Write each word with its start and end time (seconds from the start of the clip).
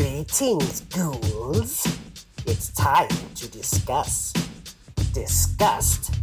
Greetings, 0.00 0.80
ghouls. 0.96 1.86
It's 2.46 2.70
time 2.70 3.10
to 3.34 3.50
discuss, 3.50 4.32
disgust, 5.12 6.14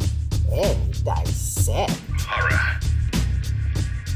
and 0.50 1.04
dissect. 1.04 1.92
Horror. 2.26 2.80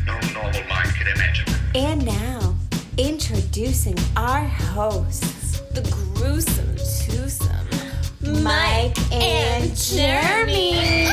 No 0.05 0.19
normal 0.33 0.65
mind 0.69 0.89
can 0.97 1.07
imagine. 1.15 1.47
And 1.77 2.05
now, 2.05 2.57
introducing 2.99 3.97
our 4.17 4.45
hosts, 4.45 5.61
the 5.71 5.83
gruesome 5.93 6.75
twosome, 7.07 8.43
Mike 8.43 8.99
and 9.13 9.77
Jeremy. 9.77 11.07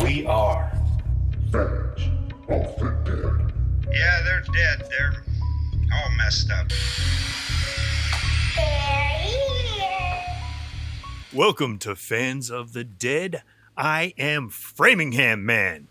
We 0.00 0.24
are. 0.26 0.70
Fans 1.50 2.02
of 2.48 2.78
the 2.78 2.90
Dead. 3.04 3.52
Yeah, 3.92 4.22
they're 4.22 4.44
dead. 4.52 4.88
They're 4.90 5.12
all 5.12 5.25
messed 6.26 6.50
up. 6.50 6.66
Welcome 11.32 11.78
to 11.78 11.94
Fans 11.94 12.50
of 12.50 12.72
the 12.72 12.82
Dead. 12.82 13.44
I 13.76 14.12
am 14.18 14.48
Framingham 14.48 15.46
Man. 15.46 15.86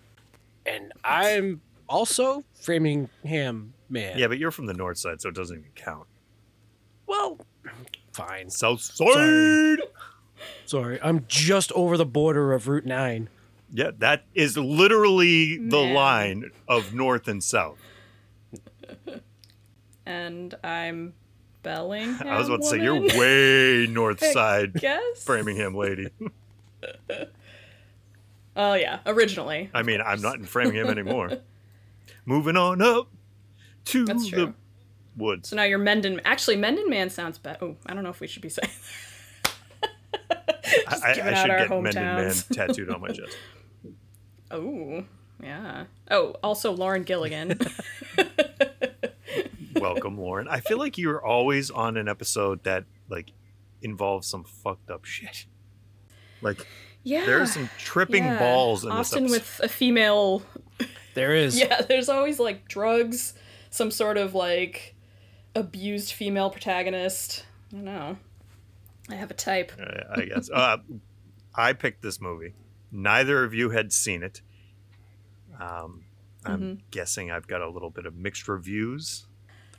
and 0.66 0.92
I'm 1.06 1.62
also 1.88 2.44
Framingham 2.54 3.76
man. 3.88 4.18
Yeah, 4.20 4.28
but 4.28 4.38
you're 4.38 4.52
from 4.52 4.66
the 4.66 4.74
north 4.74 4.98
side, 4.98 5.22
so 5.22 5.30
it 5.30 5.36
doesn't 5.36 5.58
even 5.58 5.72
count. 5.74 6.08
Well, 7.08 7.40
fine. 8.12 8.50
South 8.50 8.82
side. 8.82 9.08
Sorry. 9.08 9.78
Sorry, 10.66 11.00
I'm 11.02 11.24
just 11.30 11.72
over 11.72 11.96
the 11.96 12.06
border 12.06 12.52
of 12.52 12.68
Route 12.68 12.86
Nine. 12.86 13.30
Yeah, 13.74 13.92
that 14.00 14.26
is 14.34 14.58
literally 14.58 15.56
the 15.56 15.82
Man. 15.82 15.94
line 15.94 16.52
of 16.68 16.94
north 16.94 17.30
and 17.30 17.42
south. 17.42 17.78
and 20.06 20.54
I'm 20.64 21.14
Bellingham. 21.64 22.28
I 22.28 22.38
was 22.38 22.48
about 22.48 22.62
to 22.62 22.68
say 22.68 22.82
you're 22.82 23.00
way 23.00 23.88
north 23.90 24.24
side 24.34 24.74
guess. 24.74 25.24
Framingham 25.24 25.76
lady. 25.76 26.10
Oh 28.58 28.74
yeah, 28.74 29.00
originally. 29.06 29.70
I 29.74 29.84
mean, 29.84 30.00
I'm 30.00 30.22
not 30.22 30.36
in 30.36 30.46
Framingham 30.46 30.88
anymore. 30.88 31.30
Moving 32.26 32.56
on 32.56 32.82
up 32.82 33.10
to 33.86 34.06
That's 34.06 34.32
the 34.32 34.54
woods. 35.18 35.50
So 35.50 35.58
now 35.58 35.64
you're 35.64 35.78
Mendon. 35.78 36.22
Actually, 36.24 36.56
Mendon 36.56 36.90
Man 36.90 37.10
sounds 37.10 37.38
better. 37.38 37.58
Oh, 37.62 37.76
I 37.86 37.94
don't 37.94 38.04
know 38.04 38.12
if 38.12 38.22
we 38.22 38.28
should 38.28 38.42
be 38.42 38.48
saying. 38.48 38.72
Just 40.90 41.04
I, 41.04 41.08
I, 41.08 41.12
I 41.12 41.14
should 41.34 41.50
our 41.50 41.68
get 41.68 41.70
Mendon 41.70 42.04
Man 42.04 42.34
tattooed 42.54 42.90
on 42.90 43.02
my 43.02 43.10
chest. 43.10 43.36
Oh, 44.52 45.04
yeah. 45.44 45.86
Oh, 46.10 46.36
also 46.42 46.72
Lauren 46.72 47.04
Gilligan. 47.04 47.60
Welcome, 49.76 50.18
Lauren. 50.18 50.48
I 50.48 50.60
feel 50.60 50.78
like 50.78 50.98
you're 50.98 51.24
always 51.24 51.70
on 51.72 51.98
an 51.98 52.08
episode 52.08 52.64
that 52.64 52.86
like 53.10 53.32
involves 53.82 54.28
some 54.28 54.44
fucked 54.44 54.90
up 54.90 55.06
shit. 55.06 55.46
Like 56.42 56.66
yeah. 57.04 57.26
there's 57.26 57.54
some 57.54 57.70
tripping 57.78 58.24
yeah. 58.24 58.40
balls 58.40 58.84
in 58.86 58.92
Often 58.92 59.24
this 59.24 59.34
episode. 59.36 59.60
with 59.62 59.72
a 59.72 59.74
female. 59.74 60.44
There 61.14 61.34
is. 61.36 61.58
Yeah, 61.60 61.82
there's 61.82 62.10
always 62.10 62.40
like 62.40 62.68
drugs, 62.68 63.34
some 63.70 63.92
sort 63.92 64.18
of 64.18 64.34
like 64.36 64.96
abused 65.56 66.12
female 66.14 66.50
protagonist. 66.50 67.46
I 67.72 67.76
don't 67.76 67.86
know. 67.86 68.18
I 69.10 69.16
have 69.16 69.30
a 69.32 69.36
type. 69.36 69.72
Uh, 69.80 70.20
I 70.22 70.26
guess. 70.26 70.50
Uh, 70.50 70.78
I 71.54 71.74
picked 71.74 72.02
this 72.02 72.20
movie. 72.20 72.54
Neither 72.92 73.44
of 73.44 73.54
you 73.54 73.70
had 73.70 73.92
seen 73.94 74.24
it. 74.24 74.42
Um, 75.60 76.04
I'm 76.46 76.60
Mm-hmm. 76.62 76.74
guessing 76.92 77.32
I've 77.32 77.48
got 77.48 77.62
a 77.62 77.70
little 77.70 77.90
bit 77.90 78.06
of 78.06 78.16
mixed 78.16 78.48
reviews. 78.48 79.26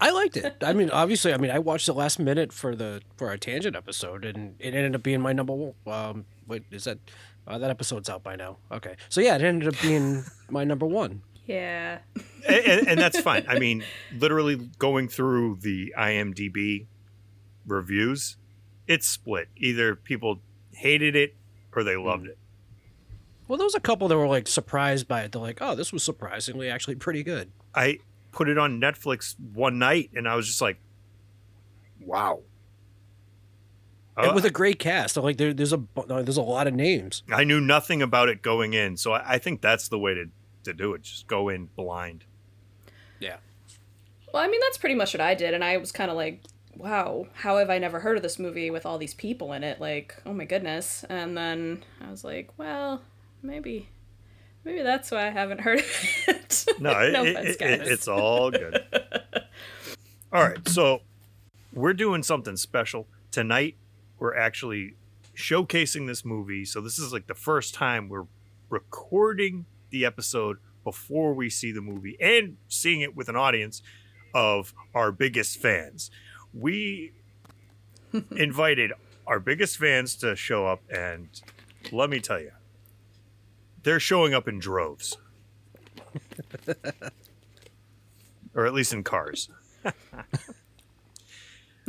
I 0.00 0.11
liked 0.11 0.36
it. 0.36 0.56
I 0.62 0.72
mean, 0.72 0.91
obviously, 0.91 1.33
I 1.33 1.36
mean, 1.36 1.50
I 1.50 1.58
watched 1.58 1.86
the 1.86 1.94
last 1.94 2.19
minute 2.19 2.52
for 2.52 2.77
the 2.77 3.02
for 3.16 3.28
our 3.28 3.36
tangent 3.36 3.77
episode, 3.77 4.25
and 4.25 4.55
it 4.58 4.75
ended 4.75 4.94
up 4.94 5.02
being 5.02 5.20
my 5.20 5.33
number 5.33 5.52
one. 5.52 5.75
Um, 5.86 6.25
wait, 6.47 6.64
is 6.70 6.84
that 6.84 6.98
uh, 7.47 7.58
that 7.58 7.70
episode's 7.70 8.08
out 8.08 8.22
by 8.22 8.36
now? 8.36 8.58
Okay, 8.70 8.97
so 9.08 9.20
yeah, 9.20 9.36
it 9.36 9.42
ended 9.42 9.68
up 9.68 9.80
being 9.80 10.24
my 10.51 10.64
number 10.64 10.86
one. 10.86 11.23
Yeah. 11.46 11.98
and, 12.46 12.64
and, 12.64 12.89
and 12.89 13.01
that's 13.01 13.20
fine. 13.20 13.46
I 13.48 13.58
mean, 13.58 13.84
literally 14.18 14.57
going 14.79 15.08
through 15.08 15.58
the 15.61 15.95
IMDb 15.96 16.86
reviews, 17.67 18.36
it's 18.89 19.07
split. 19.07 19.48
Either 19.57 19.95
people 19.95 20.40
hated 20.73 21.14
it 21.14 21.36
or 21.74 21.84
they 21.84 21.96
loved 21.96 22.27
it. 22.27 22.39
Well, 23.48 23.58
there 23.58 23.64
was 23.64 23.77
a 23.77 23.80
couple 23.80 24.08
that 24.08 24.17
were 24.17 24.27
like 24.27 24.48
surprised 24.48 25.07
by 25.07 25.23
it. 25.23 25.33
They're 25.33 25.40
like, 25.40 25.58
"Oh, 25.61 25.77
this 25.77 25.92
was 25.92 26.02
surprisingly 26.02 26.68
actually 26.68 26.96
pretty 26.96 27.23
good." 27.23 27.52
I 27.74 28.01
put 28.36 28.48
it 28.48 28.58
on 28.58 28.79
Netflix 28.80 29.35
one 29.55 29.79
night 29.79 30.11
and 30.14 30.29
I 30.29 30.36
was 30.36 30.47
just 30.47 30.61
like, 30.61 30.79
wow. 32.05 32.42
and 34.17 34.30
Uh, 34.30 34.35
with 34.35 34.45
a 34.45 34.51
great 34.51 34.79
cast. 34.79 35.17
Like, 35.17 35.39
there, 35.39 35.55
there's 35.55 35.73
a 35.73 35.83
there's 36.07 36.36
a 36.36 36.42
lot 36.42 36.67
of 36.67 36.75
names. 36.75 37.23
I 37.33 37.45
knew 37.45 37.61
nothing 37.61 38.02
about 38.02 38.29
it 38.29 38.42
going 38.42 38.75
in, 38.75 38.96
so 38.96 39.13
I, 39.13 39.35
I 39.35 39.39
think 39.39 39.63
that's 39.63 39.89
the 39.89 39.98
way 39.98 40.14
to, 40.14 40.27
to 40.64 40.75
do 40.75 40.92
it. 40.95 41.02
Just 41.02 41.27
go 41.27 41.48
in 41.48 41.70
blind. 41.75 42.25
Yeah. 43.20 43.39
Well, 44.33 44.42
I 44.42 44.48
mean, 44.48 44.61
that's 44.61 44.79
pretty 44.79 44.95
much 44.95 45.14
what 45.14 45.23
I 45.23 45.35
did, 45.35 45.55
and 45.55 45.64
I 45.64 45.79
was 45.79 45.91
kind 45.91 46.11
of 46.11 46.17
like, 46.17 46.45
wow, 46.77 47.27
how 47.33 47.57
have 47.57 47.70
I 47.70 47.79
never 47.79 48.01
heard 48.01 48.19
of 48.19 48.23
this 48.23 48.39
movie 48.39 48.70
with 48.70 48.85
all 48.85 48.98
these 48.98 49.14
people 49.14 49.55
in 49.55 49.64
it? 49.64 49.80
Like, 49.80 50.14
oh 50.27 50.35
my 50.35 50.45
goodness. 50.45 51.05
And 51.08 51.35
then 51.36 51.85
I 52.07 52.11
was 52.11 52.23
like, 52.23 52.51
well, 52.58 53.01
maybe. 53.42 53.89
Maybe 54.64 54.83
that's 54.83 55.11
why 55.11 55.29
I 55.29 55.30
haven't 55.30 55.61
heard 55.61 55.79
of 55.79 55.86
it. 56.27 56.36
No, 56.81 56.92
no 57.11 57.25
it- 57.25 57.37
offense, 57.37 57.57
it- 57.61 57.89
it's 57.92 58.09
all 58.09 58.51
good. 58.51 58.85
all 60.33 60.42
right, 60.42 60.69
so 60.69 61.03
we're 61.73 61.95
doing 61.95 62.23
something 62.23 62.57
special 62.57 63.07
tonight. 63.31 63.77
We're 64.19 64.37
actually 64.37 64.95
showcasing 65.37 66.07
this 66.07 66.25
movie. 66.25 66.64
So 66.64 66.81
this 66.81 66.98
is 66.98 67.13
like 67.13 67.27
the 67.27 67.35
first 67.35 67.75
time 67.75 68.09
we're 68.09 68.27
recording 68.70 69.67
the 69.91 70.05
episode 70.05 70.59
before 70.85 71.35
we 71.35 71.51
see 71.51 71.73
the 71.73 71.81
movie 71.81 72.17
and 72.20 72.57
seeing 72.69 73.01
it 73.01 73.14
with 73.17 73.29
an 73.29 73.37
audience 73.37 73.83
of 74.35 74.73
our 74.95 75.13
biggest 75.13 75.58
fans. 75.61 76.11
We 76.55 77.13
invited 78.37 78.93
our 79.27 79.41
biggest 79.41 79.77
fans 79.77 80.14
to 80.17 80.37
show 80.37 80.67
up, 80.67 80.81
and 80.91 81.29
let 81.93 82.08
me 82.08 82.20
tell 82.20 82.41
you, 82.41 82.53
they're 83.83 84.01
showing 84.01 84.33
up 84.35 84.48
in 84.48 84.58
droves 84.58 85.17
or 88.54 88.66
at 88.66 88.74
least 88.74 88.92
in 88.92 89.02
cars. 89.04 89.48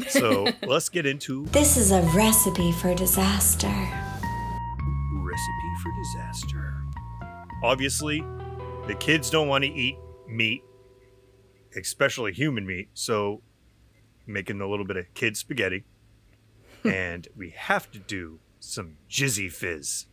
so 0.09 0.47
let's 0.63 0.89
get 0.89 1.05
into 1.05 1.45
This 1.47 1.77
is 1.77 1.91
a 1.91 2.01
recipe 2.15 2.71
for 2.71 2.93
disaster. 2.93 3.67
recipe 3.67 5.75
for 5.81 5.91
disaster. 6.03 6.73
Obviously, 7.63 8.23
the 8.87 8.95
kids 8.95 9.29
don't 9.29 9.47
want 9.47 9.63
to 9.63 9.71
eat 9.71 9.97
meat, 10.27 10.61
especially 11.75 12.33
human 12.33 12.65
meat, 12.65 12.89
so 12.93 13.41
making 14.27 14.61
a 14.61 14.67
little 14.67 14.85
bit 14.85 14.97
of 14.97 15.11
kid 15.13 15.37
spaghetti. 15.37 15.83
and 16.83 17.27
we 17.35 17.49
have 17.51 17.89
to 17.91 17.99
do 17.99 18.39
some 18.59 18.97
jizzy 19.09 19.51
fizz. 19.51 20.05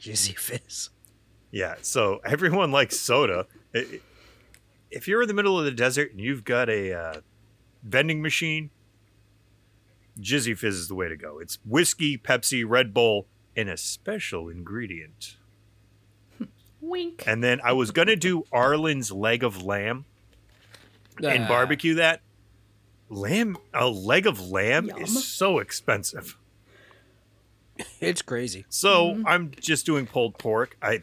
Jizzy 0.00 0.36
Fizz. 0.36 0.90
Yeah, 1.50 1.76
so 1.82 2.20
everyone 2.24 2.70
likes 2.72 2.98
soda. 2.98 3.46
I- 3.74 3.78
I- 3.78 4.00
If 4.90 5.08
you're 5.08 5.22
in 5.22 5.28
the 5.28 5.34
middle 5.34 5.58
of 5.58 5.64
the 5.64 5.70
desert 5.72 6.12
and 6.12 6.20
you've 6.20 6.44
got 6.44 6.68
a 6.68 6.92
uh, 6.92 7.20
vending 7.82 8.22
machine, 8.22 8.70
Jizzy 10.20 10.56
Fizz 10.56 10.74
is 10.76 10.88
the 10.88 10.94
way 10.94 11.08
to 11.08 11.16
go. 11.16 11.38
It's 11.38 11.58
whiskey, 11.64 12.16
Pepsi, 12.16 12.64
Red 12.66 12.94
Bull, 12.94 13.26
and 13.56 13.68
a 13.68 13.76
special 13.76 14.48
ingredient. 14.48 15.36
Wink. 16.80 17.24
And 17.26 17.42
then 17.42 17.60
I 17.64 17.72
was 17.72 17.90
going 17.90 18.08
to 18.08 18.16
do 18.16 18.44
Arlen's 18.52 19.10
leg 19.10 19.42
of 19.42 19.62
lamb 19.62 20.04
and 21.22 21.44
Ah, 21.44 21.48
barbecue 21.48 21.94
that. 21.94 22.20
Lamb, 23.08 23.56
a 23.74 23.88
leg 23.88 24.26
of 24.26 24.40
lamb 24.50 24.86
Yum. 24.86 24.98
is 25.02 25.26
so 25.26 25.58
expensive. 25.58 26.36
It's 28.00 28.22
crazy. 28.22 28.64
So 28.68 29.22
I'm 29.26 29.50
just 29.60 29.84
doing 29.84 30.06
pulled 30.06 30.38
pork. 30.38 30.76
I 30.80 31.00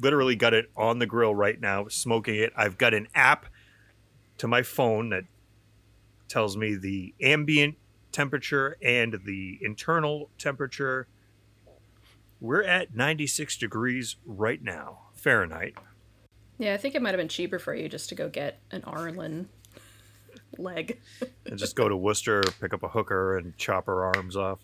literally 0.00 0.36
got 0.36 0.54
it 0.54 0.70
on 0.76 0.98
the 0.98 1.06
grill 1.06 1.34
right 1.34 1.60
now, 1.60 1.88
smoking 1.88 2.36
it. 2.36 2.52
I've 2.56 2.78
got 2.78 2.94
an 2.94 3.08
app 3.14 3.46
to 4.38 4.48
my 4.48 4.62
phone 4.62 5.10
that 5.10 5.24
tells 6.28 6.56
me 6.56 6.76
the 6.76 7.14
ambient 7.20 7.76
temperature 8.12 8.76
and 8.82 9.20
the 9.24 9.58
internal 9.60 10.30
temperature. 10.38 11.08
We're 12.40 12.62
at 12.62 12.94
96 12.94 13.56
degrees 13.56 14.16
right 14.24 14.62
now, 14.62 15.00
Fahrenheit. 15.14 15.74
Yeah, 16.58 16.74
I 16.74 16.76
think 16.76 16.94
it 16.94 17.02
might 17.02 17.10
have 17.10 17.18
been 17.18 17.28
cheaper 17.28 17.58
for 17.58 17.74
you 17.74 17.88
just 17.88 18.08
to 18.10 18.14
go 18.14 18.28
get 18.28 18.60
an 18.70 18.82
Arlen 18.84 19.48
leg. 20.56 21.00
And 21.46 21.58
just 21.58 21.76
go 21.76 21.88
to 21.88 21.96
Worcester, 21.96 22.42
pick 22.60 22.74
up 22.74 22.82
a 22.82 22.88
hooker, 22.88 23.38
and 23.38 23.56
chop 23.56 23.86
her 23.86 24.04
arms 24.04 24.36
off. 24.36 24.58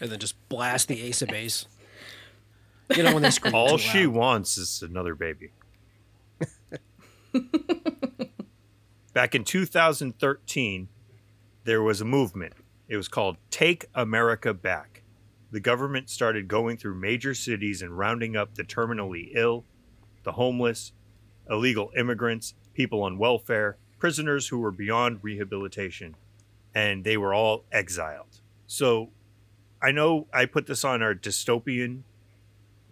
And 0.00 0.10
then 0.10 0.18
just 0.18 0.48
blast 0.48 0.88
the 0.88 1.02
Ace 1.02 1.22
of 1.22 1.28
Base. 1.28 1.66
You 2.94 3.02
know 3.02 3.14
when 3.14 3.22
they 3.22 3.30
scream. 3.30 3.54
All 3.54 3.78
she 3.78 4.06
loud. 4.06 4.14
wants 4.14 4.58
is 4.58 4.82
another 4.82 5.14
baby. 5.14 5.52
back 9.14 9.34
in 9.34 9.44
2013, 9.44 10.88
there 11.64 11.82
was 11.82 12.00
a 12.00 12.04
movement. 12.04 12.54
It 12.88 12.96
was 12.96 13.08
called 13.08 13.38
Take 13.50 13.86
America 13.94 14.52
Back. 14.52 15.02
The 15.50 15.60
government 15.60 16.10
started 16.10 16.48
going 16.48 16.76
through 16.76 16.96
major 16.96 17.32
cities 17.32 17.80
and 17.80 17.96
rounding 17.96 18.36
up 18.36 18.54
the 18.54 18.64
terminally 18.64 19.30
ill, 19.34 19.64
the 20.24 20.32
homeless, 20.32 20.92
illegal 21.48 21.90
immigrants, 21.96 22.54
people 22.74 23.02
on 23.02 23.18
welfare, 23.18 23.78
prisoners 23.98 24.48
who 24.48 24.58
were 24.58 24.72
beyond 24.72 25.20
rehabilitation, 25.22 26.16
and 26.74 27.04
they 27.04 27.16
were 27.16 27.32
all 27.32 27.64
exiled. 27.70 28.40
So 28.66 29.10
I 29.80 29.92
know 29.92 30.26
I 30.32 30.46
put 30.46 30.66
this 30.66 30.84
on 30.84 31.02
our 31.02 31.14
dystopian 31.14 32.02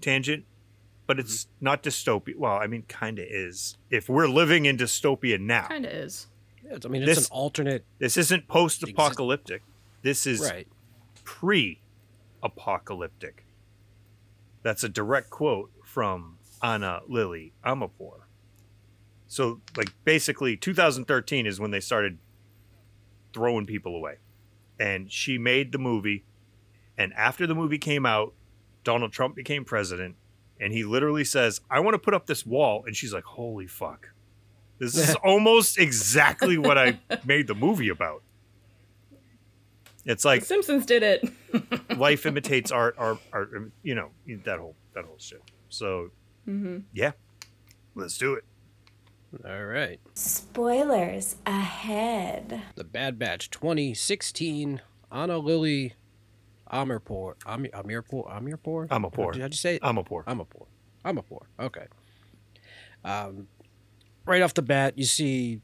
tangent, 0.02 0.44
but 1.06 1.19
it's 1.19 1.44
mm-hmm. 1.44 1.64
not 1.64 1.82
dystopian. 1.82 2.37
Well, 2.37 2.56
I 2.56 2.66
mean, 2.66 2.82
kind 2.82 3.19
of 3.19 3.26
is. 3.28 3.76
If 3.90 4.08
we're 4.08 4.28
living 4.28 4.66
in 4.66 4.76
dystopia 4.76 5.40
now, 5.40 5.69
Kind 5.69 5.87
of 5.87 5.93
is. 5.93 6.26
Yeah, 6.64 6.78
I 6.84 6.88
mean, 6.88 7.02
it's 7.02 7.16
This- 7.16 7.28
an 7.28 7.32
alternate. 7.32 7.84
this 7.99 8.16
isn't 8.16 8.49
post 8.49 8.82
apocalyptic. 8.82 9.62
This 10.02 10.26
is 10.26 10.40
Right. 10.40 10.69
pre 11.25 11.81
apocalyptic. 12.43 13.44
That's 14.62 14.84
a 14.84 14.88
direct 14.88 15.31
quote 15.31 15.70
from 15.84 16.38
Ana 16.62 17.00
Lily 17.08 17.52
Amapour. 17.64 18.28
So, 19.26 19.60
like, 19.76 19.93
basically, 20.04 20.56
2013 20.56 21.46
is 21.46 21.58
when 21.58 21.70
they 21.70 21.81
started 21.81 22.19
throwing 23.32 23.66
people 23.66 23.96
away. 23.96 24.19
And 24.78 25.10
she 25.10 25.38
made 25.38 25.72
the 25.72 25.78
movie. 25.78 26.25
And 26.99 27.12
after 27.14 27.46
the 27.46 27.54
movie 27.54 27.78
came 27.78 28.04
out, 28.04 28.34
Donald 28.84 29.12
Trump 29.12 29.34
became 29.34 29.64
president. 29.64 30.17
And 30.61 30.73
he 30.73 30.84
literally 30.84 31.25
says, 31.25 31.61
I 31.70 31.81
want 31.81 31.94
to 31.94 31.99
put 31.99 32.14
up 32.14 32.26
this 32.26 32.46
wall. 32.46 32.84
And 32.87 32.94
she's 32.94 33.12
like, 33.12 33.25
holy 33.25 33.67
fuck. 33.67 34.11
This 34.79 34.96
is 34.96 35.14
almost 35.25 35.79
exactly 35.79 36.58
what 36.58 36.79
I 36.79 37.00
made 37.25 37.46
the 37.46 37.55
movie 37.55 37.88
about. 37.88 38.23
It's 40.05 40.25
like 40.25 40.40
The 40.40 40.46
Simpsons 40.46 40.87
did 40.87 41.02
it. 41.02 41.29
life 41.96 42.26
imitates 42.26 42.73
art, 42.73 42.96
art, 42.99 43.19
art, 43.32 43.73
you 43.82 43.94
know, 43.94 44.11
that 44.44 44.58
whole 44.58 44.75
that 44.94 45.05
whole 45.05 45.19
shit. 45.19 45.43
So, 45.69 46.11
mm-hmm. 46.49 46.78
yeah, 46.93 47.12
let's 47.94 48.19
do 48.19 48.35
it. 48.35 48.44
All 49.44 49.64
right. 49.64 50.00
Spoilers 50.14 51.37
ahead. 51.46 52.62
The 52.75 52.85
Bad 52.85 53.19
Batch 53.19 53.49
2016. 53.50 54.82
Ana 55.11 55.38
Lily 55.38 55.94
Amirpour. 56.73 57.35
Amir, 57.47 57.71
Amirpour? 57.73 58.31
Amirpour? 58.33 58.89
Amirpour. 58.89 59.39
How'd 59.41 59.53
you 59.53 59.57
say 59.57 59.77
it? 59.77 59.83
Amapour. 59.83 60.25
Amirpour. 60.25 60.67
Amirpour. 61.05 61.43
Okay. 61.61 61.87
Um, 63.05 63.49
right 64.25 64.43
off 64.43 64.55
the 64.55 64.63
bat, 64.63 64.97
you 64.97 65.05
see 65.05 65.61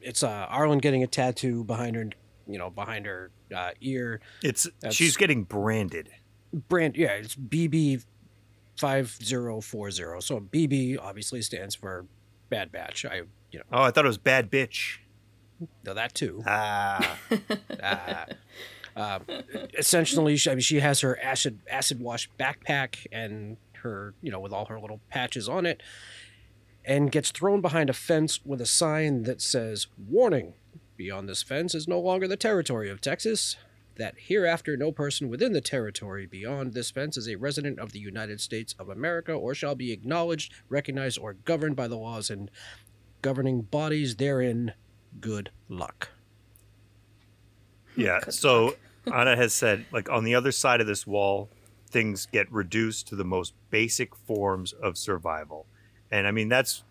it's 0.00 0.22
uh, 0.22 0.46
Arlen 0.48 0.78
getting 0.78 1.02
a 1.02 1.06
tattoo 1.06 1.64
behind 1.64 1.96
her, 1.96 2.10
you 2.46 2.58
know, 2.58 2.70
behind 2.70 3.06
her 3.06 3.30
uh, 3.54 3.70
ear. 3.80 4.20
It's 4.42 4.64
That's- 4.80 4.94
she's 4.94 5.16
getting 5.16 5.44
branded. 5.44 6.10
brand 6.68 6.96
yeah 6.96 7.10
it's 7.14 7.34
bb 7.34 8.04
5040 8.76 10.20
so 10.20 10.38
bb 10.40 10.96
obviously 11.00 11.42
stands 11.42 11.74
for 11.74 12.06
bad 12.48 12.70
batch 12.70 13.04
i 13.04 13.22
you 13.50 13.58
know 13.58 13.64
Oh, 13.72 13.82
I 13.82 13.90
thought 13.90 14.04
it 14.04 14.08
was 14.08 14.18
bad 14.18 14.50
bitch. 14.52 14.98
know 15.84 15.94
that 15.94 16.14
too 16.14 16.42
Ah, 16.46 17.18
Ah. 17.82 18.26
Um, 18.96 19.24
essentially 19.78 20.36
she, 20.36 20.50
I 20.50 20.54
mean, 20.54 20.62
she 20.62 20.80
has 20.80 21.00
her 21.00 21.20
acid 21.20 21.60
acid 21.70 22.00
wash 22.00 22.28
backpack 22.38 23.06
and 23.12 23.56
her 23.82 24.14
you 24.22 24.30
know 24.30 24.40
with 24.40 24.52
all 24.52 24.66
her 24.66 24.80
little 24.80 25.00
patches 25.10 25.48
on 25.48 25.66
it 25.66 25.82
and 26.84 27.10
gets 27.10 27.30
thrown 27.30 27.60
behind 27.60 27.90
a 27.90 27.94
fence 27.94 28.40
with 28.44 28.60
a 28.60 28.66
sign 28.66 29.24
that 29.24 29.40
says 29.40 29.86
warning 30.08 30.54
beyond 30.96 31.28
this 31.28 31.42
fence 31.42 31.74
is 31.74 31.88
no 31.88 31.98
longer 31.98 32.28
the 32.28 32.36
territory 32.36 32.88
of 32.88 33.00
texas 33.00 33.56
that 33.96 34.14
hereafter 34.18 34.76
no 34.76 34.90
person 34.90 35.28
within 35.28 35.52
the 35.52 35.60
territory 35.60 36.26
beyond 36.26 36.72
this 36.72 36.90
fence 36.90 37.16
is 37.16 37.28
a 37.28 37.36
resident 37.36 37.78
of 37.78 37.92
the 37.92 37.98
United 37.98 38.40
States 38.40 38.74
of 38.78 38.88
America 38.88 39.32
or 39.32 39.54
shall 39.54 39.74
be 39.74 39.92
acknowledged, 39.92 40.52
recognized, 40.68 41.18
or 41.18 41.34
governed 41.34 41.76
by 41.76 41.88
the 41.88 41.96
laws 41.96 42.30
and 42.30 42.50
governing 43.22 43.62
bodies 43.62 44.16
therein. 44.16 44.72
Good 45.20 45.50
luck. 45.68 46.10
Yeah. 47.96 48.20
So 48.28 48.76
Anna 49.12 49.36
has 49.36 49.52
said, 49.52 49.84
like 49.92 50.08
on 50.10 50.24
the 50.24 50.34
other 50.34 50.52
side 50.52 50.80
of 50.80 50.86
this 50.86 51.06
wall, 51.06 51.48
things 51.90 52.26
get 52.32 52.50
reduced 52.52 53.08
to 53.08 53.16
the 53.16 53.24
most 53.24 53.54
basic 53.70 54.14
forms 54.16 54.72
of 54.72 54.96
survival, 54.98 55.66
and 56.10 56.26
I 56.26 56.30
mean 56.30 56.48
that's 56.48 56.84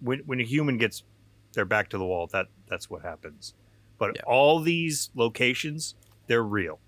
when 0.00 0.20
when 0.20 0.40
a 0.40 0.44
human 0.44 0.76
gets 0.78 1.02
their 1.52 1.64
back 1.64 1.88
to 1.90 1.98
the 1.98 2.04
wall. 2.04 2.26
That 2.32 2.46
that's 2.68 2.90
what 2.90 3.02
happens. 3.02 3.54
But 3.98 4.16
Yeah. 4.16 4.22
all 4.26 4.60
these 4.60 5.10
locations, 5.14 5.94
they're 6.26 6.42
real. 6.42 6.80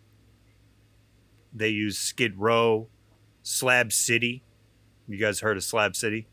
They 1.55 1.69
use 1.71 1.99
Skid 1.99 2.37
Row, 2.37 2.89
Slab 3.43 3.93
City. 3.93 4.43
You 5.09 5.17
guys 5.17 5.41
heard 5.41 5.57
of 5.57 5.65
Slab 5.65 5.97
City? 5.97 6.27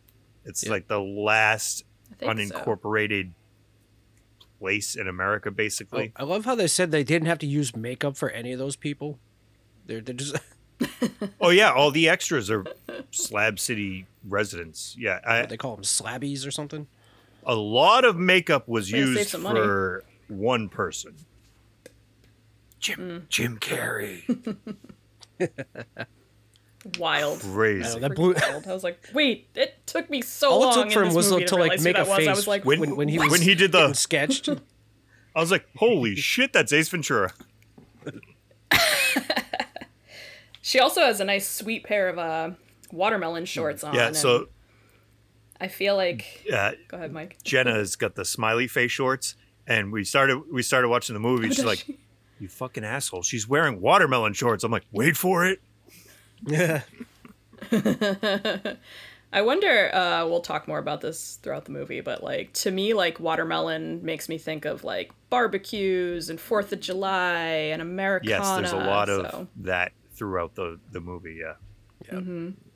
It's 0.43 0.63
Yeah. 0.65 0.71
like 0.71 0.87
the 0.89 0.99
last 0.99 1.85
unincorporated 2.21 3.27
so. 3.27 3.33
Unincorporated 4.65 4.71
place 4.71 4.95
in 4.95 5.07
America, 5.07 5.49
Oh, 5.49 5.53
basically. 5.53 6.11
I 6.15 6.23
love 6.23 6.45
how 6.45 6.55
they 6.55 6.67
said 6.67 6.91
they 6.91 7.03
didn't 7.03 7.27
have 7.27 7.39
to 7.39 7.47
use 7.47 7.75
makeup 7.75 8.17
for 8.17 8.29
any 8.29 8.51
of 8.51 8.59
those 8.59 8.75
people. 8.75 9.19
They're, 9.85 10.01
they're 10.01 10.15
just 10.15 10.35
Oh 11.41 11.49
yeah, 11.49 11.71
all 11.71 11.91
the 11.91 12.09
extras 12.09 12.49
are 12.51 12.65
Slab 13.11 13.59
City 13.59 14.05
residents. 14.27 14.95
Yeah, 14.99 15.19
I, 15.25 15.45
they 15.45 15.57
call 15.57 15.75
them 15.75 15.83
slabbies 15.85 16.45
or 16.45 16.51
something. 16.51 16.87
a 17.45 17.55
lot 17.55 18.03
of 18.05 18.17
makeup 18.17 18.67
was 18.67 18.91
Way 18.91 18.99
used 18.99 19.29
some 19.29 19.43
money. 19.43 19.59
for 19.59 20.03
one 20.27 20.67
person. 20.69 21.15
Jim 22.79 22.99
Mm. 22.99 23.29
Jim 23.29 23.57
Carrey, 23.57 24.57
Wild. 26.99 27.39
I 27.43 27.47
crazy. 27.47 27.99
that 27.99 28.15
blew. 28.15 28.33
Wild. 28.33 28.67
I 28.67 28.73
was 28.73 28.83
like, 28.83 28.99
wait, 29.13 29.47
it 29.55 29.75
took 29.87 30.09
me 30.09 30.21
so 30.21 30.51
All 30.51 30.61
it 30.63 30.65
long 30.65 30.73
took 30.83 30.91
for 30.93 31.01
in 31.03 31.09
him 31.09 31.15
was 31.15 31.31
movie 31.31 31.43
to, 31.45 31.49
to, 31.49 31.55
like 31.55 31.81
make 31.81 31.95
a 31.95 31.99
that 31.99 32.07
was. 32.07 32.17
face 32.17 32.27
I 32.27 32.31
was 32.33 32.47
like, 32.47 32.63
When- 32.65 32.79
when, 32.79 32.95
when 32.95 33.07
he 33.07 33.17
when 33.17 33.41
he 33.41 33.55
did 33.55 33.71
the- 33.71 33.79
getting 33.79 33.93
sketched. 33.95 34.49
I 35.35 35.39
was 35.39 35.51
like, 35.51 35.65
holy 35.77 36.15
shit, 36.15 36.53
that's 36.53 36.71
Ace 36.71 36.87
Ventura. 36.89 37.33
she 40.61 40.79
also 40.79 41.01
has 41.01 41.19
a 41.19 41.25
nice 41.25 41.47
sweet 41.47 41.83
pair 41.83 42.07
of 42.09 42.17
uh, 42.17 42.51
watermelon 42.91 43.45
shorts 43.45 43.83
on. 43.83 43.93
Yeah, 43.95 44.11
so 44.13 44.47
I 45.59 45.67
feel 45.67 45.95
like. 45.95 46.45
uh, 46.53 46.71
Go 46.87 46.97
ahead, 46.97 47.11
Mike. 47.11 47.37
Jenna's 47.43 47.95
got 47.95 48.15
the 48.15 48.25
smiley 48.25 48.67
face 48.67 48.91
shorts, 48.91 49.35
and 49.67 49.91
we 49.91 50.03
started 50.03 50.41
we 50.51 50.61
started 50.61 50.87
watching 50.89 51.13
the 51.13 51.19
movie. 51.19 51.49
She's 51.49 51.65
like, 51.65 51.85
"You 52.39 52.47
fucking 52.47 52.83
asshole!" 52.83 53.23
She's 53.23 53.47
wearing 53.47 53.81
watermelon 53.81 54.33
shorts. 54.33 54.63
I'm 54.63 54.71
like, 54.71 54.85
"Wait 54.91 55.17
for 55.17 55.45
it." 55.45 55.59
Yeah. 56.45 56.81
I 59.33 59.41
wonder. 59.41 59.93
Uh, 59.93 60.25
we'll 60.27 60.41
talk 60.41 60.67
more 60.67 60.79
about 60.79 61.01
this 61.01 61.39
throughout 61.41 61.65
the 61.65 61.71
movie, 61.71 61.99
but 62.01 62.23
like 62.23 62.53
to 62.53 62.71
me, 62.71 62.93
like 62.93 63.19
watermelon 63.19 64.03
makes 64.03 64.29
me 64.29 64.37
think 64.37 64.65
of 64.65 64.83
like 64.83 65.11
barbecues 65.29 66.29
and 66.29 66.39
Fourth 66.39 66.71
of 66.71 66.79
July 66.79 67.43
and 67.45 67.81
Americana. 67.81 68.29
Yes, 68.29 68.55
there's 68.57 68.71
a 68.71 68.77
lot 68.77 69.09
of 69.09 69.47
that 69.57 69.91
throughout 70.13 70.55
the 70.55 70.79
the 70.91 71.01
movie. 71.01 71.41
Yeah. 71.41 72.15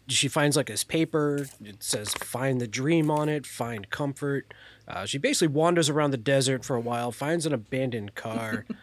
she 0.07 0.27
finds 0.27 0.57
like 0.57 0.67
his 0.67 0.83
paper. 0.83 1.47
It 1.63 1.81
says 1.81 2.13
"Find 2.13 2.59
the 2.59 2.67
dream" 2.67 3.09
on 3.09 3.29
it. 3.29 3.45
Find 3.45 3.89
comfort. 3.89 4.53
Uh, 4.87 5.05
she 5.05 5.17
basically 5.17 5.53
wanders 5.53 5.87
around 5.87 6.11
the 6.11 6.17
desert 6.17 6.65
for 6.65 6.75
a 6.75 6.81
while, 6.81 7.11
finds 7.11 7.45
an 7.45 7.53
abandoned 7.53 8.15
car. 8.15 8.65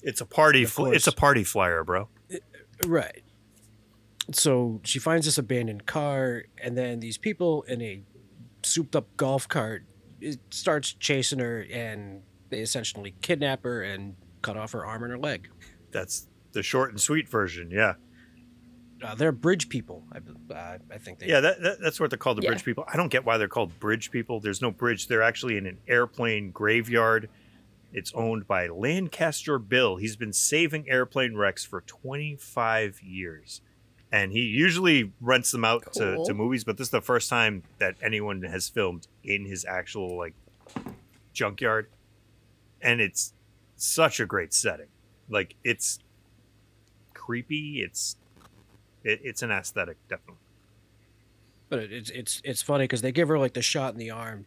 It's 0.00 0.20
a 0.20 0.26
party. 0.26 0.64
Fl- 0.64 0.86
it's 0.86 1.06
a 1.08 1.12
party 1.12 1.42
flyer, 1.44 1.82
bro. 1.82 2.08
right. 2.86 3.22
So 4.32 4.80
she 4.84 4.98
finds 4.98 5.24
this 5.26 5.38
abandoned 5.38 5.86
car, 5.86 6.44
and 6.62 6.76
then 6.76 7.00
these 7.00 7.16
people 7.18 7.62
in 7.62 7.80
a 7.80 8.02
souped-up 8.62 9.16
golf 9.16 9.48
cart 9.48 9.84
it 10.20 10.38
starts 10.50 10.92
chasing 10.94 11.38
her, 11.38 11.64
and 11.72 12.22
they 12.50 12.58
essentially 12.60 13.14
kidnap 13.22 13.62
her 13.64 13.82
and 13.82 14.16
cut 14.42 14.56
off 14.56 14.72
her 14.72 14.84
arm 14.84 15.02
and 15.04 15.12
her 15.12 15.18
leg. 15.18 15.48
That's 15.92 16.26
the 16.52 16.62
short 16.62 16.90
and 16.90 17.00
sweet 17.00 17.28
version. 17.28 17.70
Yeah. 17.70 17.94
Uh, 19.00 19.14
they're 19.14 19.30
bridge 19.30 19.68
people. 19.68 20.02
I, 20.12 20.52
uh, 20.52 20.78
I 20.92 20.98
think 20.98 21.20
they. 21.20 21.28
Yeah, 21.28 21.40
that, 21.40 21.62
that, 21.62 21.80
that's 21.80 22.00
what 22.00 22.10
they're 22.10 22.18
called, 22.18 22.38
the 22.38 22.42
Yeah. 22.42 22.50
bridge 22.50 22.64
people. 22.64 22.84
I 22.92 22.96
don't 22.96 23.10
get 23.10 23.24
why 23.24 23.38
they're 23.38 23.46
called 23.46 23.78
bridge 23.78 24.10
people. 24.10 24.40
There's 24.40 24.60
no 24.60 24.72
bridge. 24.72 25.06
They're 25.06 25.22
actually 25.22 25.56
in 25.56 25.66
an 25.66 25.78
airplane 25.86 26.50
graveyard. 26.50 27.28
It's 27.92 28.12
owned 28.12 28.48
by 28.48 28.66
Lancaster 28.66 29.58
Bill. 29.60 29.96
He's 29.96 30.16
been 30.16 30.32
saving 30.32 30.90
airplane 30.90 31.36
wrecks 31.36 31.64
for 31.64 31.80
25 31.82 33.00
years. 33.02 33.62
And 34.10 34.32
he 34.32 34.40
usually 34.40 35.12
rents 35.20 35.50
them 35.50 35.64
out 35.64 35.92
to, 35.94 36.14
Cool. 36.16 36.24
to 36.26 36.34
movies, 36.34 36.64
but 36.64 36.78
this 36.78 36.86
is 36.86 36.90
the 36.90 37.02
first 37.02 37.28
time 37.28 37.62
that 37.78 37.96
anyone 38.02 38.42
has 38.42 38.68
filmed 38.68 39.06
in 39.22 39.44
his 39.44 39.64
actual 39.66 40.16
like 40.16 40.34
junkyard. 41.34 41.88
And 42.80 43.00
it's 43.00 43.34
such 43.76 44.18
a 44.18 44.26
great 44.26 44.54
setting. 44.54 44.86
Like 45.28 45.56
it's 45.62 45.98
creepy. 47.12 47.82
It's 47.82 48.16
it, 49.04 49.20
it's 49.22 49.42
an 49.42 49.50
aesthetic, 49.50 49.96
definitely. 50.08 50.36
But 51.68 51.80
it's 51.80 52.08
it's 52.10 52.40
it's 52.44 52.62
funny 52.62 52.84
because 52.84 53.02
they 53.02 53.12
give 53.12 53.28
her 53.28 53.38
like 53.38 53.52
the 53.52 53.60
shot 53.62 53.92
in 53.92 53.98
the 53.98 54.10
arm, 54.10 54.46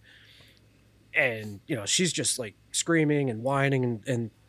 and 1.13 1.59
you 1.67 1.75
know 1.75 1.85
she's 1.85 2.11
just 2.11 2.39
like 2.39 2.55
screaming 2.71 3.29
and 3.29 3.43
whining, 3.43 3.83
and, 3.83 4.07
and 4.07 4.31
the 4.31 4.31
the 4.31 4.40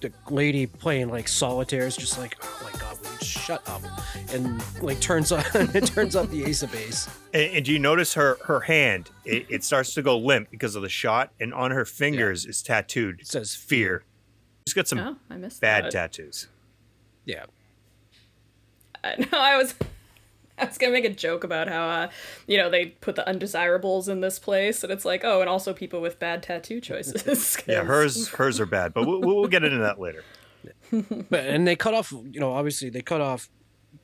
the 0.00 0.12
lady 0.30 0.66
playing 0.66 1.08
like 1.10 1.28
solitaire 1.28 1.86
is 1.86 1.96
just 1.96 2.18
like, 2.18 2.36
oh 2.42 2.60
my 2.72 2.78
god, 2.78 2.98
will 3.00 3.10
you 3.12 3.18
shut 3.24 3.68
up? 3.68 3.82
And 4.32 4.62
like 4.82 5.00
turns 5.00 5.32
on 5.32 5.42
it 5.54 5.86
turns 5.86 6.14
up 6.16 6.28
the 6.30 6.44
Ace 6.44 6.62
of 6.62 6.72
Base. 6.72 7.08
And, 7.32 7.56
and 7.56 7.64
do 7.64 7.72
you 7.72 7.78
notice 7.78 8.14
her 8.14 8.38
her 8.44 8.60
hand? 8.60 9.10
It, 9.24 9.46
it 9.48 9.64
starts 9.64 9.94
to 9.94 10.02
go 10.02 10.18
limp 10.18 10.50
because 10.50 10.74
of 10.76 10.82
the 10.82 10.88
shot, 10.88 11.32
and 11.40 11.52
on 11.54 11.70
her 11.70 11.84
fingers 11.84 12.46
is 12.46 12.62
tattooed. 12.62 13.20
It 13.20 13.26
says 13.26 13.54
fear. 13.54 14.04
She's 14.66 14.74
got 14.74 14.86
some 14.88 14.98
Oh, 14.98 15.16
I 15.30 15.36
bad 15.36 15.84
that. 15.84 15.90
tattoos. 15.90 16.48
Yeah. 17.24 17.44
I 19.04 19.14
know 19.18 19.38
I 19.38 19.56
was 19.56 19.74
I 20.60 20.64
was 20.66 20.78
gonna 20.78 20.92
make 20.92 21.04
a 21.04 21.10
joke 21.12 21.44
about 21.44 21.68
how 21.68 21.88
uh 21.88 22.10
you 22.46 22.56
know 22.56 22.70
they 22.70 22.86
put 22.86 23.16
the 23.16 23.28
undesirables 23.28 24.08
in 24.08 24.20
this 24.20 24.38
place 24.38 24.82
and 24.82 24.92
it's 24.92 25.04
like 25.04 25.24
oh 25.24 25.40
and 25.40 25.48
also 25.48 25.72
people 25.72 26.00
with 26.00 26.18
bad 26.18 26.42
tattoo 26.42 26.80
choices. 26.80 27.56
Yeah, 27.66 27.84
hers 27.84 28.28
hers 28.28 28.60
are 28.60 28.66
bad, 28.66 28.94
but 28.94 29.06
we'll, 29.06 29.20
we'll 29.20 29.48
get 29.48 29.64
into 29.64 29.78
that 29.78 30.00
later. 30.00 30.24
But 30.90 31.46
and 31.46 31.66
they 31.66 31.76
cut 31.76 31.94
off, 31.94 32.12
you 32.12 32.40
know, 32.40 32.52
obviously 32.52 32.90
they 32.90 33.02
cut 33.02 33.20
off 33.20 33.48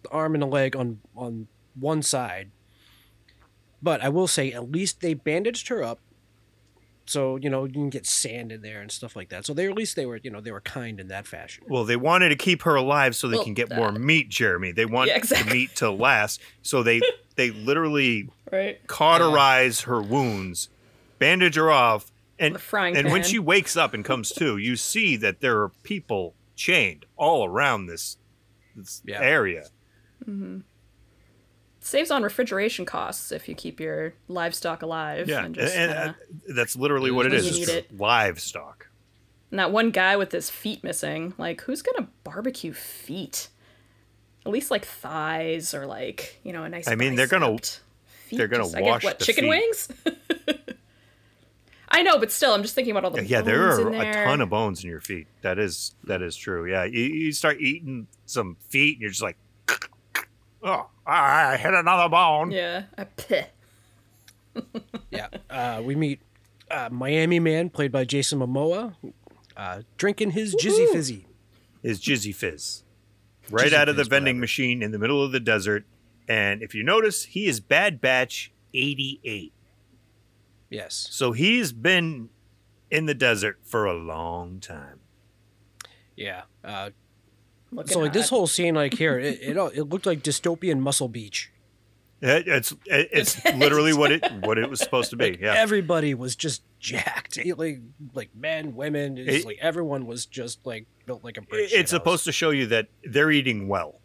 the 0.02 0.10
arm 0.10 0.34
and 0.34 0.42
the 0.42 0.46
leg 0.46 0.76
on 0.76 1.00
on 1.16 1.48
one 1.74 2.02
side. 2.02 2.50
But 3.82 4.02
I 4.02 4.08
will 4.08 4.26
say, 4.26 4.52
at 4.52 4.70
least 4.70 5.00
they 5.00 5.14
bandaged 5.14 5.68
her 5.68 5.82
up, 5.82 6.00
so 7.06 7.36
you 7.36 7.50
know 7.50 7.64
you 7.64 7.72
can 7.72 7.90
get 7.90 8.06
sand 8.06 8.50
in 8.52 8.62
there 8.62 8.80
and 8.80 8.90
stuff 8.90 9.14
like 9.16 9.28
that. 9.30 9.44
So 9.46 9.54
they 9.54 9.66
at 9.66 9.74
least 9.74 9.96
they 9.96 10.06
were, 10.06 10.18
you 10.22 10.30
know, 10.30 10.40
they 10.40 10.50
were 10.52 10.60
kind 10.60 10.98
in 11.00 11.08
that 11.08 11.26
fashion. 11.26 11.64
Well, 11.68 11.84
they 11.84 11.96
wanted 11.96 12.30
to 12.30 12.36
keep 12.36 12.62
her 12.62 12.74
alive 12.74 13.14
so 13.16 13.28
they 13.28 13.36
Well, 13.36 13.44
can 13.44 13.54
get 13.54 13.74
more 13.74 13.92
meat, 13.92 14.28
Jeremy. 14.28 14.72
They 14.72 14.86
want 14.86 15.08
Yeah, 15.08 15.16
exactly. 15.16 15.48
the 15.48 15.54
meat 15.54 15.76
to 15.76 15.90
last, 15.90 16.40
so 16.62 16.82
they 16.82 17.00
they 17.36 17.50
literally 17.50 18.28
right. 18.50 18.84
cauterize 18.86 19.82
her 19.82 20.00
wounds, 20.02 20.68
bandage 21.18 21.56
her 21.56 21.70
off, 21.70 22.10
and 22.38 22.54
The 22.54 22.58
frying 22.58 22.96
and 22.96 23.10
when 23.12 23.22
she 23.22 23.38
wakes 23.38 23.76
up 23.76 23.94
and 23.94 24.04
comes 24.04 24.30
to, 24.32 24.56
you 24.56 24.76
see 24.76 25.16
that 25.16 25.40
there 25.40 25.60
are 25.62 25.68
people 25.82 26.34
chained 26.56 27.04
all 27.16 27.44
around 27.44 27.86
this, 27.86 28.16
this 28.76 29.02
Yeah. 29.04 29.20
area. 29.20 29.66
Mm-hmm. 30.28 30.60
Saves 31.86 32.10
on 32.10 32.22
refrigeration 32.22 32.86
costs 32.86 33.30
if 33.30 33.46
you 33.46 33.54
keep 33.54 33.78
your 33.78 34.14
livestock 34.26 34.80
alive. 34.80 35.28
Yeah, 35.28 35.44
and 35.44 35.54
just 35.54 35.76
and, 35.76 35.92
uh, 35.92 36.12
that's 36.48 36.76
literally 36.76 37.10
what 37.10 37.26
it 37.26 37.32
you 37.32 37.38
It's 37.38 37.52
need 37.52 37.58
just 37.66 37.72
it. 37.72 37.98
livestock. 38.00 38.88
And 39.50 39.58
that 39.60 39.70
one 39.70 39.90
guy 39.90 40.16
with 40.16 40.32
his 40.32 40.48
feet 40.48 40.82
missing, 40.82 41.34
like, 41.36 41.60
who's 41.60 41.82
gonna 41.82 42.08
barbecue 42.24 42.72
feet? 42.72 43.48
At 44.46 44.52
least 44.52 44.70
like 44.70 44.86
thighs 44.86 45.74
or 45.74 45.84
like 45.84 46.40
you 46.42 46.54
know 46.54 46.64
a 46.64 46.70
nice. 46.70 46.88
I 46.88 46.94
mean, 46.94 47.16
they're 47.16 47.26
gonna- 47.26 47.58
Feet 48.28 48.38
they're 48.38 48.48
gonna 48.48 48.62
just- 48.64 48.76
I 48.76 48.80
guess, 48.80 49.04
what 49.04 49.18
the 49.18 49.24
chicken 49.26 49.44
feet. 49.44 49.50
wings. 49.50 49.88
I 51.90 52.02
know, 52.02 52.18
but 52.18 52.32
still, 52.32 52.54
I'm 52.54 52.62
just 52.62 52.74
thinking 52.74 52.92
about 52.92 53.04
all 53.04 53.10
the 53.10 53.18
bones. 53.18 53.30
Yeah, 53.30 53.42
there 53.42 53.70
are 53.70 53.92
in 53.92 54.00
a 54.00 54.12
ton 54.24 54.40
of 54.40 54.48
bones 54.48 54.82
in 54.82 54.88
your 54.90 55.00
feet. 55.02 55.26
That 55.42 55.58
is 55.58 55.94
that 56.04 56.22
is 56.22 56.34
true. 56.34 56.64
Yeah, 56.68 56.84
you, 56.84 57.02
you 57.04 57.32
start 57.32 57.60
eating 57.60 58.06
some 58.24 58.56
feet, 58.70 58.94
and 58.96 59.02
you're 59.02 59.10
just 59.10 59.22
like, 59.22 59.36
oh, 60.64 60.86
I 61.06 61.56
hit 61.56 61.74
another 61.74 62.08
bone. 62.08 62.50
Yeah, 62.50 62.84
a 62.98 63.04
peh. 63.04 63.44
Yeah. 65.10 65.28
Uh, 65.50 65.82
we 65.84 65.94
meet 65.96 66.20
uh, 66.70 66.88
Miami 66.90 67.38
Man, 67.40 67.70
played 67.70 67.90
by 67.92 68.04
Jason 68.04 68.38
Momoa, 68.40 68.94
uh, 69.56 69.82
drinking 69.96 70.30
his 70.32 70.54
Jizzy 70.56 70.88
Fizzy. 70.92 71.26
His 71.82 72.00
Jizzy 72.00 72.34
Fizz 72.34 72.82
right 73.50 73.68
Jizzy 73.68 73.72
out 73.74 73.88
of 73.88 73.96
the 73.96 74.04
vending 74.04 74.36
whatever. 74.36 74.40
machine 74.40 74.82
in 74.82 74.90
the 74.92 74.98
middle 74.98 75.22
of 75.22 75.32
the 75.32 75.40
desert? 75.40 75.84
And 76.28 76.62
if 76.62 76.74
you 76.74 76.82
notice, 76.82 77.24
he 77.24 77.46
is 77.46 77.60
Bad 77.60 78.00
Batch 78.00 78.52
88. 78.72 79.52
Yes. 80.70 81.08
So 81.10 81.32
he's 81.32 81.72
been 81.72 82.30
in 82.90 83.06
the 83.06 83.14
desert 83.14 83.58
for 83.62 83.84
a 83.84 83.94
long 83.94 84.60
time. 84.60 85.00
Yeah. 86.16 86.42
Uh, 86.64 86.84
Looking 86.86 86.94
so 87.86 88.00
like 88.00 88.12
this 88.12 88.28
whole 88.28 88.46
scene, 88.46 88.74
like 88.74 88.94
here, 88.94 89.18
it, 89.18 89.38
it 89.42 89.56
it 89.56 89.82
looked 89.84 90.06
like 90.06 90.22
dystopian 90.22 90.80
Muscle 90.80 91.08
Beach. 91.08 91.50
It- 92.20 92.46
It's 92.48 92.72
it- 92.86 93.08
it's 93.12 93.44
literally 93.44 93.92
what 93.92 94.12
it 94.12 94.24
what 94.40 94.58
it 94.58 94.68
was 94.70 94.80
supposed 94.80 95.10
to 95.10 95.16
be. 95.16 95.38
Yeah. 95.40 95.54
Everybody 95.56 96.14
was 96.14 96.36
just 96.36 96.62
jacked, 96.78 97.38
like 97.56 97.80
like 98.14 98.30
men, 98.34 98.74
women, 98.76 99.18
It- 99.18 99.44
like 99.44 99.58
everyone 99.60 100.06
was 100.06 100.24
just 100.26 100.64
like 100.66 100.86
built 101.06 101.22
like 101.24 101.36
a 101.36 101.42
brick. 101.42 101.70
It's 101.72 101.90
supposed 101.90 102.24
to 102.24 102.32
show 102.32 102.50
you 102.50 102.66
that 102.68 102.88
they're 103.04 103.30
eating 103.30 103.68
well. 103.68 104.00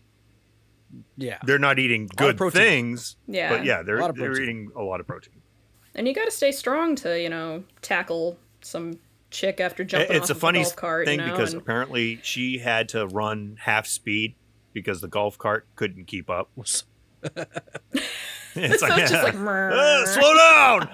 Yeah. 1.17 1.37
They're 1.45 1.59
not 1.59 1.77
eating 1.79 2.09
good 2.15 2.37
things, 2.51 3.15
Yeah. 3.27 3.49
but 3.49 3.65
yeah, 3.65 3.83
they're 3.83 4.11
they're 4.13 4.41
eating 4.41 4.71
a 4.75 4.81
lot 4.81 4.99
of 4.99 5.07
protein. 5.07 5.41
and 5.95 6.07
you 6.07 6.13
got 6.13 6.25
to 6.25 6.31
stay 6.31 6.51
strong 6.51 6.95
to 6.97 7.19
you 7.21 7.29
know 7.29 7.63
tackle 7.81 8.37
some 8.61 8.99
chick 9.31 9.59
after 9.59 9.83
jumping 9.83 10.15
it's 10.15 10.29
off 10.31 10.37
a 10.37 10.39
funny 10.39 10.63
golf 10.63 10.75
cart. 10.75 11.05
thing 11.07 11.19
you 11.19 11.25
know, 11.25 11.31
because 11.31 11.53
and- 11.53 11.61
apparently 11.61 12.19
she 12.23 12.57
had 12.59 12.89
to 12.89 13.07
run 13.07 13.57
half 13.59 13.85
speed 13.87 14.35
because 14.73 15.01
the 15.01 15.07
golf 15.07 15.37
cart 15.37 15.67
couldn't 15.75 16.05
keep 16.05 16.29
up. 16.29 16.49
It's 16.61 16.83
So 18.55 18.87
it's 18.87 19.11
just 19.11 19.23
like, 19.23 19.35
"Uh, 19.37 20.05
slow 20.05 20.33
down. 20.35 20.89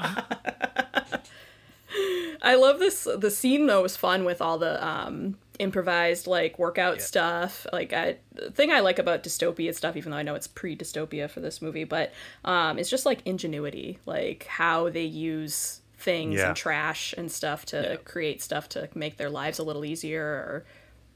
I 2.42 2.56
love 2.56 2.80
this. 2.80 3.08
The 3.18 3.32
scene 3.32 3.66
though 3.68 3.82
was 3.82 3.96
fun 3.96 4.26
with 4.26 4.42
all 4.42 4.58
the 4.58 4.86
um, 4.86 5.38
improvised 5.60 6.28
like 6.28 6.60
workout 6.60 7.02
stuff. 7.02 7.66
Like 7.72 7.94
I, 7.94 8.18
the 8.34 8.52
thing 8.52 8.72
I 8.72 8.82
like 8.82 9.00
about 9.00 9.24
dystopia 9.24 9.74
stuff, 9.74 9.96
even 9.96 10.12
though 10.12 10.18
I 10.18 10.24
know 10.24 10.36
it's 10.36 10.48
pre-dystopia 10.48 11.30
for 11.30 11.40
this 11.40 11.62
movie, 11.62 11.86
but 11.86 12.12
um, 12.44 12.78
it's 12.78 12.90
just 12.90 13.06
like 13.06 13.22
ingenuity, 13.26 14.00
like 14.06 14.46
how 14.46 14.90
they 14.90 15.06
use 15.06 15.82
things 16.06 16.36
Yeah. 16.40 16.48
and 16.50 16.56
trash 16.56 17.14
and 17.18 17.30
stuff 17.32 17.66
to 17.68 18.00
create 18.06 18.42
stuff 18.42 18.70
to 18.70 18.88
make 18.96 19.18
their 19.18 19.30
lives 19.30 19.60
a 19.60 19.64
little 19.64 19.84
easier, 19.84 20.24
or 20.24 20.66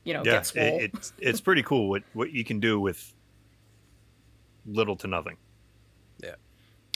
you 0.03 0.13
know, 0.13 0.23
Yeah, 0.25 0.31
get 0.33 0.45
swole. 0.47 0.79
it, 0.79 0.91
it's 0.95 1.13
it's 1.19 1.41
pretty 1.41 1.63
cool 1.63 1.87
what 1.89 2.03
what 2.13 2.31
you 2.31 2.43
can 2.43 2.59
do 2.59 2.79
with 2.79 3.13
little 4.65 4.95
to 4.97 5.07
nothing. 5.07 5.37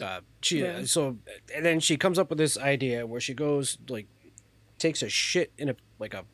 uh, 0.02 0.22
she 0.42 0.60
Yeah. 0.62 0.86
so 0.86 1.20
and 1.56 1.64
then 1.64 1.80
she 1.80 1.98
comes 1.98 2.18
up 2.18 2.30
with 2.30 2.40
this 2.40 2.58
idea 2.58 3.06
where 3.06 3.22
she 3.22 3.36
goes 3.36 3.78
like 3.88 4.08
takes 4.80 5.04
a 5.04 5.08
shit 5.08 5.54
in 5.60 5.70
a 5.70 5.76
like 6.00 6.16
a 6.16 6.26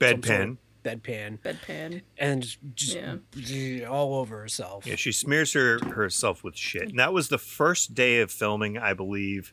some 0.00 0.22
sort 0.22 0.40
of 0.40 0.46
Bedpan. 0.46 0.56
bedpan 0.84 1.38
Bedpan. 1.40 2.02
and 2.16 2.56
just 2.76 2.96
Yeah. 2.96 3.86
all 3.88 4.14
over 4.14 4.38
herself. 4.38 4.86
Yeah, 4.86 4.94
she 4.94 5.10
smears 5.10 5.52
her 5.54 5.80
herself 5.84 6.44
with 6.44 6.56
shit, 6.56 6.82
and 6.90 6.98
that 7.00 7.12
was 7.12 7.28
the 7.28 7.38
first 7.38 7.94
day 7.94 8.20
of 8.20 8.30
filming, 8.30 8.78
I 8.78 8.94
believe. 8.94 9.52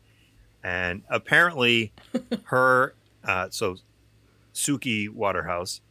And 0.63 1.03
apparently, 1.09 1.91
her 2.45 2.93
uh, 3.23 3.47
so 3.49 3.77
Suki 4.53 5.09
Waterhouse 5.09 5.81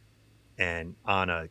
and 0.58 0.94
Anna 1.06 1.48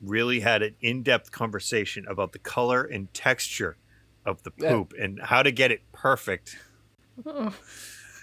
really 0.00 0.40
had 0.40 0.62
an 0.62 0.74
in-depth 0.80 1.30
conversation 1.32 2.06
about 2.08 2.32
the 2.32 2.38
color 2.38 2.82
and 2.84 3.12
texture 3.12 3.76
of 4.24 4.42
the 4.44 4.52
Yeah. 4.56 4.70
poop 4.70 4.94
and 4.98 5.20
how 5.20 5.42
to 5.42 5.50
get 5.52 5.70
it 5.70 5.82
perfect. 5.92 6.56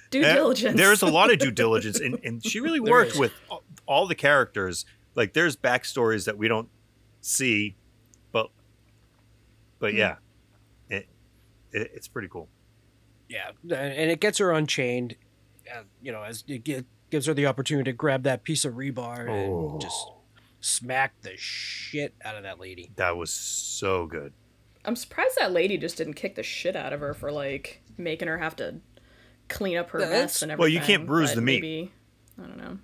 Due 0.09 0.23
Uh, 0.23 0.33
diligence. 0.33 0.77
There's 0.77 1.01
a 1.01 1.07
lot 1.07 1.31
of 1.31 1.37
due 1.39 1.51
diligence, 1.63 1.99
and, 1.99 2.17
and 2.23 2.43
she 2.45 2.59
really 2.61 2.79
worked 2.79 3.17
with 3.19 3.33
all- 3.49 3.63
all 3.85 4.07
the 4.07 4.15
characters. 4.15 4.85
Like, 5.15 5.33
there's 5.33 5.57
backstories 5.57 6.25
that 6.25 6.37
we 6.37 6.47
don't 6.47 6.69
see, 7.21 7.75
but 8.31 8.49
but 9.79 9.91
Hmm. 9.91 9.97
yeah, 9.97 10.15
it, 10.89 11.07
it 11.73 11.91
it's 11.93 12.07
pretty 12.07 12.29
cool. 12.29 12.47
Yeah, 13.29 13.51
and 13.63 14.09
it 14.11 14.19
gets 14.19 14.37
her 14.37 14.51
unchained. 14.51 15.15
Uh, 15.69 15.81
you 16.01 16.11
know, 16.11 16.23
as 16.23 16.43
it 16.47 16.63
gi- 16.63 16.85
gives 17.09 17.25
her 17.25 17.33
the 17.33 17.45
opportunity 17.45 17.91
to 17.91 17.95
grab 17.95 18.23
that 18.23 18.43
piece 18.43 18.63
of 18.65 18.75
rebar 18.75 19.27
Oh. 19.29 19.71
and 19.71 19.81
just 19.81 20.07
smack 20.61 21.13
the 21.21 21.35
shit 21.37 22.13
out 22.23 22.35
of 22.35 22.43
that 22.43 22.59
lady. 22.59 22.91
That 22.95 23.17
was 23.17 23.31
so 23.31 24.05
good. 24.07 24.33
I'm 24.85 24.95
surprised 24.95 25.35
that 25.37 25.51
lady 25.51 25.77
just 25.77 25.97
didn't 25.97 26.13
kick 26.13 26.35
the 26.35 26.43
shit 26.43 26.75
out 26.77 26.93
of 26.93 27.01
her 27.01 27.13
for 27.13 27.31
like 27.31 27.81
making 27.97 28.29
her 28.29 28.37
have 28.37 28.55
to 28.57 28.75
clean 29.49 29.77
up 29.77 29.89
her 29.89 29.99
That's- 29.99 30.21
mess 30.21 30.41
and 30.41 30.51
everything. 30.51 30.61
Well, 30.61 30.69
you 30.81 30.85
can't 30.87 31.05
bruise 31.05 31.33
the 31.35 31.41
meat. 31.41 31.61
Maybe, 31.61 31.91
I 32.41 32.43
don't 32.47 32.57
know. 32.57 32.77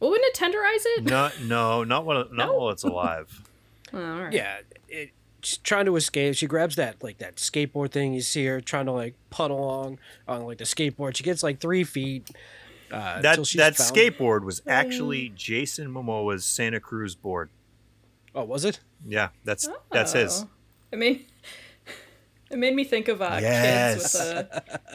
Well, 0.00 0.10
wouldn't 0.10 0.28
it 0.28 0.38
tenderize 0.38 0.82
it? 0.98 1.04
No, 1.04 1.30
no, 1.44 1.84
not 1.84 2.04
while 2.04 2.24
not 2.30 2.48
No? 2.48 2.54
while 2.58 2.70
it's 2.70 2.82
alive. 2.84 3.42
Oh, 3.92 3.98
all 4.04 4.20
right. 4.24 4.32
Yeah, 4.32 4.56
it, 4.88 5.10
she's 5.46 5.58
trying 5.58 5.84
to 5.86 5.94
escape. 5.96 6.34
She 6.34 6.46
grabs 6.46 6.74
that 6.76 7.02
like 7.02 7.18
that 7.18 7.36
skateboard 7.36 7.92
thing 7.92 8.12
you 8.14 8.20
see 8.20 8.44
her 8.46 8.60
trying 8.60 8.86
to 8.86 8.92
like 8.92 9.14
putt 9.30 9.50
along 9.50 9.98
on 10.26 10.44
like 10.44 10.58
the 10.58 10.64
skateboard. 10.64 11.16
She 11.16 11.22
gets 11.24 11.42
like 11.42 11.60
three 11.60 11.84
feet. 11.84 12.28
Uh, 12.90 13.20
That 13.20 13.44
she's 13.46 13.58
that 13.58 13.76
found- 13.76 13.94
skateboard 13.94 14.42
was 14.44 14.62
actually 14.66 15.28
Jason 15.34 15.88
Momoa's 15.92 16.44
Santa 16.44 16.80
Cruz 16.80 17.14
board. 17.14 17.50
Oh, 18.34 18.44
was 18.44 18.64
it? 18.64 18.80
Yeah, 19.06 19.28
that's 19.44 19.68
that's 19.90 20.12
his. 20.12 20.42
Oh. 20.44 20.48
It 20.92 20.98
made 20.98 21.26
it 22.50 22.58
made 22.58 22.74
me 22.74 22.84
think 22.84 23.08
of 23.08 23.20
uh, 23.22 23.38
Yes. 23.40 24.12
kids 24.12 24.14
with 24.14 24.36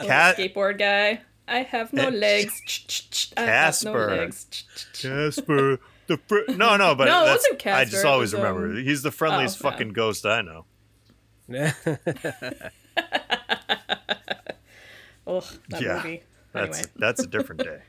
a 0.00 0.04
Cat- 0.06 0.36
skateboard 0.36 0.78
guy. 0.78 1.20
I 1.48 1.58
have 1.64 1.92
no 1.92 2.06
Eh, 2.06 2.10
legs. 2.10 3.32
I 3.36 3.40
have 3.42 3.84
no 3.84 3.92
legs. 3.92 4.64
Casper, 4.94 5.80
the 6.06 6.16
fr- 6.26 6.50
no, 6.56 6.76
no, 6.76 6.94
but 6.94 7.04
No, 7.08 7.22
it 7.22 7.26
that's, 7.26 7.48
wasn't 7.50 7.66
I 7.68 7.84
just 7.84 8.04
always 8.04 8.32
was, 8.32 8.42
remember 8.42 8.66
um, 8.66 8.84
he's 8.84 9.02
the 9.02 9.10
friendliest 9.10 9.58
oh, 9.62 9.68
yeah. 9.68 9.70
fucking 9.72 9.88
ghost 9.92 10.26
I 10.26 10.42
know. 10.42 10.64
Ugh, 15.26 15.44
that 15.70 15.80
Yeah, 15.82 15.94
movie. 15.96 16.22
That's 16.52 16.78
Anyway. 16.78 16.90
that's 16.96 17.22
a 17.22 17.26
different 17.26 17.62
day. 17.64 17.80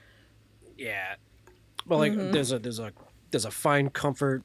Yeah. 0.77 1.15
Well, 1.88 2.00
like 2.00 2.13
Mm-hmm. 2.13 2.32
there's 2.32 2.51
a 2.51 2.60
there's 2.60 2.79
a 2.79 2.93
there's 3.32 3.46
a 3.46 3.51
fine 3.51 3.89
comfort 3.89 4.43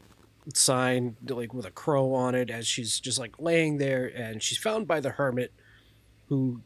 sign 0.54 1.16
like 1.28 1.52
with 1.52 1.66
a 1.66 1.70
crow 1.70 2.14
on 2.14 2.34
it 2.34 2.48
as 2.50 2.66
she's 2.66 2.98
just 3.00 3.18
like 3.18 3.38
laying 3.38 3.76
there 3.78 4.06
and 4.06 4.42
she's 4.42 4.56
found 4.58 4.86
by 4.86 4.98
the 4.98 5.10
hermit 5.10 5.52
who 6.28 6.62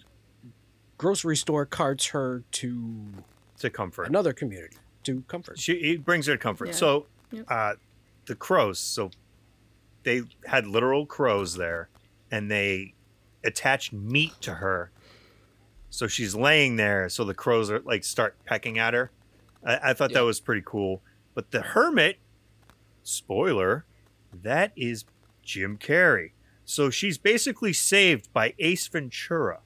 grocery 0.99 1.37
store 1.37 1.66
carts 1.66 2.06
her 2.06 2.44
to 2.52 3.12
To 3.59 3.71
comfort. 3.71 4.04
another 4.09 4.32
community 4.32 4.76
to 5.04 5.23
comfort. 5.28 5.59
She 5.59 5.78
he 5.80 5.97
brings 5.97 6.26
her 6.26 6.37
comfort. 6.37 6.68
Yeah. 6.68 6.75
So 6.75 7.06
Yep. 7.32 7.44
uh 7.49 7.75
the 8.26 8.35
crows, 8.35 8.78
so 8.78 9.11
they 10.04 10.23
had 10.47 10.66
literal 10.66 11.06
crows 11.06 11.54
there 11.56 11.88
and 12.30 12.50
they 12.50 12.94
attached 13.44 13.92
meat 13.92 14.32
to 14.42 14.54
her. 14.54 14.90
So 15.90 16.06
she's 16.06 16.35
laying 16.35 16.76
there, 16.76 17.09
so 17.09 17.25
the 17.25 17.35
crows 17.35 17.71
are 17.71 17.80
like 17.80 18.04
start 18.04 18.37
pecking 18.44 18.78
at 18.78 18.94
her. 18.94 19.11
I, 19.64 19.90
I 19.90 19.92
thought 19.94 20.11
Yeah. 20.11 20.18
that 20.18 20.25
was 20.25 20.40
pretty 20.40 20.62
cool. 20.64 21.02
But 21.35 21.50
the 21.50 21.61
hermit, 21.62 22.18
spoiler, 23.02 23.85
that 24.32 24.73
is 24.76 25.04
Jim 25.42 25.76
Carrey. 25.78 26.32
So 26.64 26.88
she's 26.90 27.18
basically 27.18 27.73
saved 27.73 28.32
by 28.32 28.54
Ace 28.59 28.87
Ventura. 28.87 29.61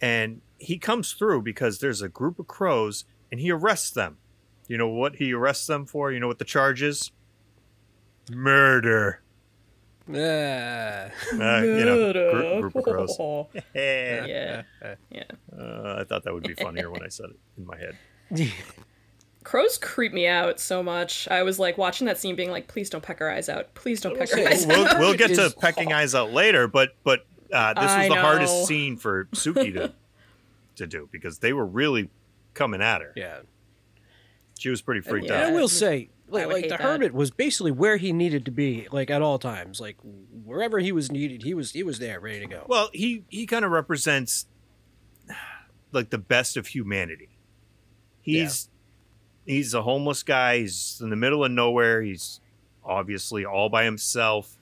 And 0.00 0.40
he 0.58 0.78
comes 0.78 1.12
through 1.12 1.42
because 1.42 1.78
there's 1.80 2.02
a 2.02 2.08
group 2.08 2.38
of 2.38 2.46
crows 2.46 3.04
and 3.30 3.40
he 3.40 3.50
arrests 3.50 3.90
them. 3.90 4.18
You 4.68 4.76
know 4.78 4.88
what 4.88 5.16
he 5.16 5.32
arrests 5.32 5.66
them 5.66 5.86
for? 5.86 6.12
You 6.12 6.20
know 6.20 6.26
what 6.28 6.38
the 6.38 6.44
charge 6.44 6.82
is? 6.82 7.10
Murder. 8.30 9.22
Ah. 10.10 10.12
Uh, 10.14 11.62
you 11.62 11.84
know, 11.84 12.12
group, 12.12 12.72
group 12.72 12.76
of 12.76 12.84
crows. 12.84 13.18
yeah. 13.74 14.62
Yeah. 15.10 15.22
Uh, 15.58 15.96
I 16.00 16.04
thought 16.04 16.22
that 16.22 16.32
would 16.32 16.44
be 16.44 16.54
funnier 16.54 16.88
when 16.88 17.02
I 17.02 17.08
said 17.08 17.30
it 17.30 17.36
in 17.56 17.66
my 17.66 17.76
head. 17.76 17.98
Crows 19.42 19.76
creep 19.76 20.12
me 20.12 20.24
out 20.28 20.60
so 20.60 20.84
much. 20.84 21.26
I 21.28 21.42
was 21.42 21.58
like 21.58 21.76
watching 21.76 22.06
that 22.06 22.16
scene 22.16 22.36
being 22.36 22.52
like, 22.52 22.68
please 22.68 22.88
don't 22.90 23.02
peck 23.02 23.18
her 23.18 23.28
eyes 23.28 23.48
out. 23.48 23.74
Please 23.74 24.00
don't 24.00 24.16
peck 24.16 24.30
her 24.30 24.46
eyes 24.48 24.66
We'll, 24.68 24.86
out. 24.86 25.00
we'll 25.00 25.16
get 25.16 25.34
to 25.34 25.46
is- 25.46 25.54
pecking 25.54 25.92
eyes 25.92 26.14
out 26.14 26.32
later, 26.32 26.68
but 26.68 26.90
but 27.02 27.26
uh, 27.52 27.74
this 27.74 27.82
was 27.82 27.90
I 27.92 28.08
the 28.08 28.14
know. 28.14 28.20
hardest 28.20 28.66
scene 28.66 28.96
for 28.96 29.24
Suki 29.32 29.74
to 29.74 29.92
to 30.76 30.86
do 30.86 31.08
because 31.10 31.40
they 31.40 31.52
were 31.52 31.66
really 31.66 32.08
coming 32.58 32.82
at 32.82 33.00
her. 33.00 33.12
Yeah. 33.16 33.40
She 34.58 34.68
was 34.68 34.82
pretty 34.82 35.00
freaked 35.00 35.28
Yeah. 35.28 35.46
And 35.46 35.56
I 35.56 35.58
will 35.58 35.68
say, 35.68 36.10
like, 36.28 36.48
like 36.48 36.62
the 36.64 36.70
that. 36.70 36.80
hermit 36.80 37.14
was 37.14 37.30
basically 37.30 37.70
where 37.70 37.96
he 37.96 38.12
needed 38.12 38.44
to 38.46 38.50
be, 38.50 38.88
like 38.90 39.08
at 39.10 39.22
all 39.22 39.38
times. 39.38 39.80
Like 39.80 39.96
wherever 40.44 40.80
he 40.80 40.90
was 40.92 41.10
needed, 41.12 41.44
he 41.44 41.54
was 41.54 41.70
he 41.70 41.82
was 41.82 42.00
there, 42.00 42.20
ready 42.20 42.40
to 42.40 42.46
go. 42.46 42.64
Well, 42.68 42.90
he 42.92 43.24
he 43.28 43.46
kind 43.46 43.64
of 43.64 43.70
represents 43.70 44.46
like 45.92 46.10
the 46.10 46.18
best 46.18 46.56
of 46.56 46.66
humanity. 46.66 47.30
He's 48.20 48.68
he's 49.46 49.72
a 49.72 49.82
homeless 49.82 50.22
guy. 50.22 50.58
He's 50.58 50.98
in 51.00 51.10
the 51.10 51.16
middle 51.16 51.44
of 51.44 51.52
nowhere. 51.52 52.02
He's 52.02 52.40
obviously 52.84 53.44
all 53.44 53.68
by 53.68 53.84
himself, 53.84 54.58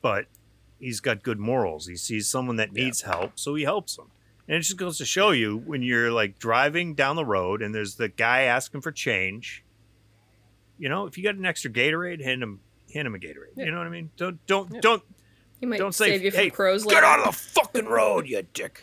but 0.00 0.26
he's 0.78 1.00
got 1.00 1.22
good 1.22 1.38
morals. 1.38 1.88
He 1.88 1.96
sees 1.96 2.28
someone 2.28 2.56
that 2.56 2.72
needs 2.72 3.02
help, 3.02 3.32
so 3.34 3.54
he 3.54 3.64
helps 3.64 3.96
them. 3.96 4.10
And 4.48 4.56
it 4.56 4.60
just 4.60 4.76
goes 4.76 4.98
to 4.98 5.04
show 5.04 5.30
you 5.30 5.56
when 5.56 5.82
you're 5.82 6.12
like 6.12 6.38
driving 6.38 6.94
down 6.94 7.16
the 7.16 7.24
road 7.24 7.62
and 7.62 7.74
there's 7.74 7.96
the 7.96 8.08
guy 8.08 8.42
asking 8.42 8.80
for 8.80 8.92
change. 8.92 9.64
You 10.78 10.88
know, 10.88 11.06
if 11.06 11.18
you 11.18 11.24
got 11.24 11.34
an 11.34 11.46
extra 11.46 11.70
Gatorade, 11.70 12.22
hand 12.22 12.42
him 12.42 12.60
hand 12.92 13.06
him 13.06 13.14
a 13.14 13.18
Gatorade. 13.18 13.56
You 13.56 13.70
know 13.70 13.78
what 13.78 13.86
I 13.86 13.90
mean? 13.90 14.10
Don't 14.16 14.44
don't 14.46 14.80
don't 14.80 15.02
He 15.58 15.66
might 15.66 15.78
don't 15.78 15.94
say 15.94 16.16
you 16.18 16.30
from 16.30 16.40
hey, 16.40 16.50
crows 16.50 16.84
get 16.84 16.94
later. 16.94 17.06
out 17.06 17.18
of 17.20 17.26
the 17.26 17.32
fucking 17.32 17.86
road, 17.86 18.28
you 18.28 18.42
dick. 18.52 18.82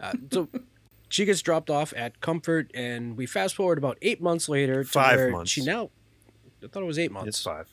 Uh, 0.00 0.12
so 0.32 0.48
she 1.08 1.24
gets 1.26 1.42
dropped 1.42 1.68
off 1.68 1.92
at 1.94 2.20
Comfort, 2.20 2.70
and 2.74 3.16
we 3.16 3.26
fast 3.26 3.54
forward 3.54 3.78
about 3.78 3.98
eight 4.00 4.22
months 4.22 4.48
later. 4.48 4.82
To 4.82 4.88
Five 4.88 5.18
where 5.18 5.30
months. 5.30 5.50
She 5.50 5.64
now. 5.64 5.90
I 6.64 6.68
thought 6.68 6.82
it 6.82 6.86
was 6.86 6.98
eight 6.98 7.12
months. 7.12 7.28
It's 7.28 7.42
five. 7.42 7.72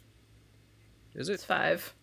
Is 1.16 1.30
it? 1.30 1.34
It's 1.34 1.44
it? 1.44 1.46
five. 1.46 1.94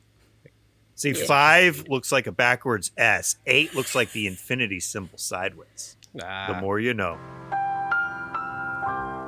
See, 0.96 1.10
Yeah. 1.12 1.26
five 1.26 1.86
looks 1.88 2.10
like 2.10 2.26
a 2.26 2.32
backwards 2.32 2.90
S. 2.96 3.36
Eight 3.46 3.74
looks 3.74 3.94
like 3.94 4.12
the 4.12 4.26
infinity 4.26 4.80
symbol 4.80 5.18
sideways. 5.18 5.96
Ah. 6.22 6.46
The 6.54 6.60
more 6.60 6.80
you 6.80 6.94
know. 6.94 7.18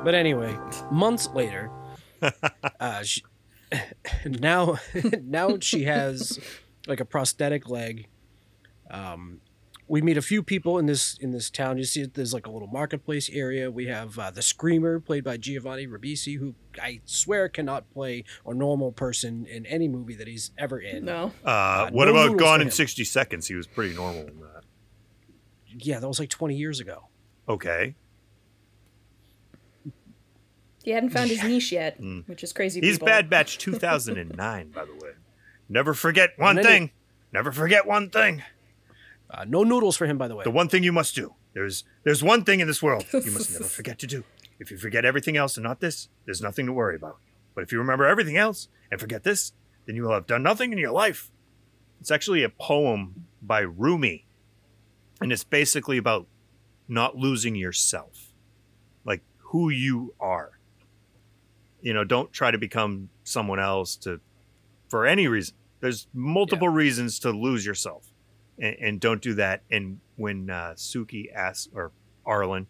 But 0.05 0.15
anyway, 0.15 0.57
months 0.91 1.29
later, 1.29 1.71
uh, 2.81 3.03
she, 3.03 3.23
now 4.25 4.79
now 5.23 5.59
she 5.61 5.85
has 5.85 6.39
like 6.87 7.01
a 7.01 7.05
prosthetic 7.05 7.69
leg. 7.69 8.07
Um, 8.91 9.41
we 9.89 10.03
meet 10.03 10.17
a 10.19 10.23
few 10.23 10.43
people 10.43 10.79
in 10.79 10.87
this 10.87 11.17
in 11.19 11.31
this 11.31 11.51
town. 11.51 11.79
You 11.79 11.85
see, 11.85 12.05
there's 12.05 12.35
like 12.35 12.47
a 12.47 12.51
little 12.51 12.69
marketplace 12.69 13.31
area. 13.31 13.71
We 13.71 13.87
have 13.87 14.19
uh, 14.19 14.31
the 14.31 14.43
Screamer, 14.43 15.01
played 15.01 15.25
by 15.25 15.39
Giovanni 15.39 15.87
Ribisi, 15.87 16.39
who 16.39 16.55
I 16.81 17.01
swear 17.07 17.49
cannot 17.49 17.91
play 17.91 18.25
a 18.47 18.53
normal 18.55 18.93
person 18.93 19.47
in 19.47 19.65
any 19.67 19.89
movie 19.89 20.15
that 20.17 20.29
he's 20.29 20.51
ever 20.59 20.79
in. 20.79 21.07
No. 21.07 21.33
Uh, 21.45 21.49
Uh, 21.49 21.91
what 21.91 22.05
no 22.05 22.11
about 22.11 22.37
Gone 22.39 22.61
in 22.61 22.71
60 22.71 23.03
Seconds? 23.05 23.49
He 23.49 23.55
was 23.55 23.67
pretty 23.67 23.95
normal 23.95 24.23
in 24.23 24.41
that. 24.41 24.65
Yeah, 25.79 26.01
that 26.01 26.09
was 26.09 26.19
like 26.19 26.29
20 26.31 26.55
years 26.55 26.81
ago. 26.81 27.09
Okay. 27.49 27.95
He 30.85 30.93
hadn't 30.93 31.11
found 31.11 31.29
his 31.31 31.43
niche 31.43 31.73
yet, 31.73 31.99
which 32.27 32.43
is 32.43 32.53
crazy. 32.53 32.81
Mm. 32.81 32.85
He's 32.85 32.95
people. 32.97 33.07
Bad 33.07 33.29
Batch 33.29 33.59
2009, 33.59 34.71
by 34.71 34.85
the 34.85 34.93
way. 34.95 35.13
Never 35.69 35.93
forget 35.93 36.31
one 36.39 36.57
And 36.57 36.59
then 36.59 36.65
thing. 36.65 36.91
Never 37.33 37.53
forget 37.53 37.87
one 37.87 38.09
thing. 38.11 38.43
Uh, 39.31 39.45
no 39.47 39.63
noodles 39.63 39.97
for 39.97 40.07
him, 40.07 40.17
by 40.17 40.29
the 40.29 40.35
way. 40.35 40.45
The 40.45 40.51
one 40.51 40.69
thing 40.69 40.83
you 40.83 40.93
must 40.93 41.15
do. 41.15 41.35
There's 41.53 41.85
there's 42.05 42.23
one 42.23 42.45
thing 42.45 42.61
in 42.61 42.67
this 42.67 42.83
world 42.83 43.05
you 43.13 43.31
must 43.31 43.53
never 43.53 43.65
forget 43.65 43.99
to 44.01 44.07
do. 44.07 44.25
If 44.59 44.71
you 44.71 44.79
forget 44.79 45.05
everything 45.05 45.37
else 45.37 45.57
and 45.57 45.65
not 45.65 45.81
this, 45.81 46.09
there's 46.25 46.41
nothing 46.41 46.67
to 46.67 46.73
worry 46.73 46.97
about. 46.97 47.19
But 47.55 47.65
if 47.65 47.73
you 47.73 47.79
remember 47.79 48.07
everything 48.07 48.37
else 48.37 48.69
and 48.91 49.01
forget 49.01 49.25
this, 49.25 49.53
then 49.87 49.97
you 49.97 50.05
will 50.05 50.13
have 50.13 50.27
done 50.27 50.43
nothing 50.43 50.73
in 50.73 50.79
your 50.79 50.93
life. 50.93 51.31
It's 52.01 52.11
actually 52.11 52.43
a 52.43 52.49
poem 52.49 53.27
by 53.43 53.61
Rumi. 53.61 54.27
And 55.21 55.33
it's 55.33 55.45
basically 55.45 55.99
about 55.99 56.27
not 56.87 57.17
losing 57.17 57.55
yourself. 57.55 58.33
Like 59.05 59.23
who 59.39 59.69
you 59.69 60.15
are. 60.21 60.59
You 61.81 61.93
know, 61.93 62.05
don't 62.05 62.33
try 62.33 62.51
to 62.51 62.59
become 62.59 63.11
someone 63.25 63.61
else 63.61 63.97
to 63.97 64.21
for 64.89 65.07
any 65.07 65.29
reason. 65.29 65.55
There's 65.81 66.09
multiple 66.13 66.69
reasons 66.69 67.19
to 67.21 67.31
lose 67.31 67.65
yourself 67.65 68.08
and, 68.59 68.77
and 68.81 69.01
don't 69.01 69.23
do 69.23 69.35
that. 69.35 69.63
And 69.71 70.01
when 70.17 70.51
uh, 70.51 70.75
Suki 70.77 71.33
asks, 71.33 71.69
or 71.75 71.93
Arlen 72.27 72.67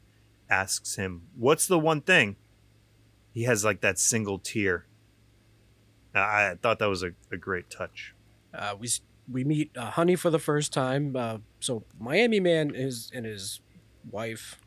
asks 0.51 0.96
him, 0.96 1.22
"What's 1.37 1.66
the 1.66 1.79
one 1.79 2.01
thing?" 2.01 2.37
He 3.33 3.44
has 3.44 3.64
like 3.64 3.81
that 3.83 3.98
single 3.98 4.38
tear. 4.38 4.87
Uh, 6.14 6.18
I 6.20 6.55
thought 6.61 6.79
that 6.79 6.88
was 6.88 7.03
a, 7.03 7.12
a 7.31 7.37
great 7.37 7.70
touch. 7.70 8.14
Uh, 8.53 8.74
we 8.79 8.88
we 9.31 9.44
meet 9.44 9.77
uh, 9.77 9.90
Honey 9.90 10.16
for 10.16 10.31
the 10.31 10.38
first 10.38 10.72
time. 10.72 11.14
Uh, 11.14 11.38
so 11.61 11.85
Miami 12.01 12.40
Man 12.40 12.74
is 12.74 13.11
and 13.14 13.27
his 13.27 13.61
wife, 14.11 14.59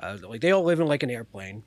uh, 0.00 0.18
like 0.22 0.40
they 0.42 0.52
all 0.52 0.62
live 0.62 0.78
in 0.80 0.86
like 0.86 1.02
an 1.02 1.10
airplane. 1.10 1.64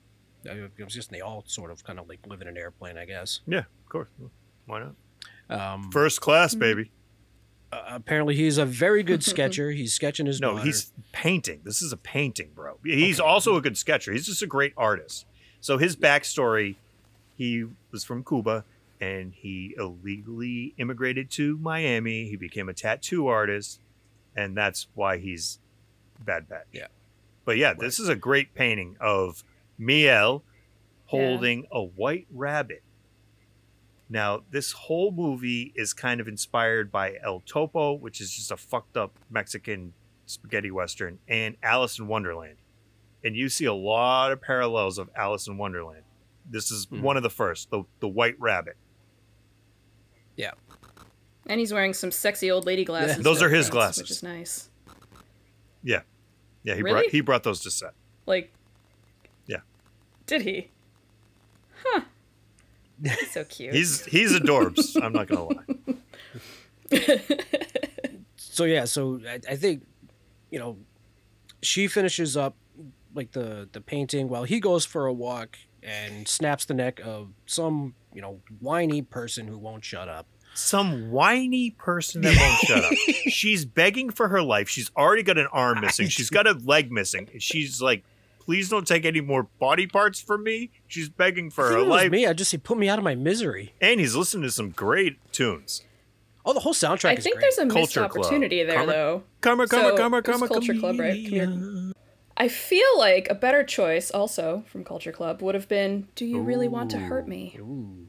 Uh, 0.48 0.68
It 0.78 0.84
was 0.84 0.94
just 0.94 1.10
they 1.10 1.20
all 1.20 1.44
sort 1.46 1.70
of 1.70 1.84
kind 1.84 1.98
of 1.98 2.08
like 2.08 2.20
live 2.26 2.40
in 2.40 2.48
an 2.48 2.56
airplane, 2.56 2.96
I 2.96 3.04
guess. 3.04 3.40
Yeah, 3.46 3.58
of 3.60 3.88
course. 3.88 4.08
Why 4.66 4.80
not? 4.80 4.94
Um, 5.50 5.90
First 5.90 6.20
class, 6.20 6.54
baby. 6.54 6.90
Uh, 7.72 7.82
apparently, 7.88 8.36
he's 8.36 8.58
a 8.58 8.64
very 8.66 9.02
good 9.02 9.24
sketcher. 9.32 9.70
He's 9.70 9.92
sketching 9.94 10.26
his 10.26 10.40
No, 10.40 10.52
daughter. 10.52 10.64
he's 10.64 10.92
painting. 11.12 11.60
This 11.64 11.82
is 11.82 11.92
a 11.92 11.96
painting, 11.96 12.50
bro. 12.54 12.78
He's 12.84 13.18
also 13.18 13.56
a 13.56 13.60
good 13.62 13.76
sketcher. 13.78 14.12
He's 14.12 14.26
just 14.26 14.42
a 14.42 14.46
great 14.46 14.72
artist. 14.76 15.26
So 15.60 15.78
his 15.78 15.96
backstory, 15.96 16.76
he 17.36 17.64
was 17.90 18.04
from 18.04 18.24
Cuba 18.24 18.64
and 19.00 19.32
he 19.34 19.74
illegally 19.78 20.74
immigrated 20.78 21.30
to 21.32 21.56
Miami. 21.58 22.28
He 22.28 22.36
became 22.36 22.68
a 22.68 22.72
tattoo 22.72 23.26
artist, 23.26 23.80
and 24.36 24.56
that's 24.56 24.86
why 24.94 25.18
he's 25.18 25.58
Bad 26.24 26.48
Batch. 26.48 26.66
Yeah. 26.72 26.86
But 27.44 27.56
yeah, 27.56 27.74
this 27.74 27.98
is 27.98 28.08
a 28.08 28.14
great 28.14 28.54
painting 28.54 28.96
of 29.00 29.42
Miel 29.76 30.44
holding 31.06 31.66
a 31.72 31.82
white 31.82 32.26
rabbit. 32.32 32.82
Now, 34.08 34.42
this 34.50 34.72
whole 34.72 35.10
movie 35.10 35.72
is 35.74 35.92
kind 35.94 36.20
of 36.20 36.28
inspired 36.28 36.92
by 36.92 37.16
El 37.22 37.40
Topo, 37.40 37.92
which 37.94 38.20
is 38.20 38.30
just 38.34 38.50
a 38.50 38.56
fucked 38.56 38.96
up 38.96 39.12
Mexican 39.30 39.94
spaghetti 40.26 40.70
western, 40.70 41.18
and 41.28 41.56
Alice 41.62 41.98
in 41.98 42.06
Wonderland. 42.08 42.56
And 43.24 43.36
you 43.36 43.48
see 43.48 43.64
a 43.64 43.72
lot 43.74 44.32
of 44.32 44.40
parallels 44.42 44.98
of 44.98 45.08
Alice 45.16 45.46
in 45.46 45.56
Wonderland. 45.56 46.02
This 46.48 46.70
is 46.70 46.86
Mhm. 46.86 47.00
one 47.02 47.16
of 47.16 47.22
the 47.22 47.30
first, 47.30 47.70
the, 47.70 47.84
the 48.00 48.08
white 48.08 48.38
rabbit. 48.40 48.76
Yeah. 50.36 50.52
And 51.46 51.58
he's 51.60 51.72
wearing 51.72 51.94
some 51.94 52.10
sexy 52.10 52.50
old 52.50 52.66
lady 52.66 52.84
glasses. 52.84 53.22
Those 53.22 53.42
are 53.42 53.48
his 53.48 53.70
glasses. 53.70 54.02
which 54.02 54.10
is 54.10 54.22
nice. 54.22 54.70
Yeah. 55.82 56.02
Yeah, 56.64 56.74
he 56.74 56.82
Really? 56.82 56.94
brought 57.02 57.10
he 57.10 57.20
brought 57.20 57.42
those 57.42 57.60
to 57.62 57.70
set. 57.70 57.94
Like, 58.26 58.52
Yeah. 59.46 59.60
did 60.26 60.42
he? 60.42 60.70
Huh. 61.84 62.02
He's 63.02 63.30
so 63.32 63.44
cute. 63.44 63.74
He's 63.74 64.04
he's 64.04 64.32
adorbs. 64.32 65.02
I'm 65.02 65.12
not 65.12 65.28
gonna 65.28 65.44
lie. 65.44 65.64
so 68.36 68.64
yeah. 68.64 68.84
So 68.84 69.20
I, 69.26 69.40
I 69.48 69.56
think 69.56 69.84
you 70.50 70.58
know, 70.58 70.76
she 71.62 71.88
finishes 71.88 72.36
up 72.36 72.56
like 73.14 73.32
the 73.32 73.68
the 73.72 73.80
painting 73.80 74.28
while 74.28 74.44
he 74.44 74.60
goes 74.60 74.84
for 74.84 75.06
a 75.06 75.12
walk 75.12 75.58
and 75.82 76.28
snaps 76.28 76.64
the 76.64 76.74
neck 76.74 77.00
of 77.04 77.30
some 77.46 77.94
you 78.14 78.22
know 78.22 78.40
whiny 78.60 79.02
person 79.02 79.48
who 79.48 79.58
won't 79.58 79.84
shut 79.84 80.08
up. 80.08 80.26
Some 80.54 81.10
whiny 81.10 81.70
person 81.70 82.20
that 82.22 82.36
won't 82.38 82.58
shut 82.60 82.84
up. 82.84 82.92
She's 83.28 83.64
begging 83.64 84.10
for 84.10 84.28
her 84.28 84.42
life. 84.42 84.68
She's 84.68 84.90
already 84.94 85.22
got 85.22 85.38
an 85.38 85.46
arm 85.50 85.80
missing. 85.80 86.08
She's 86.08 86.28
got 86.28 86.46
a 86.46 86.52
leg 86.52 86.92
missing. 86.92 87.30
She's 87.38 87.80
like, 87.80 88.04
please 88.52 88.68
don't 88.68 88.86
take 88.86 89.06
any 89.06 89.22
more 89.22 89.44
body 89.58 89.86
parts 89.86 90.20
from 90.20 90.42
me. 90.44 90.70
She's 90.86 91.08
begging 91.08 91.48
for 91.48 91.64
If 91.68 91.72
her 91.72 91.78
it 91.78 91.86
was 91.86 91.88
life. 91.88 92.10
me, 92.10 92.26
I'd 92.26 92.36
just 92.36 92.50
say 92.50 92.58
put 92.58 92.76
me 92.76 92.86
out 92.86 92.98
of 92.98 93.04
my 93.04 93.14
misery. 93.14 93.72
And 93.80 93.98
he's 93.98 94.14
listening 94.14 94.42
to 94.42 94.50
some 94.50 94.68
great 94.70 95.16
tunes. 95.32 95.80
Oh, 96.44 96.52
the 96.52 96.60
whole 96.60 96.74
soundtrack 96.74 97.08
I 97.10 97.14
is 97.14 97.24
think 97.24 97.36
great. 97.36 97.42
there's 97.44 97.56
a 97.58 97.64
missed 97.64 97.94
Culture 97.94 98.08
Club. 98.10 98.24
opportunity 98.26 98.62
there, 98.62 98.76
Karma- 98.76 98.92
though. 98.92 99.22
Karma, 99.40 99.66
So, 99.68 99.76
karma, 99.78 99.96
karma, 99.96 100.16
it's 100.18 100.26
karma, 100.28 100.48
Culture 100.48 100.74
Club, 100.74 100.98
right? 100.98 101.14
Come 101.24 101.32
here. 101.32 101.44
comedian. 101.46 101.92
I 102.36 102.48
feel 102.48 102.98
like 102.98 103.26
a 103.30 103.34
better 103.34 103.64
choice, 103.64 104.10
also 104.10 104.64
from 104.66 104.84
Culture 104.84 105.12
Club, 105.12 105.40
would 105.40 105.54
have 105.54 105.68
been 105.68 106.08
"Do 106.14 106.26
you 106.26 106.40
really 106.42 106.68
want 106.68 106.90
to 106.90 106.98
hurt 106.98 107.26
me?" 107.28 107.56
Ooh. 107.58 108.08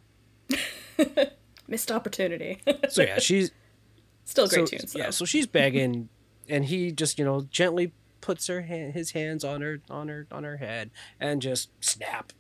Missed 1.68 1.92
opportunity. 1.92 2.60
So 2.90 3.04
yeah, 3.04 3.20
she's 3.20 3.52
Still 4.26 4.48
great 4.48 4.68
so, 4.68 4.78
tunes. 4.78 4.94
Yeah, 4.96 5.06
though. 5.06 5.12
so 5.12 5.26
she's 5.26 5.48
begging, 5.48 6.10
and 6.50 6.66
he 6.66 6.92
just 6.92 7.18
you 7.20 7.26
know 7.26 7.42
gently 7.50 7.94
puts 8.24 8.48
her 8.48 8.62
hand, 8.62 8.94
his 8.94 9.12
hands 9.12 9.44
on 9.44 9.60
her 9.60 9.82
on 9.90 10.08
her 10.08 10.26
on 10.32 10.46
her 10.46 10.56
head 10.56 10.90
and 11.20 11.42
just 11.42 11.70
snap. 11.84 12.32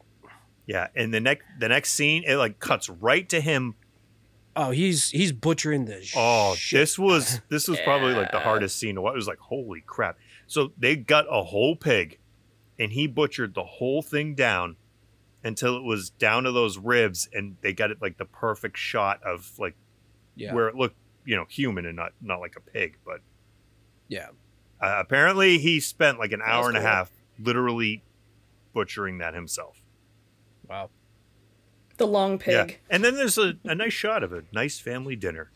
Yeah, 0.65 0.87
and 0.95 1.13
the 1.13 1.19
next 1.19 1.43
the 1.59 1.67
next 1.67 1.91
scene 1.91 2.23
it 2.25 2.37
like 2.37 2.59
cuts 2.59 2.89
right 2.89 3.27
to 3.29 3.41
him. 3.41 3.75
Oh, 4.55 4.71
he's 4.71 5.09
he's 5.09 5.33
butchering 5.33 5.85
the. 5.85 6.09
Oh, 6.15 6.55
shit. 6.55 6.79
this 6.79 6.97
was 6.97 7.41
this 7.49 7.67
was 7.67 7.79
probably 7.81 8.13
like 8.13 8.31
the 8.31 8.39
hardest 8.39 8.79
scene. 8.79 8.97
It 8.97 9.01
was 9.01 9.27
like 9.27 9.39
holy 9.39 9.81
crap. 9.85 10.17
So 10.47 10.71
they 10.77 10.95
got 10.95 11.25
a 11.29 11.43
whole 11.43 11.75
pig, 11.75 12.17
and 12.79 12.93
he 12.93 13.05
butchered 13.05 13.53
the 13.53 13.65
whole 13.65 14.01
thing 14.01 14.35
down 14.35 14.77
until 15.43 15.75
it 15.75 15.83
was 15.83 16.11
down 16.11 16.43
to 16.43 16.53
those 16.53 16.77
ribs, 16.77 17.27
and 17.33 17.57
they 17.59 17.73
got 17.73 17.91
it 17.91 17.97
like 18.01 18.17
the 18.17 18.25
perfect 18.25 18.77
shot 18.77 19.21
of 19.23 19.51
like 19.59 19.75
yeah 20.35 20.53
where 20.53 20.69
it 20.69 20.75
looked 20.75 20.95
you 21.25 21.35
know 21.35 21.45
human 21.49 21.85
and 21.85 21.97
not 21.97 22.13
not 22.21 22.39
like 22.39 22.55
a 22.55 22.61
pig. 22.61 22.95
But 23.03 23.19
yeah. 24.07 24.27
Uh, 24.83 24.99
apparently 24.99 25.57
he 25.57 25.79
spent 25.79 26.19
like 26.19 26.31
an 26.31 26.41
was 26.41 26.49
hour 26.49 26.67
and 26.67 26.77
a 26.77 26.81
half 26.81 27.11
literally 27.39 28.03
butchering 28.73 29.19
that 29.19 29.33
himself. 29.33 29.81
Wow. 30.69 30.89
the 31.97 32.07
long 32.07 32.37
pig. 32.37 32.69
Yeah. 32.69 32.75
And 32.89 33.03
then 33.03 33.15
there's 33.15 33.37
a, 33.37 33.53
a 33.63 33.75
nice 33.75 33.93
shot 33.93 34.23
of 34.23 34.33
a 34.33 34.43
nice 34.51 34.79
family 34.79 35.15
dinner. 35.15 35.51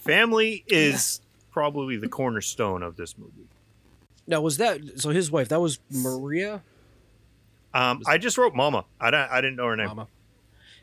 Family 0.00 0.64
is 0.66 1.20
probably 1.50 1.96
the 1.96 2.08
cornerstone 2.08 2.82
of 2.82 2.96
this 2.96 3.16
movie. 3.16 3.48
Now 4.26 4.40
was 4.40 4.56
that 4.56 5.00
so? 5.00 5.10
His 5.10 5.30
wife 5.30 5.48
that 5.48 5.60
was 5.60 5.78
Maria. 5.90 6.62
Um, 7.74 8.02
I 8.06 8.18
just 8.18 8.38
wrote 8.38 8.54
Mama. 8.54 8.84
I, 9.00 9.10
don't, 9.10 9.30
I 9.30 9.40
didn't 9.40 9.56
know 9.56 9.66
her 9.66 9.76
name. 9.76 9.88
Mama. 9.88 10.08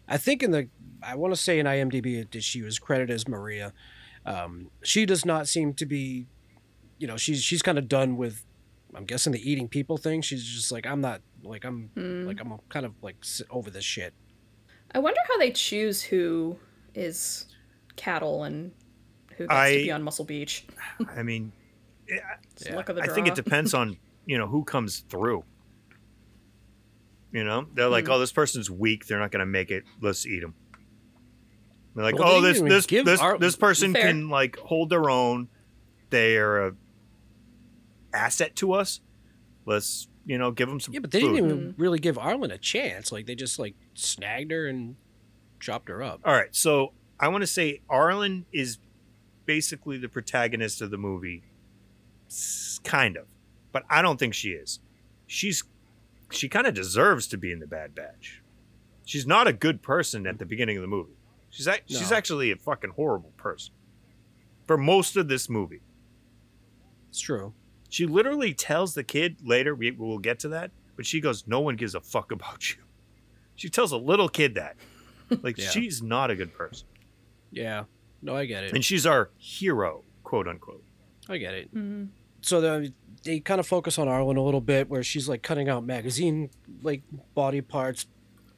I 0.07 0.17
think 0.17 0.43
in 0.43 0.51
the 0.51 0.67
I 1.03 1.15
want 1.15 1.33
to 1.33 1.39
say 1.39 1.59
in 1.59 1.65
IMDb 1.65 2.29
that 2.29 2.43
she 2.43 2.61
was 2.61 2.79
credited 2.79 3.13
as 3.13 3.27
Maria. 3.27 3.73
Um, 4.25 4.69
she 4.83 5.05
does 5.05 5.25
not 5.25 5.47
seem 5.47 5.73
to 5.73 5.85
be, 5.85 6.27
you 7.01 7.07
know, 7.07 7.17
she's 7.17 7.41
she's 7.43 7.61
kind 7.63 7.77
of 7.79 7.87
done 7.87 8.15
with. 8.15 8.45
I'm 8.93 9.05
guessing 9.05 9.31
the 9.33 9.49
eating 9.49 9.67
people 9.69 9.97
thing. 9.97 10.21
She's 10.21 10.43
just 10.45 10.71
like 10.71 10.85
I'm 10.85 11.01
not 11.01 11.21
like 11.43 11.63
I'm 11.65 11.89
Hmm. 11.95 12.25
like 12.27 12.39
I'm 12.41 12.53
kind 12.69 12.85
of 12.85 12.93
like 13.01 13.15
over 13.49 13.69
this 13.71 13.83
shit. 13.85 14.13
I 14.93 14.99
wonder 14.99 15.19
how 15.29 15.37
they 15.39 15.49
choose 15.51 16.03
who 16.03 16.57
is 16.93 17.45
cattle 17.95 18.43
and 18.43 18.71
who 19.37 19.45
gets 19.47 19.53
I- 19.53 19.71
to 19.77 19.83
be 19.83 19.91
on 19.91 20.03
Muscle 20.03 20.25
Beach. 20.25 20.65
I 21.15 21.23
mean, 21.23 21.53
It's 22.07 22.69
luck 22.71 22.89
of 22.89 22.95
the 22.97 23.01
draw. 23.01 23.11
I 23.11 23.15
think 23.15 23.27
it 23.27 23.35
depends 23.35 23.73
on 23.73 23.97
you 24.25 24.37
know 24.37 24.47
who 24.47 24.63
comes 24.63 24.99
through. 25.09 25.43
You 27.31 27.45
know, 27.45 27.65
they're 27.73 27.87
like, 27.87 28.05
Hmm. 28.07 28.11
oh, 28.11 28.19
this 28.19 28.33
person's 28.33 28.69
weak. 28.69 29.07
They're 29.07 29.19
not 29.19 29.31
going 29.31 29.39
to 29.39 29.45
make 29.45 29.71
it. 29.71 29.85
Let's 30.01 30.25
eat 30.25 30.41
them. 30.41 30.53
They're 31.95 32.03
like, 32.03 32.19
Well, 32.19 32.27
oh, 32.27 32.41
they 32.41 32.51
this 32.53 32.85
this 32.87 33.03
this 33.05 33.19
our- 33.21 33.37
this 33.37 33.55
person 33.55 33.93
Fair. 33.93 34.07
can 34.07 34.27
like 34.29 34.57
hold 34.57 34.89
their 34.89 35.09
own. 35.09 35.47
They 36.09 36.35
are 36.37 36.67
a 36.67 36.75
asset 38.13 38.55
to 38.57 38.73
us. 38.73 39.01
Let's 39.65 40.07
you 40.25 40.37
know 40.37 40.51
give 40.51 40.69
them 40.69 40.79
some. 40.79 40.93
Yeah, 40.93 40.99
but 40.99 41.11
they 41.11 41.21
food. 41.21 41.35
didn't 41.35 41.45
even 41.49 41.75
really 41.77 41.99
give 41.99 42.17
Arlen 42.17 42.51
a 42.51 42.57
chance. 42.57 43.11
Like 43.11 43.25
they 43.25 43.35
just 43.35 43.59
like 43.59 43.75
snagged 43.93 44.51
her 44.51 44.67
and 44.67 44.95
chopped 45.59 45.89
her 45.89 46.01
up. 46.03 46.21
All 46.25 46.33
right, 46.33 46.53
so 46.55 46.93
I 47.19 47.27
want 47.27 47.41
to 47.41 47.47
say 47.47 47.81
Arlen 47.89 48.45
is 48.51 48.77
basically 49.45 49.97
the 49.97 50.09
protagonist 50.09 50.81
of 50.81 50.91
the 50.91 50.97
movie, 50.97 51.43
S- 52.27 52.79
kind 52.83 53.17
of, 53.17 53.25
but 53.71 53.83
I 53.89 54.01
don't 54.01 54.17
think 54.19 54.33
she 54.33 54.49
is. 54.49 54.79
She's 55.27 55.63
she 56.31 56.47
kind 56.49 56.65
of 56.67 56.73
deserves 56.73 57.27
to 57.27 57.37
be 57.37 57.51
in 57.51 57.59
the 57.59 57.67
Bad 57.67 57.93
Batch. 57.93 58.41
She's 59.05 59.27
not 59.27 59.47
a 59.47 59.53
good 59.53 59.81
person 59.81 60.25
at 60.25 60.39
the 60.39 60.45
beginning 60.45 60.77
of 60.77 60.81
the 60.81 60.87
movie. 60.87 61.13
She's 61.49 61.67
ac- 61.67 61.81
she's 61.87 62.11
actually 62.11 62.51
a 62.51 62.55
fucking 62.55 62.91
horrible 62.91 63.33
person 63.37 63.73
for 64.65 64.77
most 64.77 65.17
of 65.17 65.27
this 65.27 65.49
movie. 65.49 65.81
It's 67.09 67.19
true. 67.19 67.53
She 67.91 68.07
literally 68.07 68.53
tells 68.55 68.95
the 68.95 69.03
kid 69.03 69.37
later. 69.43 69.75
We 69.75 69.91
we'll 69.91 70.17
get 70.17 70.39
to 70.39 70.47
that, 70.49 70.71
but 70.95 71.05
she 71.05 71.19
goes, 71.21 71.45
"No 71.45 71.59
one 71.59 71.75
gives 71.75 71.93
a 71.93 72.01
fuck 72.01 72.31
about 72.31 72.69
you." 72.71 72.77
She 73.55 73.69
tells 73.69 73.91
a 73.91 73.97
little 73.97 74.29
kid 74.29 74.55
that, 74.55 74.77
like 75.43 75.57
Yeah. 75.59 75.69
she's 75.69 76.01
not 76.01 76.31
a 76.31 76.35
good 76.35 76.53
person. 76.53 76.87
Yeah. 77.51 77.83
No, 78.23 78.35
I 78.35 78.45
get 78.45 78.63
it. 78.63 78.73
and 78.73 78.83
she's 78.83 79.05
our 79.05 79.29
hero, 79.37 80.03
quote 80.23 80.47
unquote. 80.47 80.83
I 81.29 81.37
get 81.37 81.53
it. 81.53 81.75
Mhm. 81.75 82.07
So 82.41 82.59
the, 82.61 82.93
they 83.23 83.39
kind 83.39 83.59
of 83.59 83.67
focus 83.67 83.99
on 83.99 84.07
Arlen 84.07 84.37
a 84.37 84.43
little 84.43 84.61
bit, 84.61 84.89
where 84.89 85.03
she's 85.03 85.27
like 85.29 85.43
cutting 85.43 85.69
out 85.69 85.83
magazine 85.85 86.49
like 86.81 87.03
body 87.35 87.61
parts, 87.61 88.07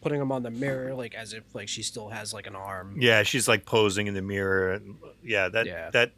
putting 0.02 0.20
them 0.20 0.32
on 0.32 0.44
the 0.44 0.52
mirror, 0.52 0.94
like 0.94 1.16
as 1.16 1.34
if 1.34 1.44
like 1.56 1.68
she 1.68 1.82
still 1.82 2.10
has 2.10 2.34
like 2.34 2.46
an 2.48 2.56
arm. 2.56 2.98
Yeah, 3.02 3.24
she's 3.24 3.48
like 3.48 3.66
posing 3.66 4.06
in 4.08 4.14
the 4.14 4.22
mirror, 4.22 4.74
and 4.74 4.96
yeah, 5.24 5.50
that 5.50 5.66
Yeah. 5.66 5.90
that 5.92 6.12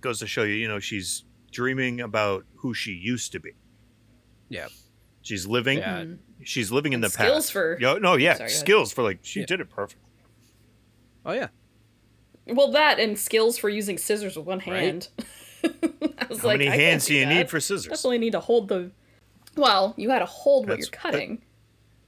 goes 0.00 0.20
to 0.20 0.26
show 0.28 0.44
you, 0.44 0.54
you 0.54 0.68
know, 0.68 0.78
she's 0.78 1.24
dreaming 1.62 2.00
about 2.00 2.44
who 2.58 2.72
she 2.72 2.92
used 2.92 3.32
to 3.32 3.40
be. 3.40 3.50
Yeah. 4.48 4.68
She's 5.22 5.44
living. 5.44 5.78
Yeah. 5.78 6.02
Mm-hmm. 6.02 6.14
She's 6.44 6.70
living 6.70 6.92
in 6.92 6.98
And 6.98 7.04
the 7.04 7.10
skills 7.10 7.46
past. 7.46 7.52
for- 7.52 7.76
Yo, 7.80 7.98
no, 7.98 8.14
yeah, 8.14 8.34
Sorry, 8.34 8.48
skills 8.48 8.92
for 8.92 9.02
like 9.02 9.18
she 9.22 9.40
Yeah. 9.40 9.46
did 9.46 9.60
it 9.60 9.68
perfect. 9.68 10.00
Oh 11.26 11.32
yeah. 11.32 11.48
Well, 12.46 12.70
that 12.70 13.00
and 13.00 13.18
skills 13.18 13.58
for 13.58 13.68
using 13.68 13.98
scissors 13.98 14.36
with 14.36 14.46
one 14.46 14.58
Right? 14.60 14.68
hand. 14.68 15.08
I 15.64 16.26
was 16.28 16.38
How 16.42 16.46
like, 16.48 16.58
many 16.58 16.70
I 16.70 16.76
hands 16.76 17.06
do 17.06 17.14
you 17.14 17.26
that. 17.26 17.34
need 17.34 17.50
for 17.50 17.58
scissors? 17.58 17.86
Definitely 17.88 18.18
need 18.18 18.32
to 18.32 18.40
hold 18.40 18.68
the. 18.68 18.92
Well, 19.56 19.94
you 19.96 20.10
had 20.10 20.20
to 20.20 20.26
hold 20.26 20.68
what 20.68 20.78
you're 20.78 20.86
cutting. 20.92 21.42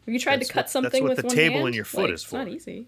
Have 0.07 0.15
you 0.15 0.21
tried 0.21 0.37
to 0.37 0.39
that's 0.47 0.51
cut 0.51 0.57
what- 0.59 0.63
that's 0.63 0.73
something 0.73 1.03
what 1.03 1.09
with 1.11 1.17
the 1.23 1.27
one 1.27 1.35
table 1.37 1.67
in 1.67 1.75
your 1.75 1.85
foot 1.85 2.05
Like, 2.05 2.13
is 2.13 2.23
it's 2.23 2.33
not 2.33 2.47
easy. 2.47 2.87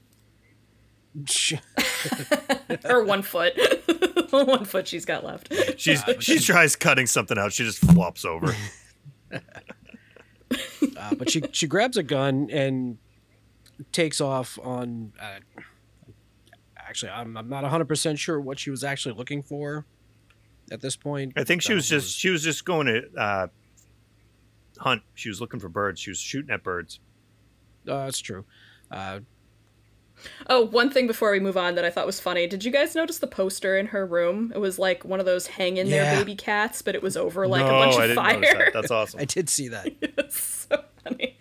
or 2.85 3.05
one 3.05 3.23
foot. 3.23 3.55
one 4.31 4.65
foot 4.65 4.89
she's 4.89 5.05
got 5.05 5.25
left. 5.25 5.53
She's 5.79 6.03
she 6.21 6.39
tries 6.39 6.77
cutting 6.77 7.07
something 7.07 7.39
out, 7.39 7.53
she 7.53 7.65
just 7.65 7.79
flops 7.79 8.25
over. 8.25 8.55
Uh, 10.99 11.15
but 11.15 11.31
she 11.31 11.43
she 11.53 11.67
grabs 11.67 11.97
a 11.97 12.03
gun 12.03 12.49
and 12.51 12.99
takes 13.91 14.21
off 14.21 14.59
on. 14.63 15.13
Uh, 15.19 15.39
actually, 16.77 17.11
I'm 17.11 17.37
I'm 17.37 17.49
not 17.49 17.63
100 17.63 17.87
percent 17.87 18.19
sure 18.19 18.39
what 18.41 18.59
she 18.59 18.71
was 18.71 18.85
actually 18.85 19.15
looking 19.15 19.43
for 19.43 19.87
at 20.71 20.81
this 20.81 20.95
point. 20.95 21.33
I 21.37 21.45
think 21.45 21.63
she 21.63 21.73
was 21.73 21.89
just 21.89 22.19
she 22.19 22.29
was 22.29 22.43
just 22.43 22.65
going 22.65 22.87
to 22.87 23.03
uh, 23.19 23.47
hunt. 24.79 25.03
She 25.15 25.29
was 25.29 25.41
looking 25.41 25.61
for 25.61 25.69
birds. 25.69 26.01
She 26.01 26.11
was 26.11 26.19
shooting 26.19 26.51
at 26.51 26.63
birds. 26.63 27.01
Uh, 27.89 28.05
that's 28.05 28.21
true. 28.21 28.45
Uh, 30.23 30.29
Oh, 30.49 30.61
one 30.67 30.91
thing 30.91 31.07
before 31.07 31.31
we 31.31 31.41
move 31.41 31.57
on 31.57 31.75
that 31.77 31.85
I 31.85 31.91
thought 31.91 32.05
was 32.07 32.21
funny. 32.21 32.47
Did 32.47 32.65
you 32.65 32.71
guys 32.71 32.95
notice 32.95 33.19
the 33.19 33.27
poster 33.27 33.77
in 33.79 33.87
her 33.87 34.05
room? 34.05 34.53
It 34.55 34.59
was 34.59 34.79
like 34.79 35.05
one 35.05 35.19
of 35.21 35.27
those 35.27 35.47
hang 35.47 35.77
in 35.79 35.89
there 35.89 36.17
baby 36.17 36.35
cats, 36.35 36.83
but 36.83 36.95
it 36.95 37.03
was 37.03 37.17
over 37.17 37.47
like 37.49 37.65
no, 37.65 37.69
a 37.69 37.79
bunch 37.79 37.97
I 37.97 38.05
of 38.05 38.09
didn't 38.11 38.25
fire. 38.25 38.41
that. 38.41 38.73
That's 38.73 38.91
awesome. 38.91 39.21
I 39.21 39.25
did 39.25 39.49
see 39.49 39.69
that. 39.69 39.87
it's 40.03 40.67
so 40.71 40.85
funny. 41.05 41.39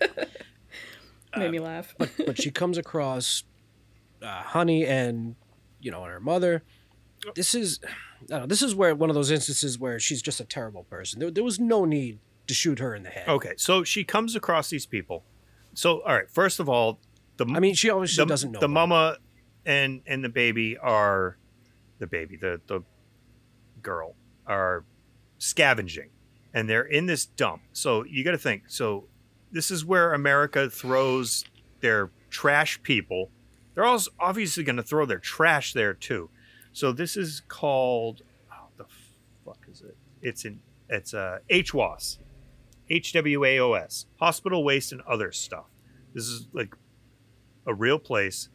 Made 1.36 1.50
me 1.50 1.58
laugh. 1.58 1.94
but 1.98 2.40
she 2.40 2.50
comes 2.50 2.78
across 2.78 3.44
uh, 4.22 4.42
Honey 4.42 4.86
and 4.86 5.36
you 5.80 5.90
know 5.90 6.02
and 6.04 6.12
her 6.12 6.20
mother. 6.20 6.62
This 7.34 7.54
is 7.54 7.80
I 7.84 7.88
don't 8.28 8.40
know, 8.40 8.46
this 8.46 8.62
is 8.62 8.74
where 8.74 8.94
one 8.94 9.10
of 9.10 9.14
those 9.14 9.30
instances 9.30 9.78
where 9.78 10.00
she's 10.00 10.22
just 10.22 10.40
a 10.40 10.44
terrible 10.44 10.84
person. 10.84 11.20
There, 11.20 11.30
there 11.30 11.44
was 11.44 11.60
no 11.60 11.84
need 11.84 12.18
to 12.46 12.54
shoot 12.54 12.78
her 12.78 12.94
in 12.94 13.02
the 13.02 13.10
head. 13.10 13.28
Okay, 13.28 13.52
so 13.56 13.84
she 13.84 14.04
comes 14.04 14.34
across 14.34 14.70
these 14.70 14.86
people. 14.86 15.24
So, 15.74 16.00
all 16.02 16.14
right, 16.14 16.30
first 16.30 16.58
of 16.58 16.68
all, 16.68 16.98
the 17.36 17.46
I 17.54 17.60
mean, 17.60 17.74
she 17.74 17.90
obviously 17.90 18.24
the, 18.24 18.28
doesn't 18.28 18.52
know 18.52 18.60
the 18.60 18.68
mama 18.68 19.18
and 19.64 20.02
and 20.06 20.24
the 20.24 20.28
baby 20.28 20.76
are 20.78 21.36
the 21.98 22.06
baby, 22.06 22.36
the 22.36 22.60
the 22.66 22.82
girl 23.82 24.14
are 24.46 24.84
scavenging, 25.38 26.10
and 26.54 26.68
they're 26.68 26.84
in 26.84 27.06
this 27.06 27.26
dump. 27.26 27.62
So 27.72 28.04
you 28.04 28.24
got 28.24 28.32
to 28.32 28.38
think. 28.38 28.64
So 28.68 29.04
this 29.52 29.70
is 29.70 29.84
where 29.84 30.12
America 30.12 30.70
throws 30.70 31.44
their 31.80 32.10
trash 32.30 32.82
people. 32.82 33.30
They're 33.74 33.84
also 33.84 34.10
obviously 34.18 34.64
going 34.64 34.76
to 34.76 34.82
throw 34.82 35.04
their 35.06 35.18
trash 35.18 35.72
there 35.72 35.94
too. 35.94 36.30
So 36.72 36.92
this 36.92 37.16
is 37.16 37.42
called. 37.48 38.22
Oh, 38.52 38.68
the 38.76 38.84
fuck 39.44 39.58
is 39.70 39.82
it? 39.82 39.96
It's 40.22 40.44
in 40.44 40.60
it's 40.88 41.14
uh, 41.14 41.38
a 41.50 41.62
HWAS, 41.62 42.18
HWAOS, 42.90 44.06
hospital 44.20 44.62
waste 44.62 44.92
and 44.92 45.00
other 45.02 45.32
stuff. 45.32 45.66
This 46.14 46.28
is 46.28 46.46
like 46.52 46.74
a 47.66 47.74
real 47.74 47.98
place 47.98 48.48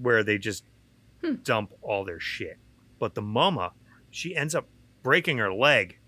where 0.00 0.22
they 0.22 0.38
just 0.38 0.64
dump 1.42 1.72
all 1.82 2.04
their 2.04 2.20
shit. 2.20 2.58
But 2.98 3.14
the 3.14 3.22
mama, 3.22 3.72
she 4.10 4.34
ends 4.36 4.54
up 4.54 4.66
breaking 5.02 5.38
her 5.38 5.52
leg 5.52 5.98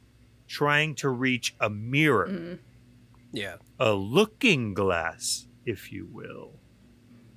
trying 0.49 0.95
to 0.97 1.09
reach 1.09 1.55
a 1.61 1.69
mirror, 1.69 2.59
Yeah. 3.33 3.57
a 3.81 3.92
looking 3.92 4.75
glass, 4.75 5.47
if 5.64 5.90
you 5.92 6.07
will. 6.12 6.53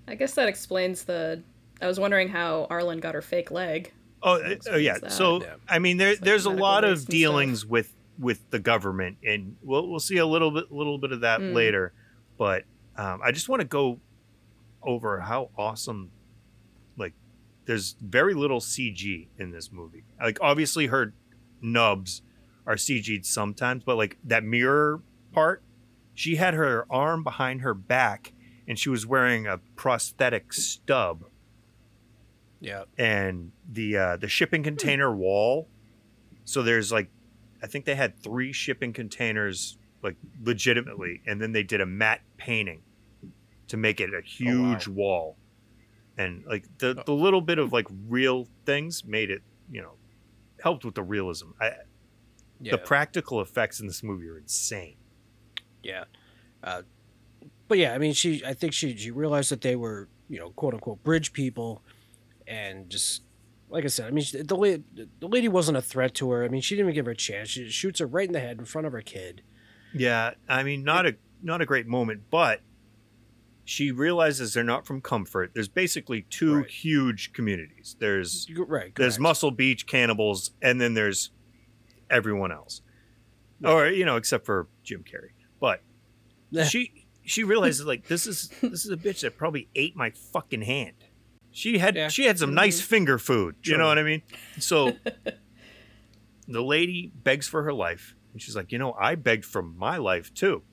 I 0.07 0.15
guess 0.15 0.33
that 0.35 0.47
explains 0.47 1.03
the. 1.05 1.43
I 1.81 1.87
was 1.87 1.99
wondering 1.99 2.27
how 2.29 2.67
Arlen 2.69 2.99
got 2.99 3.13
her 3.15 3.21
fake 3.21 3.51
leg. 3.51 3.93
Oh, 4.21 4.41
oh 4.69 4.75
yeah. 4.75 4.97
that. 4.99 5.11
So 5.11 5.41
Yeah. 5.41 5.55
I 5.67 5.79
mean, 5.79 5.97
there, 5.97 6.09
like 6.11 6.19
there's 6.19 6.45
a 6.45 6.49
lot 6.49 6.83
of 6.83 6.91
and 6.91 6.99
stuff. 7.01 7.11
dealings 7.11 7.65
with 7.65 7.95
with 8.17 8.49
the 8.51 8.59
government, 8.59 9.17
and 9.25 9.55
we'll 9.61 9.87
we'll 9.89 9.99
see 9.99 10.17
a 10.17 10.25
little 10.25 10.51
bit 10.51 10.71
little 10.71 10.97
bit 10.97 11.11
of 11.13 11.21
that 11.21 11.39
Mm. 11.39 11.53
later. 11.53 11.93
But 12.37 12.65
um, 12.97 13.21
I 13.23 13.31
just 13.31 13.47
want 13.49 13.61
to 13.61 13.67
go 13.67 13.99
over 14.83 15.21
how 15.21 15.49
awesome, 15.57 16.11
like, 16.97 17.13
there's 17.65 17.95
very 18.01 18.33
little 18.33 18.59
CG 18.59 19.27
in 19.37 19.51
this 19.51 19.71
movie. 19.71 20.03
Like, 20.21 20.37
obviously, 20.41 20.87
her 20.87 21.13
nubs 21.61 22.21
are 22.65 22.75
CG'd 22.75 23.25
sometimes, 23.25 23.83
but 23.83 23.97
like 23.97 24.17
that 24.23 24.43
mirror 24.43 25.01
part, 25.31 25.63
she 26.13 26.35
had 26.35 26.53
her 26.53 26.85
arm 26.89 27.23
behind 27.23 27.61
her 27.61 27.73
back, 27.73 28.33
and 28.67 28.77
she 28.77 28.89
was 28.89 29.05
wearing 29.05 29.47
a 29.47 29.57
prosthetic 29.75 30.53
stub 30.53 31.25
Yeah. 32.59 32.83
and 32.97 33.51
the 33.71 33.97
uh, 33.97 34.17
the 34.17 34.27
shipping 34.27 34.63
container 34.63 35.13
wall. 35.15 35.67
So 36.45 36.61
there's 36.63 36.91
like, 36.91 37.09
I 37.63 37.67
think 37.67 37.85
they 37.85 37.95
had 37.95 38.17
three 38.21 38.51
shipping 38.53 38.93
containers 38.93 39.77
like 40.03 40.15
legitimately, 40.43 41.21
and 41.27 41.41
then 41.41 41.51
they 41.51 41.63
did 41.63 41.81
a 41.81 41.85
matte 41.85 42.21
painting 42.37 42.81
to 43.69 43.77
make 43.77 43.99
it 43.99 44.13
a 44.13 44.21
huge 44.21 44.87
wall, 44.87 45.37
and 46.17 46.43
like 46.45 46.65
the 46.77 47.01
the 47.05 47.13
little 47.13 47.41
bit 47.41 47.57
of 47.57 47.71
like 47.73 47.87
real 48.07 48.47
things 48.65 49.03
made 49.05 49.29
it 49.29 49.41
you 49.71 49.81
know 49.81 49.93
helped 50.61 50.85
with 50.85 50.95
the 50.95 51.03
realism. 51.03 51.47
I, 51.59 51.71
Yeah. 52.61 52.71
The 52.73 52.79
practical 52.79 53.39
effects 53.39 53.79
in 53.79 53.87
this 53.87 54.03
movie 54.03 54.27
are 54.27 54.37
insane. 54.37 54.97
Yeah. 55.81 56.03
Uh, 56.61 56.81
but 57.69 57.77
yeah, 57.77 57.93
I 57.93 57.97
mean, 57.99 58.13
she, 58.13 58.43
I 58.45 58.53
think 58.53 58.73
she, 58.73 58.97
she 58.97 59.11
realized 59.11 59.51
that 59.51 59.61
they 59.61 59.77
were, 59.77 60.09
you 60.27 60.39
know, 60.39 60.49
quote 60.49 60.73
unquote 60.73 61.01
bridge 61.03 61.31
people, 61.31 61.81
and 62.47 62.89
just 62.89 63.21
like 63.69 63.85
I 63.85 63.87
said, 63.87 64.07
I 64.07 64.11
mean, 64.11 64.25
the 64.33 64.57
lady, 64.57 64.83
the 65.19 65.27
lady 65.27 65.47
wasn't 65.47 65.77
a 65.77 65.81
threat 65.81 66.15
to 66.15 66.31
her. 66.31 66.43
I 66.43 66.49
mean, 66.49 66.61
she 66.61 66.75
didn't 66.75 66.87
even 66.87 66.95
give 66.95 67.05
her 67.05 67.11
a 67.11 67.15
chance. 67.15 67.49
She 67.49 67.69
shoots 67.69 67.99
her 67.99 68.07
right 68.07 68.27
in 68.27 68.33
the 68.33 68.39
head 68.39 68.57
in 68.57 68.65
front 68.65 68.87
of 68.87 68.93
her 68.93 69.01
kid. 69.01 69.43
Yeah, 69.93 70.31
I 70.47 70.63
mean, 70.63 70.83
not 70.83 71.05
a 71.05 71.15
not 71.41 71.61
a 71.61 71.65
great 71.65 71.87
moment, 71.87 72.23
but 72.29 72.61
she 73.69 73.91
realizes 73.91 74.53
they're 74.53 74.63
not 74.63 74.87
from 74.87 74.99
comfort. 74.99 75.51
There's 75.53 75.67
basically 75.67 76.23
two 76.23 76.57
Right. 76.57 76.69
huge 76.69 77.33
communities. 77.33 77.95
There's 77.99 78.47
Right. 78.55 78.93
there's. 78.95 79.19
Muscle 79.19 79.51
Beach 79.51 79.85
cannibals, 79.85 80.51
and 80.61 80.81
then 80.81 80.95
there's 80.95 81.29
everyone 82.09 82.51
else, 82.51 82.81
or 83.63 83.87
you 83.87 84.05
know, 84.05 84.15
except 84.15 84.45
for 84.45 84.67
Jim 84.83 85.03
Carrey. 85.03 85.31
But 85.59 85.83
she 86.67 87.05
she 87.23 87.43
realizes 87.43 87.85
like 87.85 88.07
this 88.07 88.25
is 88.25 88.49
this 88.61 88.85
is 88.85 88.89
a 88.91 88.97
bitch 88.97 89.21
that 89.21 89.37
probably 89.37 89.69
ate 89.75 89.95
my 89.95 90.09
fucking 90.09 90.63
hand. 90.63 90.95
She 91.51 91.77
had 91.77 91.95
Yeah. 91.95 92.07
she 92.07 92.25
had 92.25 92.39
some 92.39 92.49
mm-hmm. 92.49 92.55
nice 92.55 92.81
finger 92.81 93.19
food. 93.19 93.55
You 93.63 93.77
know 93.77 93.85
what 93.87 93.99
I 93.99 94.03
mean? 94.03 94.23
So 94.57 94.97
the 96.47 96.63
lady 96.63 97.11
begs 97.23 97.47
for 97.47 97.61
her 97.63 97.73
life, 97.73 98.15
and 98.33 98.41
she's 98.41 98.55
like, 98.55 98.71
you 98.71 98.79
know, 98.79 98.93
I 98.93 99.13
begged 99.13 99.45
for 99.45 99.61
my 99.61 99.97
life 99.97 100.33
too. 100.33 100.63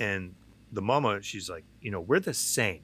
And 0.00 0.34
the 0.72 0.82
mama, 0.82 1.22
she's 1.22 1.48
like, 1.48 1.64
you 1.80 1.90
know, 1.90 2.00
we're 2.00 2.20
the 2.20 2.34
same. 2.34 2.82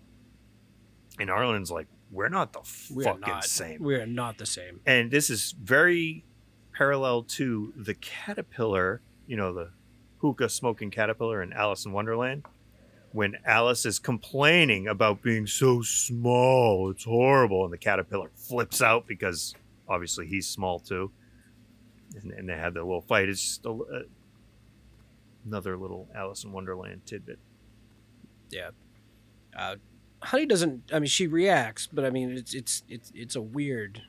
And 1.18 1.30
Arlen's 1.30 1.70
like, 1.70 1.86
we're 2.10 2.28
not 2.28 2.52
the 2.52 2.60
We 2.94 3.04
fucking 3.04 3.20
not. 3.20 3.44
same. 3.44 3.82
We 3.82 3.94
are 3.96 4.06
not 4.06 4.38
the 4.38 4.46
same. 4.46 4.80
and 4.86 5.10
this 5.10 5.30
is 5.30 5.54
very 5.62 6.24
parallel 6.72 7.22
to 7.22 7.72
the 7.76 7.94
caterpillar, 7.94 9.00
you 9.26 9.36
know, 9.36 9.52
the 9.52 9.70
hookah 10.18 10.48
smoking 10.48 10.90
caterpillar 10.90 11.42
in 11.42 11.52
Alice 11.52 11.84
in 11.86 11.92
Wonderland. 11.92 12.44
When 13.12 13.36
Alice 13.44 13.86
is 13.86 14.00
complaining 14.00 14.88
about 14.88 15.22
being 15.22 15.46
so 15.46 15.82
small, 15.82 16.90
it's 16.90 17.04
horrible, 17.04 17.62
and 17.64 17.72
the 17.72 17.78
caterpillar 17.78 18.30
flips 18.34 18.82
out 18.82 19.06
because 19.06 19.54
obviously 19.88 20.26
he's 20.26 20.48
small 20.48 20.80
too, 20.80 21.12
and, 22.20 22.32
and 22.32 22.48
they 22.48 22.54
have 22.54 22.74
their 22.74 22.82
little 22.82 23.02
fight. 23.02 23.28
It's 23.28 23.40
just 23.44 23.66
a, 23.66 23.70
uh, 23.70 24.02
another 25.46 25.76
little 25.76 26.08
Alice 26.12 26.42
in 26.42 26.50
Wonderland 26.52 27.06
tidbit. 27.06 27.38
Yeah. 28.54 28.70
Uh, 29.56 29.76
Honey 30.22 30.46
doesn't. 30.46 30.84
I 30.92 31.00
mean, 31.00 31.08
she 31.08 31.26
reacts, 31.26 31.86
but 31.92 32.04
I 32.06 32.10
mean, 32.10 32.30
it's 32.32 32.54
it's 32.54 32.82
it's 32.88 33.12
it's 33.14 33.36
a 33.36 33.42
weird 33.42 34.00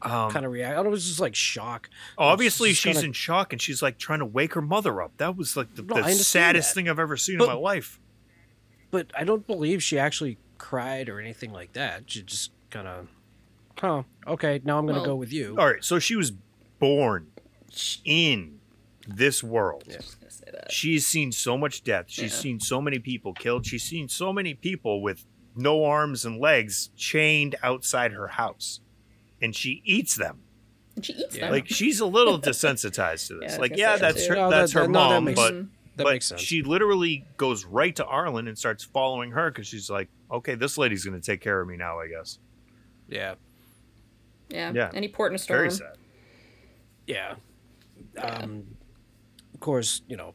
Um, 0.00 0.30
kind 0.30 0.46
of 0.46 0.52
react. 0.52 0.72
I 0.72 0.76
don't 0.76 0.86
know. 0.86 0.94
It's 0.94 1.06
just 1.08 1.20
like 1.20 1.34
shock. 1.34 1.90
Obviously, 2.16 2.70
just 2.70 2.80
she's 2.80 2.92
kinda- 2.94 3.08
in 3.08 3.12
shock 3.12 3.52
and 3.52 3.60
she's 3.60 3.82
like 3.82 3.98
trying 3.98 4.20
to 4.20 4.24
wake 4.26 4.54
her 4.54 4.62
mother 4.62 5.02
up. 5.02 5.12
That 5.18 5.36
was 5.36 5.56
like 5.58 5.74
the, 5.74 5.82
No, 5.82 5.96
the 6.02 6.14
saddest 6.14 6.70
that. 6.70 6.74
thing 6.74 6.88
I've 6.88 6.98
ever 6.98 7.16
seen 7.18 7.36
But- 7.36 7.44
in 7.44 7.50
my 7.50 7.56
life. 7.58 8.00
but 8.90 9.10
I 9.14 9.24
don't 9.24 9.46
believe 9.46 9.82
she 9.82 9.98
actually 9.98 10.38
cried 10.56 11.08
or 11.10 11.20
anything 11.20 11.52
like 11.52 11.74
that. 11.74 12.04
She 12.10 12.22
just 12.22 12.52
kind 12.70 12.88
of, 12.88 13.08
huh? 13.78 14.04
Okay, 14.26 14.60
now 14.64 14.78
I'm 14.78 14.86
gonna 14.86 14.98
Well- 15.00 15.06
go 15.06 15.16
with 15.16 15.32
you. 15.32 15.56
All 15.58 15.66
right, 15.66 15.84
so 15.84 15.98
she 15.98 16.16
was 16.16 16.32
born 16.78 17.26
in 18.06 18.59
this 19.08 19.42
world. 19.42 19.84
I 19.90 19.96
was 19.96 20.14
gonna 20.14 20.30
say 20.30 20.44
that. 20.52 20.72
She's 20.72 21.06
seen 21.06 21.32
so 21.32 21.56
much 21.58 21.82
death. 21.84 22.06
She's 22.08 22.32
Yeah. 22.32 22.38
seen 22.38 22.60
so 22.60 22.80
many 22.80 22.98
people 22.98 23.32
killed. 23.34 23.66
She's 23.66 23.82
seen 23.82 24.08
so 24.08 24.32
many 24.32 24.54
people 24.54 25.02
with 25.02 25.24
no 25.56 25.84
arms 25.84 26.24
and 26.24 26.38
legs 26.38 26.90
chained 26.96 27.56
outside 27.62 28.12
her 28.12 28.28
house. 28.28 28.80
And 29.42 29.56
she 29.56 29.82
eats 29.84 30.14
them. 30.16 30.40
And 30.96 31.04
she 31.04 31.12
eats 31.14 31.34
Yeah. 31.36 31.46
them. 31.46 31.52
Like 31.52 31.66
she's 31.68 31.98
a 32.00 32.06
little 32.06 32.38
desensitized 32.38 33.28
to 33.28 33.34
this. 33.40 33.52
was 33.52 33.58
like, 33.58 33.76
yeah, 33.76 33.96
that's 33.96 34.26
her 34.26 34.34
No, 34.34 34.50
that's 34.50 34.72
that- 34.74 34.80
her 34.80 34.86
no, 34.88 34.98
that 35.08 35.14
mom, 35.14 35.24
makes- 35.24 35.36
but 35.40 35.54
that 35.96 36.04
but 36.04 36.12
makes 36.12 36.26
sense. 36.26 36.40
she 36.40 36.62
literally 36.62 37.26
goes 37.36 37.64
right 37.64 37.94
to 37.96 38.04
Arlen 38.06 38.48
and 38.48 38.56
starts 38.56 38.84
following 38.84 39.32
her 39.32 39.50
because 39.50 39.66
she's 39.66 39.90
like, 39.90 40.08
okay, 40.30 40.54
this 40.54 40.78
lady's 40.78 41.04
gonna 41.04 41.20
take 41.20 41.40
care 41.40 41.60
of 41.60 41.66
me 41.68 41.76
now, 41.76 41.98
I 41.98 42.06
guess. 42.08 42.38
yeah, 43.08 43.34
yeah. 44.48 44.72
yeah. 44.74 44.90
Any 44.94 45.08
port 45.08 45.32
in 45.32 45.36
a 45.36 45.38
storm. 45.38 45.58
Very 45.58 45.70
sad. 45.70 45.96
yeah. 47.06 47.34
Um, 48.18 48.64
of 49.60 49.64
course, 49.64 50.00
you 50.08 50.16
know, 50.16 50.32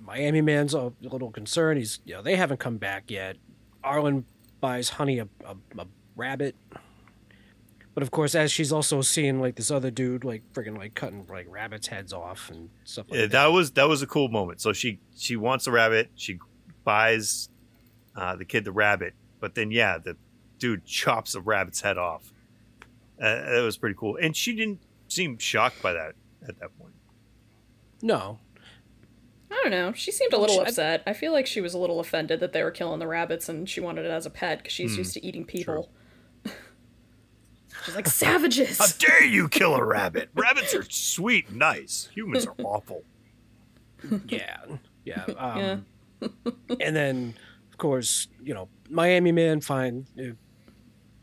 Miami 0.00 0.40
Man's 0.40 0.74
a 0.74 0.92
little 1.00 1.30
concerned. 1.30 1.78
He's, 1.78 2.00
you 2.04 2.14
know, 2.14 2.22
they 2.22 2.34
haven't 2.34 2.58
come 2.58 2.76
back 2.76 3.08
yet. 3.08 3.36
Arlen 3.84 4.24
buys 4.60 4.88
Honey 4.88 5.20
a, 5.20 5.28
a, 5.44 5.54
a 5.78 5.86
rabbit. 6.16 6.56
But 7.94 8.02
of 8.02 8.10
course, 8.10 8.34
as 8.34 8.50
she's 8.50 8.72
also 8.72 9.00
seeing 9.00 9.40
like 9.40 9.54
this 9.54 9.70
other 9.70 9.92
dude, 9.92 10.24
like 10.24 10.42
friggin' 10.52 10.76
like 10.76 10.94
cutting 10.96 11.24
like 11.28 11.46
rabbits' 11.48 11.86
heads 11.86 12.12
off 12.12 12.50
and 12.50 12.68
stuff 12.82 13.06
like 13.08 13.16
Yeah, 13.16 13.22
that. 13.26 13.32
that 13.32 13.46
was 13.52 13.70
that 13.72 13.88
was 13.88 14.02
a 14.02 14.08
cool 14.08 14.28
moment. 14.28 14.60
So 14.60 14.72
she 14.72 14.98
she 15.16 15.36
wants 15.36 15.68
a 15.68 15.70
rabbit. 15.70 16.10
She 16.16 16.40
buys 16.82 17.48
uh, 18.16 18.34
the 18.34 18.44
kid 18.44 18.64
the 18.64 18.72
rabbit, 18.72 19.14
but 19.38 19.54
then 19.54 19.70
yeah, 19.70 19.98
the 19.98 20.16
dude 20.58 20.84
chops 20.84 21.32
the 21.34 21.40
rabbit's 21.40 21.80
head 21.80 21.96
off. 21.96 22.32
Uh, 23.22 23.50
that 23.54 23.62
was 23.62 23.78
pretty 23.78 23.94
cool, 23.96 24.18
and 24.20 24.36
she 24.36 24.54
didn't 24.56 24.80
seem 25.08 25.38
shocked 25.38 25.80
by 25.80 25.92
that 25.92 26.14
at 26.46 26.58
that 26.58 26.76
point. 26.78 26.92
No, 28.02 28.38
I 29.50 29.60
don't 29.62 29.70
know. 29.70 29.92
She 29.92 30.10
seemed 30.12 30.32
a 30.32 30.38
little 30.38 30.56
she- 30.56 30.62
upset. 30.62 31.02
I 31.06 31.12
feel 31.12 31.32
like 31.32 31.46
she 31.46 31.60
was 31.60 31.74
a 31.74 31.78
little 31.78 32.00
offended 32.00 32.40
that 32.40 32.52
they 32.52 32.62
were 32.62 32.70
killing 32.70 32.98
the 32.98 33.06
rabbits 33.06 33.48
and 33.48 33.68
she 33.68 33.80
wanted 33.80 34.04
it 34.04 34.10
as 34.10 34.26
a 34.26 34.30
pet 34.30 34.58
because 34.58 34.72
she's 34.72 34.96
used 34.96 35.14
to 35.14 35.24
eating 35.24 35.44
people. 35.44 35.90
she's 37.84 37.94
like, 37.94 38.06
savages! 38.08 38.78
How 38.78 38.86
dare 38.98 39.24
you 39.24 39.48
kill 39.48 39.74
a 39.74 39.84
rabbit? 39.84 40.30
Rabbits 40.34 40.74
are 40.74 40.84
sweet, 40.88 41.48
and 41.48 41.58
nice. 41.58 42.08
Humans 42.14 42.46
are 42.46 42.54
awful. 42.64 43.02
yeah, 44.28 44.56
yeah. 45.04 45.24
Um, 45.38 45.86
and 46.80 46.94
then, 46.96 47.34
of 47.70 47.78
course, 47.78 48.28
you 48.42 48.54
know, 48.54 48.68
Miami 48.90 49.32
Man 49.32 49.60
find 49.60 50.06
uh, 50.18 50.32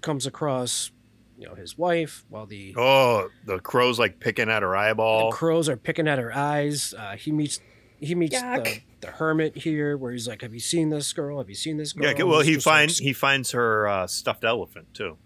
comes 0.02 0.26
across, 0.26 0.92
you 1.38 1.48
know, 1.48 1.56
his 1.56 1.78
wife 1.78 2.24
while 2.30 2.46
the, 2.46 2.74
Oh, 2.78 3.30
the 3.46 3.60
crow's 3.60 4.00
like 4.00 4.20
picking 4.20 4.50
at 4.50 4.62
her 4.62 4.76
eyeball. 4.76 5.30
the 5.32 5.36
crows 5.36 5.68
are 5.70 5.78
picking 5.78 6.08
at 6.08 6.20
her 6.20 6.36
eyes. 6.36 6.94
Uh, 6.98 7.16
he 7.16 7.32
meets 7.32 7.60
he 8.00 8.16
meets 8.16 8.36
the, 8.40 8.46
Yuck. 8.46 8.82
the 9.02 9.08
hermit 9.08 9.56
here, 9.58 9.96
where 9.98 10.12
he's 10.12 10.28
like, 10.28 10.42
"Have 10.42 10.54
you 10.54 10.60
seen 10.60 10.90
this 10.90 11.14
girl? 11.14 11.38
Have 11.38 11.48
you 11.50 11.56
seen 11.56 11.78
this 11.78 11.94
girl?" 11.94 12.12
Yeah, 12.12 12.24
well, 12.24 12.42
he 12.42 12.56
just 12.56 12.66
like, 12.68 12.74
finds 12.76 12.98
he 13.00 13.14
finds 13.14 13.52
her 13.52 13.88
uh, 13.88 14.08
stuffed 14.08 14.44
elephant 14.44 14.94
too. 14.94 15.18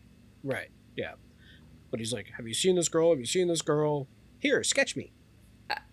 right, 0.44 0.70
yeah. 0.96 1.14
But 1.90 2.00
he's 2.00 2.14
like, 2.14 2.28
"Have 2.38 2.48
you 2.48 2.54
seen 2.54 2.76
this 2.76 2.88
girl? 2.90 3.10
Have 3.12 3.20
you 3.20 3.26
seen 3.26 3.48
this 3.48 3.62
girl? 3.64 4.08
Here, 4.40 4.64
sketch 4.64 4.96
me." 4.96 5.12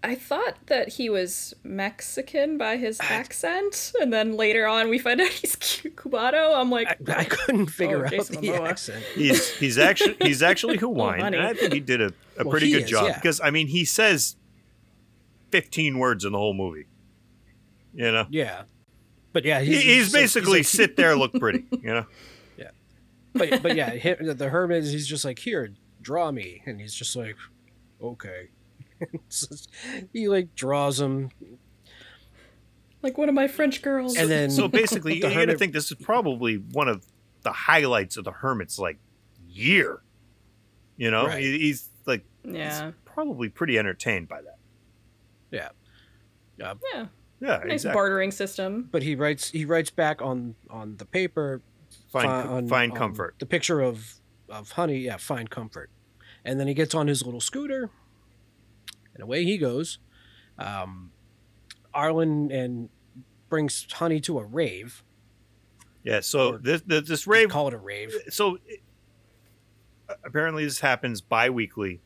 I 0.04 0.14
thought 0.14 0.56
that 0.66 0.90
he 0.90 1.10
was 1.10 1.52
Mexican 1.64 2.56
by 2.58 2.76
his 2.76 3.00
accent, 3.00 3.92
and 4.00 4.12
then 4.12 4.36
later 4.36 4.66
on 4.68 4.88
we 4.88 4.98
find 4.98 5.20
out 5.20 5.28
he's 5.30 5.56
Cu- 5.56 5.90
Cubano. 5.90 6.54
I'm 6.54 6.70
like, 6.70 6.86
I, 7.08 7.20
I 7.20 7.24
couldn't 7.24 7.62
oh, 7.62 7.66
figure 7.66 8.02
Oh, 8.02 8.04
out 8.04 8.10
Jason 8.10 8.40
the 8.40 8.48
Momoa. 8.48 8.68
accent. 8.68 9.04
He's 9.14 9.48
he's 9.56 9.76
actually 9.78 10.16
he's 10.22 10.42
actually 10.42 10.76
Hawaiian, 10.78 11.20
honey. 11.24 11.38
and 11.38 11.46
I 11.46 11.54
think 11.54 11.72
he 11.72 11.80
did 11.80 12.00
a 12.00 12.06
a 12.38 12.44
Well, 12.44 12.50
pretty 12.50 12.70
good 12.70 12.84
is, 12.84 12.90
job 12.90 13.06
yeah. 13.08 13.14
because 13.16 13.40
I 13.40 13.50
mean 13.50 13.66
he 13.68 13.84
says 13.84 14.36
15 15.50 15.98
words 15.98 16.24
in 16.24 16.32
the 16.32 16.38
whole 16.38 16.54
movie. 16.54 16.86
You 17.94 18.10
know, 18.10 18.26
Yeah, 18.30 18.62
but 19.32 19.44
yeah, 19.44 19.60
He- 19.60 19.74
he's, 19.74 19.82
he's, 19.82 20.12
like- 20.14 20.22
basically 20.22 20.58
like- 20.60 20.66
sit 20.66 20.96
there, 20.96 21.14
look 21.16 21.32
pretty. 21.34 21.64
You 21.70 21.94
know, 21.94 22.06
Yeah, 22.56 22.70
but 23.32 23.62
but 23.62 23.76
yeah, 23.76 23.94
the 24.20 24.48
hermit 24.50 24.84
he's 24.84 25.06
just 25.06 25.24
like 25.24 25.38
here, 25.38 25.70
draw 26.02 26.30
me, 26.32 26.62
and 26.66 26.80
he's 26.80 26.94
just 26.94 27.14
like, 27.16 27.36
okay. 28.02 28.48
It's 29.00 29.46
just- 29.46 29.70
he 30.12 30.28
like 30.28 30.54
draws 30.54 31.00
him, 31.00 31.30
Like 33.02 33.18
one 33.18 33.28
of 33.28 33.34
my 33.34 33.48
French 33.48 33.82
girls. 33.82 34.16
and 34.16 34.30
then 34.30 34.50
so 34.50 34.68
basically, 34.80 35.20
the 35.20 35.28
you 35.28 35.34
got 35.34 35.44
to 35.46 35.58
think 35.58 35.72
this 35.72 35.90
is 35.90 35.96
probably 36.00 36.56
one 36.56 36.88
of 36.88 37.04
the 37.42 37.52
highlights 37.52 38.16
of 38.16 38.24
the 38.24 38.32
hermit's 38.32 38.78
like 38.78 38.98
year. 39.48 40.00
You 40.96 41.10
know, 41.10 41.26
Right. 41.26 41.42
He- 41.42 41.58
he's 41.58 41.88
like 42.06 42.24
yeah. 42.44 42.92
probably 43.04 43.48
pretty 43.48 43.78
entertained 43.78 44.28
by 44.28 44.40
that. 44.42 44.58
yeah. 45.50 45.68
Uh, 46.64 46.74
Yeah. 46.94 47.06
Yeah, 47.40 47.56
Nice 47.58 47.72
exactly. 47.72 47.94
bartering 47.94 48.30
system. 48.30 48.88
but 48.90 49.02
he 49.02 49.14
writes 49.16 49.50
he 49.50 49.64
writes 49.66 49.90
back 49.90 50.22
on 50.22 50.54
on 50.70 50.96
the 50.96 51.04
paper 51.04 51.60
Find, 52.10 52.26
fi- 52.26 52.42
on- 52.46 52.68
find 52.68 52.92
on 52.92 52.96
comfort. 52.98 53.34
the 53.38 53.44
picture 53.46 53.80
of 53.82 54.14
of 54.48 54.70
honey 54.72 54.98
yeah 54.98 55.16
find 55.18 55.50
comfort 55.50 55.90
and 56.44 56.58
then 56.60 56.68
he 56.68 56.74
gets 56.74 56.94
on 56.94 57.06
his 57.08 57.22
little 57.24 57.40
scooter 57.40 57.90
and 59.14 59.22
away 59.22 59.44
he 59.44 59.56
goes 59.58 59.98
um 60.58 61.10
arlen 61.92 62.50
and 62.50 62.88
brings 63.48 63.86
honey 63.92 64.20
to 64.20 64.38
a 64.38 64.44
rave 64.44 65.02
Yeah. 66.02 66.20
So 66.20 66.58
this 66.58 66.82
this, 66.82 67.08
this 67.08 67.26
rave. 67.26 67.48
call 67.50 67.68
it 67.68 67.74
a 67.74 67.78
rave 67.78 68.12
So 68.30 68.58
it- 68.66 68.80
apparently, 70.24 70.64
this 70.64 70.80
happens 70.80 71.20
bi-weekly. 71.20 72.00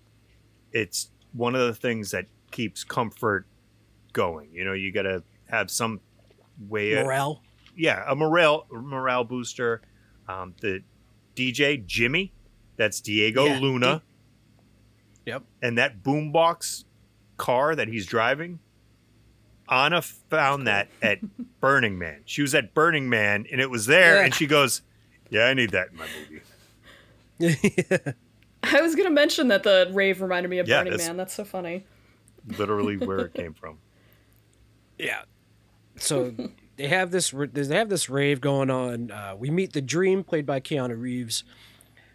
It's 0.72 1.10
one 1.32 1.54
of 1.54 1.66
the 1.66 1.74
things 1.74 2.10
that 2.12 2.26
keeps 2.50 2.84
comfort 2.84 3.46
going. 4.12 4.50
You 4.52 4.64
know, 4.64 4.72
you 4.72 4.92
got 4.92 5.02
to 5.02 5.22
have 5.46 5.70
some 5.70 6.00
way. 6.68 6.92
of- 6.92 7.06
morale 7.06 7.42
yeah, 7.76 8.04
a 8.08 8.14
morale 8.16 8.66
morale 8.70 9.24
booster. 9.24 9.80
Um, 10.28 10.54
the 10.60 10.82
DJ 11.36 11.84
Jimmy, 11.86 12.32
that's 12.76 13.00
Diego 13.00 13.46
Yeah. 13.46 13.58
Luna. 13.60 14.02
Yep. 15.26 15.44
And 15.62 15.78
that 15.78 16.02
boombox 16.02 16.84
car 17.38 17.74
that 17.74 17.88
he's 17.88 18.04
driving, 18.06 18.58
Ana 19.68 20.02
found 20.02 20.66
that 20.66 20.88
at 21.00 21.18
Burning 21.60 21.98
Man. 21.98 22.22
She 22.26 22.42
was 22.42 22.54
at 22.54 22.74
Burning 22.74 23.08
Man 23.08 23.46
and 23.50 23.60
it 23.60 23.70
was 23.70 23.86
there, 23.86 24.16
Yeah. 24.16 24.24
and 24.26 24.34
she 24.34 24.46
goes, 24.46 24.82
"Yeah, 25.30 25.44
I 25.46 25.54
need 25.54 25.70
that 25.70 25.88
in 25.92 25.96
my 25.96 26.06
movie." 26.20 26.42
yeah. 27.38 28.12
I 28.64 28.80
was 28.82 28.94
gonna 28.96 29.10
mention 29.10 29.48
that 29.48 29.62
the 29.62 29.88
rave 29.92 30.20
reminded 30.20 30.48
me 30.50 30.58
of 30.58 30.68
Yeah, 30.68 30.78
Burning 30.80 30.90
that's- 30.92 31.08
Man. 31.08 31.16
That's 31.16 31.32
so 31.34 31.44
funny. 31.44 31.86
Literally 32.58 32.96
where 33.06 33.20
it 33.20 33.34
came 33.34 33.54
from. 33.54 33.78
yeah 34.98 35.22
so 35.96 36.32
they 36.76 36.86
have 36.86 37.10
this 37.10 37.32
they 37.52 37.76
have 37.76 37.88
this 37.88 38.08
rave 38.08 38.40
going 38.40 38.70
on 38.70 39.10
uh, 39.10 39.34
we 39.36 39.50
meet 39.50 39.72
the 39.72 39.80
dream 39.82 40.22
played 40.24 40.46
by 40.46 40.60
keanu 40.60 40.96
reeves 40.98 41.42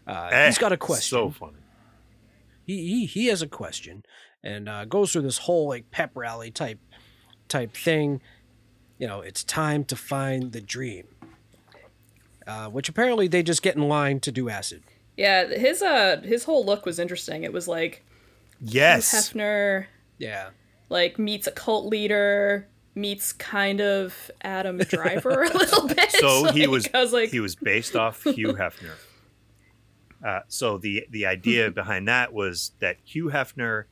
uh, 0.08 0.46
he's 0.46 0.58
Eh, 0.58 0.62
got 0.62 0.72
a 0.72 0.78
question 0.78 1.18
So 1.18 1.32
funny. 1.32 1.58
he 2.66 2.78
he, 2.88 3.06
he 3.06 3.26
has 3.28 3.42
a 3.42 3.48
question 3.48 4.04
and 4.44 4.68
uh, 4.68 4.86
goes 4.86 5.12
through 5.14 5.22
this 5.22 5.40
whole 5.40 5.68
like 5.68 5.90
pep 5.92 6.12
rally 6.16 6.52
type 6.52 6.80
type 7.48 7.74
thing 7.76 8.22
you 8.98 9.08
know 9.08 9.22
it's 9.22 9.44
time 9.44 9.84
to 9.86 9.96
find 9.96 10.52
the 10.52 10.62
dream 10.62 11.06
uh, 12.48 12.68
which 12.70 12.90
apparently 12.90 13.28
they 13.28 13.42
just 13.44 13.62
get 13.62 13.76
in 13.76 13.88
line 13.88 14.20
to 14.20 14.32
do 14.32 14.50
acid 14.50 14.84
Yeah, 15.16 15.48
his 15.48 15.82
uh 15.82 16.22
his 16.24 16.44
whole 16.46 16.66
look 16.66 16.86
was 16.86 17.00
interesting. 17.00 17.44
It 17.44 17.54
was 17.54 17.68
like 17.68 18.04
Yes. 18.60 19.14
Hefner 19.14 19.86
yeah 20.18 20.50
like 20.90 21.18
meets 21.18 21.48
a 21.48 21.52
cult 21.52 21.86
leader, 21.86 22.68
meets 22.96 23.34
kind 23.34 23.82
of 23.82 24.30
Adam 24.42 24.78
Driver 24.80 25.44
a 25.44 25.58
little 25.58 25.88
bit. 26.00 26.12
so 26.12 26.52
he 26.52 26.68
was, 26.68 26.88
I 26.94 27.02
was 27.02 27.12
like, 27.14 27.30
he 27.30 27.40
was 27.40 27.56
based 27.56 27.96
off 27.96 28.24
Hugh 28.36 28.54
Hefner. 28.54 28.94
Uh, 30.26 30.42
so 30.48 30.78
the 30.78 31.06
the 31.10 31.26
idea 31.26 31.72
behind 31.72 32.08
that 32.08 32.32
was 32.34 32.72
that 32.80 32.98
Hugh 33.04 33.30
Hefner 33.34 33.86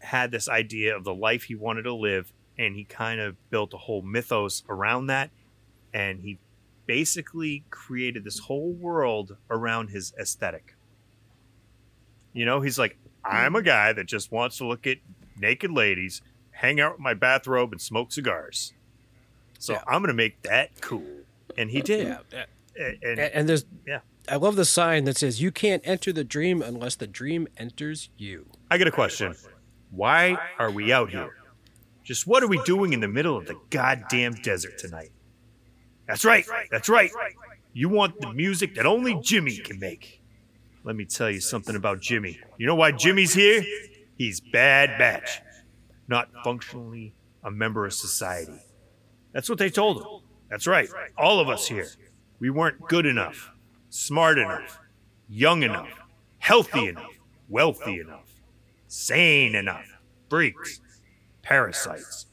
had 0.00 0.30
this 0.30 0.48
idea 0.48 0.96
of 0.96 1.04
the 1.04 1.14
life 1.14 1.44
he 1.44 1.54
wanted 1.54 1.82
to 1.82 1.94
live, 1.94 2.32
and 2.58 2.74
he 2.74 2.84
kind 2.84 3.20
of 3.20 3.36
built 3.50 3.72
a 3.74 3.78
whole 3.78 4.02
mythos 4.02 4.62
around 4.68 5.06
that, 5.06 5.30
and 5.94 6.20
he 6.20 6.38
basically 6.86 7.64
created 7.70 8.24
this 8.24 8.38
whole 8.40 8.72
world 8.72 9.36
around 9.50 9.88
his 9.88 10.12
aesthetic. 10.18 10.74
You 12.32 12.44
know, 12.44 12.60
he's 12.60 12.78
like, 12.78 12.96
I'm 13.24 13.54
a 13.56 13.62
guy 13.62 13.92
that 13.92 14.06
just 14.06 14.30
wants 14.32 14.56
to 14.58 14.66
look 14.66 14.86
at 14.86 14.98
naked 15.36 15.70
ladies, 15.70 16.22
hang 16.52 16.80
out 16.80 16.92
with 16.92 17.00
my 17.00 17.14
bathrobe, 17.14 17.72
and 17.72 17.80
smoke 17.80 18.12
cigars. 18.12 18.72
So 19.58 19.74
Yeah. 19.74 19.82
I'm 19.86 20.02
gonna 20.02 20.14
make 20.14 20.40
that 20.42 20.80
cool, 20.80 21.04
and 21.56 21.70
he 21.70 21.80
did. 21.82 22.06
yeah 22.06 22.18
yeah. 22.32 22.44
And, 22.76 22.98
and, 23.02 23.20
and 23.20 23.48
there's 23.48 23.64
Yeah. 23.86 24.00
i 24.28 24.36
love 24.36 24.56
the 24.56 24.64
sign 24.64 25.04
that 25.04 25.16
says 25.18 25.42
you 25.42 25.50
can't 25.50 25.82
enter 25.84 26.12
the 26.12 26.24
dream 26.24 26.62
unless 26.62 26.94
the 26.94 27.06
dream 27.06 27.46
enters 27.58 28.08
you 28.16 28.46
I 28.70 28.78
get 28.78 28.86
a 28.86 28.92
question. 28.92 29.34
Why 29.90 30.38
are 30.58 30.70
we 30.70 30.92
out 30.92 31.10
here? 31.10 31.36
Just 32.04 32.26
what 32.26 32.42
are 32.42 32.48
we 32.48 32.62
doing 32.62 32.92
in 32.92 33.00
the 33.00 33.08
middle 33.08 33.36
of 33.36 33.46
the 33.46 33.58
goddamn 33.70 34.34
desert 34.34 34.78
tonight? 34.78 35.10
That's 36.06 36.24
right. 36.24 36.44
That's 36.70 36.88
right. 36.88 37.10
You 37.72 37.88
want 37.88 38.20
the 38.20 38.32
music 38.32 38.74
that 38.74 38.86
only 38.86 39.18
Jimmy 39.22 39.56
can 39.58 39.78
make. 39.78 40.20
Let 40.82 40.96
me 40.96 41.04
tell 41.04 41.30
you 41.30 41.40
something 41.40 41.76
about 41.76 42.00
Jimmy. 42.00 42.40
You 42.56 42.66
know 42.66 42.74
why 42.74 42.92
Jimmy's 42.92 43.34
here? 43.34 43.64
He's 44.16 44.40
bad 44.40 44.98
batch. 44.98 45.40
Not 46.08 46.28
functionally 46.42 47.14
a 47.44 47.50
member 47.50 47.86
of 47.86 47.92
society. 47.92 48.60
That's 49.32 49.48
what 49.48 49.58
they 49.58 49.70
told 49.70 49.98
him. 49.98 50.06
That's 50.48 50.66
right. 50.66 50.88
All 51.16 51.38
of 51.38 51.48
us 51.48 51.68
here. 51.68 51.86
We 52.40 52.50
weren't 52.50 52.80
good 52.88 53.06
enough, 53.06 53.50
smart 53.90 54.38
enough, 54.38 54.78
young 55.28 55.62
enough, 55.62 55.88
healthy 56.38 56.88
enough, 56.88 57.12
wealthy 57.48 58.00
enough, 58.00 58.29
sane 58.90 59.54
enough. 59.54 59.86
Freaks, 60.28 60.80
parasites. 61.42 62.26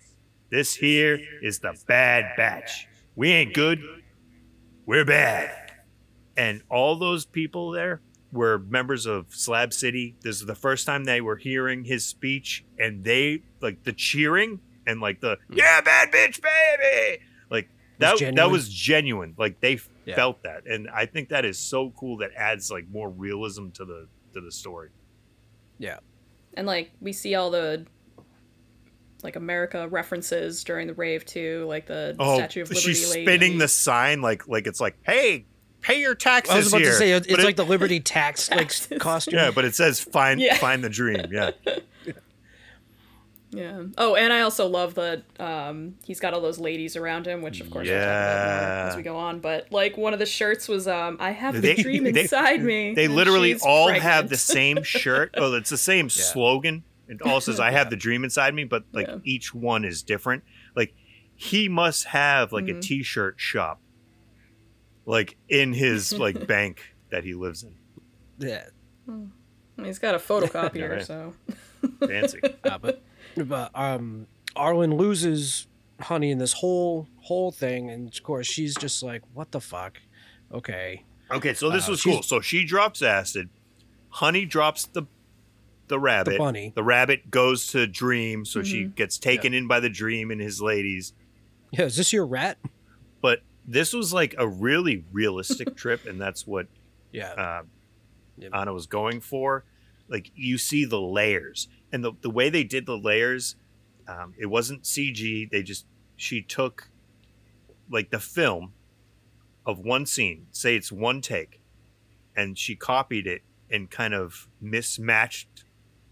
This 0.49 0.75
here 0.75 1.19
is 1.41 1.59
the 1.59 1.77
bad 1.87 2.35
batch. 2.35 2.87
We 3.15 3.31
ain't 3.31 3.53
good. 3.53 3.79
We're 4.85 5.05
bad. 5.05 5.71
And 6.35 6.61
all 6.69 6.95
those 6.97 7.25
people 7.25 7.71
there 7.71 8.01
were 8.31 8.59
members 8.59 9.05
of 9.05 9.27
Slab 9.29 9.71
City. 9.73 10.15
This 10.21 10.37
is 10.39 10.45
the 10.45 10.55
first 10.55 10.85
time 10.85 11.03
they 11.05 11.21
were 11.21 11.35
hearing 11.35 11.83
his 11.83 12.05
speech, 12.05 12.65
and 12.79 13.03
they 13.03 13.43
like 13.61 13.83
the 13.83 13.93
cheering 13.93 14.59
and 14.85 14.99
like 15.01 15.21
the 15.21 15.37
yeah, 15.49 15.81
bad 15.81 16.11
bitch, 16.11 16.41
baby. 16.41 17.23
Like 17.49 17.69
that. 17.99 18.11
That 18.13 18.17
genuine. 18.19 18.51
was 18.51 18.69
genuine. 18.69 19.35
Like 19.37 19.59
they 19.59 19.79
Yeah. 20.05 20.15
felt 20.15 20.43
that, 20.43 20.65
and 20.67 20.89
I 20.89 21.05
think 21.05 21.29
that 21.29 21.45
is 21.45 21.57
so 21.59 21.91
cool. 21.99 22.17
That 22.17 22.31
adds 22.35 22.71
like 22.71 22.87
more 22.89 23.09
realism 23.09 23.69
to 23.71 23.85
the 23.85 24.07
to 24.33 24.41
the 24.41 24.51
story. 24.51 24.89
yeah 25.79 25.99
and 26.57 26.67
like 26.67 26.91
we 26.99 27.13
see 27.13 27.35
all 27.35 27.49
the 27.51 27.85
like 29.23 29.35
America 29.35 29.87
references 29.87 30.63
during 30.63 30.87
the 30.87 30.93
rave 30.93 31.25
too, 31.25 31.65
like 31.67 31.87
the 31.87 32.15
Oh, 32.19 32.37
Statue 32.37 32.61
of 32.63 32.69
Liberty 32.69 32.93
she's 32.93 33.09
lady. 33.11 33.25
spinning 33.25 33.57
the 33.57 33.67
sign 33.67 34.21
like 34.21 34.47
like 34.47 34.67
it's 34.67 34.79
like, 34.81 34.95
hey, 35.03 35.45
pay 35.81 35.99
your 36.01 36.15
taxes 36.15 36.53
i 36.53 36.57
was 36.57 36.67
about 36.67 36.81
here. 36.81 36.91
to 36.91 36.97
say 36.97 37.11
it's 37.11 37.27
But 37.27 37.39
it- 37.39 37.45
like 37.45 37.55
the 37.55 37.65
liberty 37.65 37.99
tax 37.99 38.49
like 38.51 38.71
costume 38.99 39.35
yeah, 39.35 39.51
but 39.51 39.63
it 39.65 39.73
says 39.75 39.99
find 39.99 40.39
Yeah. 40.41 40.55
find 40.57 40.83
the 40.83 40.89
dream. 40.89 41.25
Yeah, 41.31 41.51
Yeah. 43.51 43.83
Oh, 43.97 44.15
and 44.15 44.33
I 44.33 44.41
also 44.41 44.67
love 44.67 44.95
that 44.95 45.23
um, 45.39 45.95
he's 46.05 46.19
got 46.19 46.33
all 46.33 46.41
those 46.41 46.59
ladies 46.59 46.95
around 46.97 47.25
him, 47.27 47.41
which 47.41 47.61
of 47.61 47.69
course 47.71 47.87
we'll 47.87 47.95
talk 47.97 48.03
about 48.03 48.57
more 48.59 48.67
Yeah. 48.83 48.87
as 48.89 48.95
we 48.97 49.03
go 49.03 49.15
on. 49.15 49.39
But 49.39 49.71
like 49.71 49.95
one 49.97 50.11
of 50.13 50.19
the 50.19 50.25
shirts 50.25 50.67
was 50.67 50.85
um, 50.87 51.15
"I 51.19 51.31
have 51.31 51.61
the 51.61 51.73
dream 51.75 52.03
they- 52.11 52.21
inside 52.21 52.61
me." 52.61 52.93
they 52.93 53.07
literally 53.07 53.55
all 53.63 53.85
pregnant. 53.85 54.03
have 54.03 54.29
the 54.29 54.37
same 54.37 54.83
shirt. 54.83 55.33
Oh, 55.37 55.53
it's 55.53 55.69
the 55.69 55.77
same 55.77 56.09
slogan. 56.09 56.83
It 57.07 57.21
all 57.21 57.39
says 57.39 57.57
"I 57.59 57.71
have 57.71 57.89
the 57.89 57.95
dream 58.05 58.25
inside 58.25 58.53
me," 58.53 58.65
but 58.65 58.83
like 58.91 59.07
Yeah. 59.07 59.19
each 59.23 59.53
one 59.53 59.85
is 59.85 60.03
different. 60.03 60.43
Like 60.75 60.93
he 61.35 61.69
must 61.69 62.03
have 62.07 62.51
like 62.51 62.65
Mm-hmm. 62.65 62.79
a 62.79 62.81
T-shirt 62.81 63.35
shop, 63.39 63.79
like 65.05 65.37
in 65.47 65.71
his 65.73 66.11
like 66.11 66.47
bank 66.47 66.81
that 67.11 67.23
he 67.23 67.33
lives 67.33 67.63
in. 67.63 67.75
yeah 68.39 68.65
He's 69.81 69.99
got 69.99 70.15
a 70.15 70.17
photocopier, 70.19 70.89
right. 70.97 71.05
so 71.05 71.33
Fancy. 72.05 72.39
uh, 72.65 72.77
but 72.79 73.01
but 73.45 73.71
um 73.75 74.27
arlen 74.55 74.95
loses 74.97 75.67
honey 76.01 76.31
in 76.31 76.37
this 76.37 76.53
whole 76.53 77.07
whole 77.23 77.51
thing 77.51 77.89
and 77.89 78.07
of 78.13 78.23
course 78.23 78.47
she's 78.47 78.75
just 78.75 79.01
like 79.03 79.21
what 79.33 79.51
the 79.51 79.61
fuck 79.61 79.97
okay 80.51 81.03
Okay, 81.29 81.53
so 81.53 81.69
this 81.69 81.89
Uh, 81.89 81.91
was 81.91 82.03
cool. 82.03 82.23
So 82.23 82.39
she 82.39 82.63
drops 82.63 83.01
acid. 83.01 83.49
Honey 84.07 84.45
drops 84.45 84.85
the 84.85 85.03
the 85.89 85.99
rabbit. 85.99 86.31
The 86.31 86.37
bunny. 86.37 86.71
The 86.73 86.83
rabbit 86.83 87.29
goes 87.29 87.67
to 87.73 87.85
Dream, 87.85 88.45
so 88.45 88.63
she 88.63 88.85
gets 88.85 89.17
taken 89.17 89.53
in 89.53 89.67
by 89.67 89.81
the 89.81 89.89
Dream 89.89 90.31
and 90.31 90.39
his 90.39 90.61
ladies. 90.61 91.11
yeah 91.71 91.83
is 91.83 91.97
this 91.97 92.13
your 92.13 92.25
rat 92.25 92.57
But 93.19 93.41
this 93.67 93.91
was 93.91 94.13
like 94.13 94.35
a 94.37 94.47
really 94.47 95.03
realistic 95.11 95.75
trip, 95.81 96.05
and 96.05 96.19
that's 96.19 96.47
what 96.47 96.67
yeah 97.11 97.31
uh, 97.33 97.63
Yep. 98.37 98.51
Ana 98.53 98.71
was 98.73 98.85
going 98.87 99.19
for. 99.19 99.65
like 100.07 100.31
you 100.33 100.57
see 100.57 100.85
the 100.85 101.01
layers 101.01 101.67
and 101.91 102.03
the, 102.03 102.11
the 102.21 102.29
way 102.29 102.49
they 102.49 102.63
did 102.63 102.85
the 102.85 102.97
layers 102.97 103.55
um, 104.07 104.33
it 104.37 104.47
wasn't 104.47 104.83
cg 104.83 105.49
they 105.51 105.61
just 105.63 105.85
she 106.15 106.41
took 106.41 106.89
like 107.89 108.09
the 108.09 108.19
film 108.19 108.73
of 109.65 109.79
one 109.79 110.05
scene 110.05 110.47
say 110.51 110.75
it's 110.75 110.91
one 110.91 111.21
take 111.21 111.61
and 112.35 112.57
she 112.57 112.75
copied 112.75 113.27
it 113.27 113.41
and 113.69 113.89
kind 113.91 114.13
of 114.13 114.47
mismatched 114.61 115.65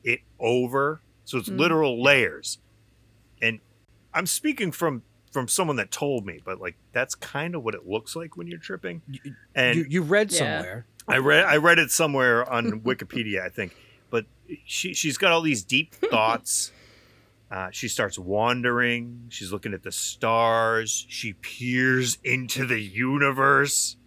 it 0.03 0.19
over 0.39 1.01
so 1.23 1.37
it's 1.37 1.49
literal 1.49 2.01
layers 2.01 2.59
and 3.41 3.59
i'm 4.13 4.25
speaking 4.25 4.71
from 4.71 5.03
from 5.31 5.47
someone 5.47 5.75
that 5.75 5.91
told 5.91 6.25
me 6.25 6.39
but 6.45 6.59
like 6.61 6.75
that's 6.93 7.15
kind 7.15 7.55
of 7.55 7.63
what 7.63 7.73
it 7.75 7.85
looks 7.87 8.15
like 8.15 8.37
when 8.37 8.47
you're 8.47 8.59
tripping 8.59 9.01
and 9.53 9.77
you, 9.77 9.85
you 9.89 10.01
read 10.01 10.31
Yeah. 10.31 10.39
somewhere. 10.39 10.87
I 11.07 11.17
read 11.17 11.45
I 11.45 11.57
read 11.57 11.77
it 11.77 11.91
somewhere 11.91 12.49
on 12.51 12.81
Wikipedia, 12.83 13.41
I 13.41 13.49
think. 13.49 13.75
But 14.47 14.57
she 14.65 14.93
she's 14.93 15.17
got 15.17 15.31
all 15.31 15.41
these 15.41 15.63
deep 15.63 15.93
thoughts. 16.09 16.71
Uh, 17.51 17.69
she 17.71 17.87
starts 17.87 18.17
wandering. 18.17 19.27
She's 19.29 19.51
looking 19.51 19.73
at 19.73 19.83
the 19.83 19.91
stars. 19.91 21.05
She 21.09 21.33
peers 21.33 22.17
into 22.23 22.65
the 22.65 22.79
universe. 22.79 23.97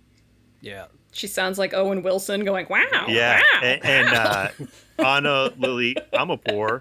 Yeah. 0.60 0.86
She 1.12 1.26
sounds 1.26 1.58
like 1.58 1.72
Owen 1.72 2.02
Wilson 2.02 2.44
going, 2.44 2.66
"Wow, 2.68 2.84
yeah, 3.08 3.40
wow." 3.40 3.60
and, 3.62 3.84
and 3.84 4.08
uh, 4.08 4.48
Ana 5.04 5.50
Lily 5.56 5.96
Amirpour, 6.12 6.80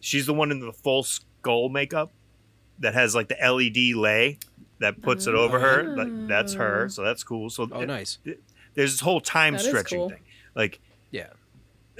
she's 0.00 0.26
the 0.26 0.34
one 0.34 0.50
in 0.50 0.60
the 0.60 0.72
full 0.72 1.02
skull 1.02 1.68
makeup 1.68 2.12
that 2.80 2.94
has 2.94 3.14
like 3.14 3.28
the 3.28 3.36
LED 3.40 3.96
lay 3.96 4.38
that 4.80 5.00
puts 5.02 5.26
it 5.26 5.34
over 5.34 5.58
her. 5.58 5.96
Like 5.96 6.28
that's 6.28 6.52
her, 6.54 6.88
so 6.90 7.02
that's 7.02 7.24
cool. 7.24 7.48
So 7.48 7.68
Oh, 7.72 7.84
nice. 7.84 8.18
there's 8.74 8.92
this 8.92 9.00
whole 9.00 9.20
time 9.20 9.54
That 9.54 9.62
is 9.62 9.68
stretching 9.68 9.98
cool. 10.00 10.10
thing. 10.10 10.20
Like 10.54 10.80
Yeah. 11.10 11.28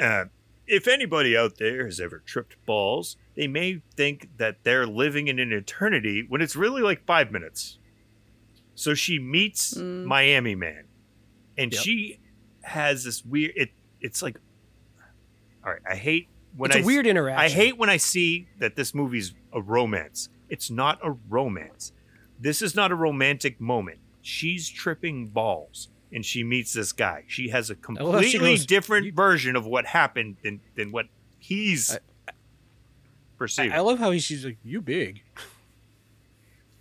uh, 0.01 0.27
if 0.67 0.87
anybody 0.89 1.37
out 1.37 1.59
there 1.59 1.85
has 1.85 2.01
ever 2.01 2.19
tripped 2.25 2.57
balls, 2.67 3.17
they 3.37 3.47
may 3.47 3.83
think 3.97 4.29
that 4.39 4.59
they're 4.65 4.87
living 4.87 5.29
in 5.29 5.39
an 5.39 5.53
eternity 5.53 6.25
when 6.29 6.41
it's 6.41 6.57
really 6.57 6.83
like 6.83 7.05
five 7.05 7.31
minutes. 7.31 7.79
So 8.75 8.95
she 8.95 9.19
meets 9.19 9.75
Mm. 9.75 10.05
Miami 10.05 10.55
Man, 10.55 10.85
and 11.57 11.73
Yep. 11.73 11.83
she 11.83 12.19
has 12.63 13.05
this 13.05 13.25
weird. 13.25 13.53
It 13.57 13.71
it's 14.01 14.23
like, 14.23 14.39
all 15.65 15.73
right. 15.73 15.83
I 15.89 15.95
hate 15.97 16.29
when 16.57 16.71
it's 16.71 16.79
I 16.79 16.81
a 16.81 16.85
weird 16.85 17.07
interaction. 17.07 17.41
I 17.45 17.49
hate 17.49 17.77
when 17.79 17.89
I 17.91 17.97
see 17.97 18.49
that 18.59 18.77
this 18.77 18.95
movie's 18.95 19.35
a 19.53 19.61
romance. 19.63 20.29
It's 20.49 20.71
not 20.71 20.99
a 21.03 21.13
romance. 21.29 21.93
This 22.39 22.61
is 22.63 22.75
not 22.75 22.91
a 22.91 22.95
romantic 22.95 23.61
moment. 23.61 23.99
She's 24.23 24.69
tripping 24.69 25.29
balls 25.29 25.89
and 26.15 26.25
she 26.25 26.43
meets 26.45 26.73
this 26.73 26.93
guy. 26.93 27.25
She 27.27 27.49
has 27.51 27.69
a 27.69 27.75
love 27.75 28.15
how 28.15 28.21
she 28.23 28.33
completely 28.33 28.51
goes, 28.57 28.65
different 28.67 29.07
"You-" 29.07 29.13
version 29.13 29.57
of 29.57 29.67
what 29.67 29.85
happened 29.87 30.37
than, 30.43 30.61
than 30.77 30.93
what 30.93 31.07
he's 31.39 31.95
I- 32.29 32.33
perceiving. 33.37 33.73
I 33.73 33.81
love 33.81 33.99
how 33.99 34.11
he, 34.13 34.19
she's 34.21 34.45
like, 34.47 34.57
"You 34.65 34.81
big." 34.81 35.23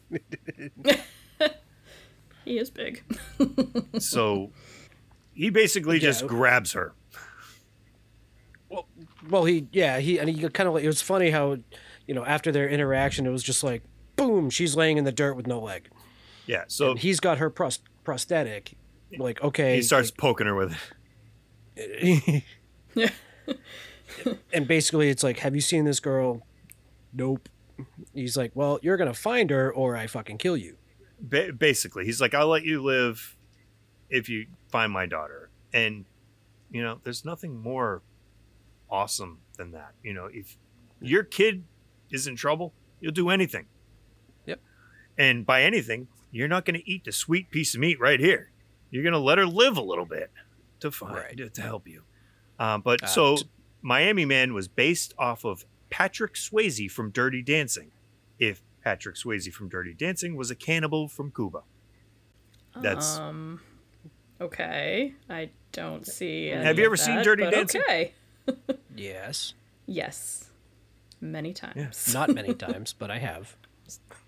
he 2.46 2.58
is 2.58 2.70
big. 2.70 3.04
so 4.00 4.52
he 5.34 5.50
basically 5.50 5.96
Yeah. 5.98 6.02
just 6.02 6.28
grabs 6.28 6.74
her. 6.74 6.94
Well, 9.30 9.46
he 9.46 9.68
yeah 9.72 10.00
he 10.00 10.20
and 10.20 10.30
he 10.30 10.48
kind 10.50 10.68
of 10.68 10.74
like 10.74 10.84
it 10.84 10.88
was 10.88 11.02
funny 11.02 11.30
how, 11.30 11.58
you 12.08 12.14
know, 12.14 12.26
after 12.26 12.52
their 12.52 12.68
interaction, 12.68 13.26
it 13.26 13.30
was 13.30 13.44
just 13.44 13.64
like, 13.64 13.84
boom, 14.16 14.50
she's 14.50 14.76
laying 14.76 14.98
in 14.98 15.04
the 15.06 15.12
dirt 15.12 15.34
with 15.36 15.48
no 15.48 15.60
leg. 15.60 15.90
Yeah. 16.46 16.66
So 16.68 16.92
and 16.92 17.00
he's 17.00 17.20
got 17.20 17.38
her 17.38 17.50
pros- 17.50 17.80
prosthetic. 18.04 18.74
Like 19.18 19.41
okay, 19.43 19.76
he 19.76 19.82
starts 19.82 20.11
poking 20.11 20.47
her 20.47 20.55
with 20.55 20.76
it. 21.76 22.43
like- 22.95 23.14
and 24.53 24.68
basically, 24.68 25.09
it's 25.09 25.24
like, 25.24 25.39
have 25.39 25.55
you 25.55 25.61
seen 25.61 25.86
this 25.86 25.99
girl? 25.99 26.41
Nope. 27.14 27.49
He's 28.14 28.38
like, 28.38 28.51
well, 28.53 28.80
you're 28.82 28.97
gonna 28.97 29.14
find 29.14 29.49
her, 29.49 29.72
or 29.74 29.95
I 29.95 30.07
fucking 30.07 30.38
kill 30.38 30.57
you. 30.57 30.78
Ba- 31.20 31.53
basically, 31.53 32.05
he's 32.05 32.22
like, 32.22 32.34
I'll 32.34 32.47
let 32.47 32.64
you 32.64 32.82
live 32.84 33.36
if 34.09 34.30
you 34.30 34.47
find 34.70 34.91
my 34.91 35.05
daughter. 35.05 35.49
And, 35.74 36.05
you 36.72 36.84
know, 36.84 36.99
there's 37.03 37.26
nothing 37.26 37.59
more 37.59 38.03
awesome 38.89 39.39
than 39.57 39.72
that. 39.72 39.93
You 40.03 40.14
know, 40.14 40.30
if 40.32 40.57
your 41.01 41.24
kid 41.24 41.64
is 42.11 42.28
in 42.28 42.36
trouble, 42.36 42.74
you'll 43.01 43.11
do 43.11 43.30
anything. 43.30 43.66
Yep. 44.45 44.59
And 45.18 45.45
by 45.45 45.64
anything, 45.64 46.07
you're 46.32 46.47
not 46.47 46.66
going 46.66 46.80
to 46.80 46.89
eat 46.89 47.05
the 47.05 47.11
sweet 47.11 47.49
piece 47.49 47.74
of 47.74 47.80
meat 47.80 47.99
right 47.99 48.20
here. 48.20 48.51
You're 48.94 49.02
going 49.04 49.14
to 49.14 49.20
let 49.20 49.39
her 49.39 49.46
live 49.48 49.78
a 49.78 49.82
little 49.82 50.06
bit 50.06 50.30
to 50.82 50.91
find 50.91 51.16
Right. 51.16 51.36
to, 51.38 51.50
to 51.50 51.62
help 51.64 51.88
you. 51.88 52.04
Um, 52.60 52.82
but 52.82 53.04
Uh, 53.04 53.08
so 53.08 53.36
t- 53.38 53.50
Miami 53.82 54.24
Man 54.26 54.54
was 54.54 54.68
based 54.68 55.14
off 55.18 55.44
of 55.44 55.66
Patrick 55.89 56.36
Swayze 56.36 56.91
from 56.91 57.10
Dirty 57.10 57.41
Dancing. 57.41 57.91
If 58.38 58.62
Patrick 58.84 59.16
Swayze 59.16 59.52
from 59.52 59.68
Dirty 59.70 59.94
Dancing 59.96 60.36
was 60.36 60.52
a 60.52 60.56
cannibal 60.56 61.08
from 61.08 61.32
Cuba. 61.32 61.64
That's 62.76 63.18
Um, 63.18 63.62
okay. 64.39 65.14
I 65.30 65.50
don't 65.72 66.06
see. 66.06 66.48
Have 66.48 66.66
any 66.66 66.78
you 66.78 66.84
of 66.84 66.86
ever 66.86 66.98
seen 66.98 67.24
Dirty 67.24 67.50
Dancing? 67.50 67.82
Okay. 67.82 68.14
Yes, 68.96 69.54
Yes. 69.88 70.52
Many 71.20 71.54
times. 71.54 72.14
not 72.14 72.30
many 72.30 72.54
times, 72.68 72.94
but 72.94 73.10
I 73.10 73.18
have. 73.18 73.56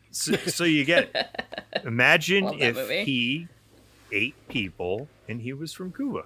so, 0.10 0.34
so 0.48 0.64
you 0.64 0.86
get 0.86 1.12
it. 1.14 1.84
Imagine 1.86 2.46
if 2.60 2.76
movie. 2.76 3.04
he 3.04 3.48
ate 4.16 4.48
people 4.48 5.08
and 5.28 5.42
he 5.42 5.54
was 5.54 5.74
from 5.74 5.92
Cuba. 5.94 6.26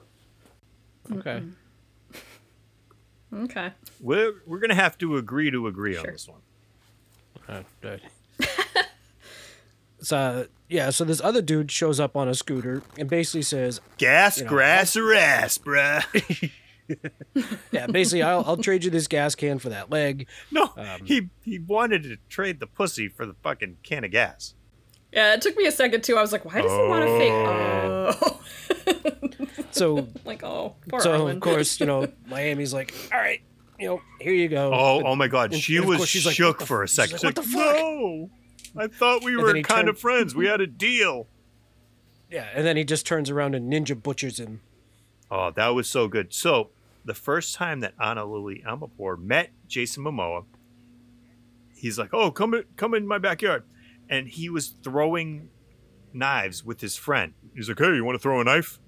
Okay. 1.11 1.43
Okay. 3.31 3.73
We're 4.01 4.41
we're 4.47 4.57
gonna 4.57 4.73
have 4.73 4.97
to 4.97 5.15
agree 5.17 5.51
to 5.51 5.67
agree 5.67 5.95
on 5.95 6.03
this 6.03 6.27
one. 6.27 6.41
Uh, 7.47 7.61
good. 7.79 8.01
so 10.01 10.47
yeah, 10.67 10.89
so 10.89 11.03
this 11.03 11.21
other 11.21 11.41
dude 11.43 11.71
shows 11.71 11.99
up 11.99 12.15
on 12.15 12.27
a 12.27 12.33
scooter 12.33 12.81
and 12.97 13.07
basically 13.07 13.43
says, 13.43 13.81
Gas, 13.99 14.39
You 14.39 14.45
know, 14.45 14.49
grass, 14.49 14.95
or 14.97 15.13
ass, 15.13 15.57
bruh. 15.59 16.51
"Yeah, 17.71 17.85
basically, 17.87 18.23
I'll, 18.23 18.43
I'll 18.47 18.57
trade 18.57 18.83
you 18.83 18.89
this 18.89 19.07
gas 19.07 19.35
can 19.35 19.59
for 19.59 19.69
that 19.69 19.91
leg." 19.91 20.27
no, 20.51 20.73
Um, 20.75 21.05
he 21.05 21.29
he 21.43 21.59
wanted 21.59 22.03
to 22.03 22.17
trade 22.29 22.59
the 22.59 22.67
pussy 22.67 23.07
for 23.09 23.27
the 23.27 23.35
fucking 23.43 23.77
can 23.83 24.03
of 24.03 24.09
gas. 24.11 24.55
Yeah, 25.11 25.33
it 25.33 25.41
took 25.41 25.55
me 25.57 25.65
a 25.65 25.71
second 25.71 26.03
too. 26.03 26.17
I 26.17 26.21
was 26.21 26.31
like, 26.31 26.45
why 26.45 26.61
does 26.61 26.71
he 26.71 26.77
want 26.87 27.05
to 27.05 27.17
fake? 27.17 27.31
Oh. 27.33 28.39
So 29.71 30.07
like, 30.25 30.43
oh, 30.43 30.75
poor 30.87 30.99
so 31.01 31.13
Arlen. 31.13 31.37
of 31.37 31.41
course, 31.41 31.79
you 31.79 31.85
know, 31.85 32.07
Miami's 32.27 32.73
like, 32.73 32.93
"All 33.13 33.19
right, 33.19 33.41
you 33.79 33.87
know, 33.87 34.01
here 34.19 34.33
you 34.33 34.47
go." 34.47 34.71
Oh, 34.73 35.01
But- 35.01 35.07
oh 35.09 35.15
my 35.15 35.27
god, 35.27 35.53
and- 35.53 35.61
she 35.61 35.77
and 35.77 35.85
was 35.87 35.97
course 35.97 36.09
she's 36.09 36.25
like, 36.25 36.35
shook 36.35 36.57
"What 36.57 36.59
the 36.59 36.65
for 36.65 36.81
a 36.81 36.83
f-" 36.85 36.89
she's 36.89 36.95
second. 36.95 37.23
like, 37.23 37.37
"What 37.37 37.45
the 37.45 37.51
fuck?" 37.51 37.75
No, 37.75 38.29
I 38.77 38.87
thought 38.87 39.23
we 39.23 39.35
were 39.37 39.53
kind 39.53 39.65
turned- 39.65 39.89
of 39.89 39.99
friends. 39.99 40.35
We 40.35 40.47
had 40.47 40.61
a 40.61 40.67
deal. 40.67 41.27
Yeah, 42.29 42.47
and 42.53 42.65
then 42.65 42.77
he 42.77 42.83
just 42.83 43.05
turns 43.07 43.29
around 43.31 43.55
and 43.55 43.71
ninja 43.71 44.01
butchers 44.01 44.39
him. 44.39 44.61
Oh, 45.31 45.49
that 45.51 45.69
was 45.69 45.87
so 45.89 46.07
good. 46.07 46.33
So 46.33 46.69
the 47.05 47.15
first 47.15 47.55
time 47.55 47.79
that 47.79 47.93
Ana 47.99 48.25
Lily 48.25 48.61
Amirpour 48.67 49.17
met 49.19 49.49
Jason 49.67 50.03
Momoa, 50.03 50.45
he's 51.75 51.97
like, 51.97 52.13
"Oh, 52.13 52.31
come 52.31 52.53
in, 52.53 52.63
come 52.75 52.93
in 52.93 53.07
my 53.07 53.17
backyard," 53.17 53.63
and 54.09 54.27
he 54.27 54.49
was 54.49 54.69
throwing 54.83 55.49
knives 56.13 56.65
with 56.65 56.81
his 56.81 56.95
friend. 56.95 57.33
He's 57.55 57.69
like, 57.69 57.79
"Hey, 57.79 57.95
you 57.95 58.03
want 58.03 58.15
to 58.15 58.21
throw 58.21 58.41
a 58.41 58.43
knife?" 58.43 58.79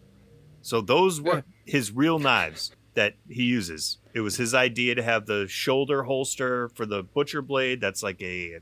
So 0.62 0.82
those 0.82 1.22
were 1.22 1.44
his 1.66 1.92
real 1.92 2.20
knives 2.20 2.72
that 2.94 3.16
he 3.30 3.44
uses. 3.44 4.00
It 4.14 4.22
was 4.22 4.36
his 4.38 4.54
idea 4.54 4.96
to 4.96 5.04
have 5.04 5.26
the 5.26 5.48
shoulder 5.48 6.04
holster 6.04 6.70
for 6.70 6.86
the 6.86 7.04
butcher 7.04 7.42
blade. 7.42 7.80
That's 7.82 8.04
like 8.04 8.22
a 8.22 8.60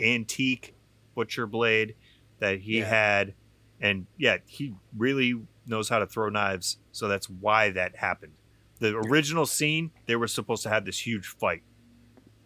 antique 0.00 0.74
butcher 1.14 1.46
blade 1.46 1.94
that 2.38 2.60
he 2.60 2.78
Yeah. 2.78 2.88
had, 2.88 3.34
and 3.80 4.06
yeah, 4.16 4.38
he 4.46 4.74
really 4.96 5.34
knows 5.66 5.88
how 5.88 5.98
to 5.98 6.06
throw 6.06 6.28
knives. 6.28 6.78
So 6.92 7.08
that's 7.08 7.28
why 7.28 7.70
that 7.70 7.96
happened. 7.96 8.32
The 8.78 8.96
original 8.96 9.44
scene, 9.46 9.90
they 10.06 10.16
were 10.16 10.28
supposed 10.28 10.62
to 10.62 10.68
have 10.68 10.84
this 10.84 11.04
huge 11.06 11.26
fight, 11.26 11.62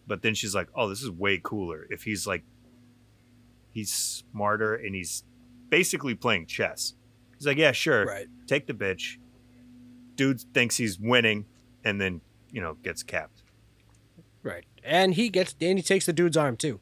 but 0.07 0.21
then 0.23 0.33
she's 0.33 0.55
like, 0.55 0.67
"Oh, 0.75 0.89
this 0.89 1.01
is 1.03 1.09
way 1.11 1.39
cooler 1.41 1.87
if 1.89 2.03
he's 2.03 2.25
like, 2.25 2.43
he's 3.73 3.91
smarter 3.91 4.75
and 4.75 4.95
he's 4.95 5.23
basically 5.69 6.15
playing 6.15 6.45
chess." 6.45 6.93
He's 7.37 7.45
like, 7.47 7.57
"Yeah, 7.57 7.73
sure, 7.73 8.05
Right. 8.05 8.27
take 8.47 8.67
the 8.67 8.73
bitch." 8.73 9.17
Dude 10.15 10.39
thinks 10.53 10.77
he's 10.77 10.99
winning, 10.99 11.45
and 11.83 11.99
then 11.99 12.21
you 12.51 12.61
know 12.61 12.75
gets 12.75 13.03
capped. 13.03 13.41
Right. 14.43 14.65
And 14.83 15.13
he 15.15 15.29
gets 15.29 15.55
and 15.61 15.77
he 15.79 15.83
takes 15.83 16.05
the 16.05 16.13
dude's 16.13 16.37
arm 16.37 16.55
too. 16.57 16.79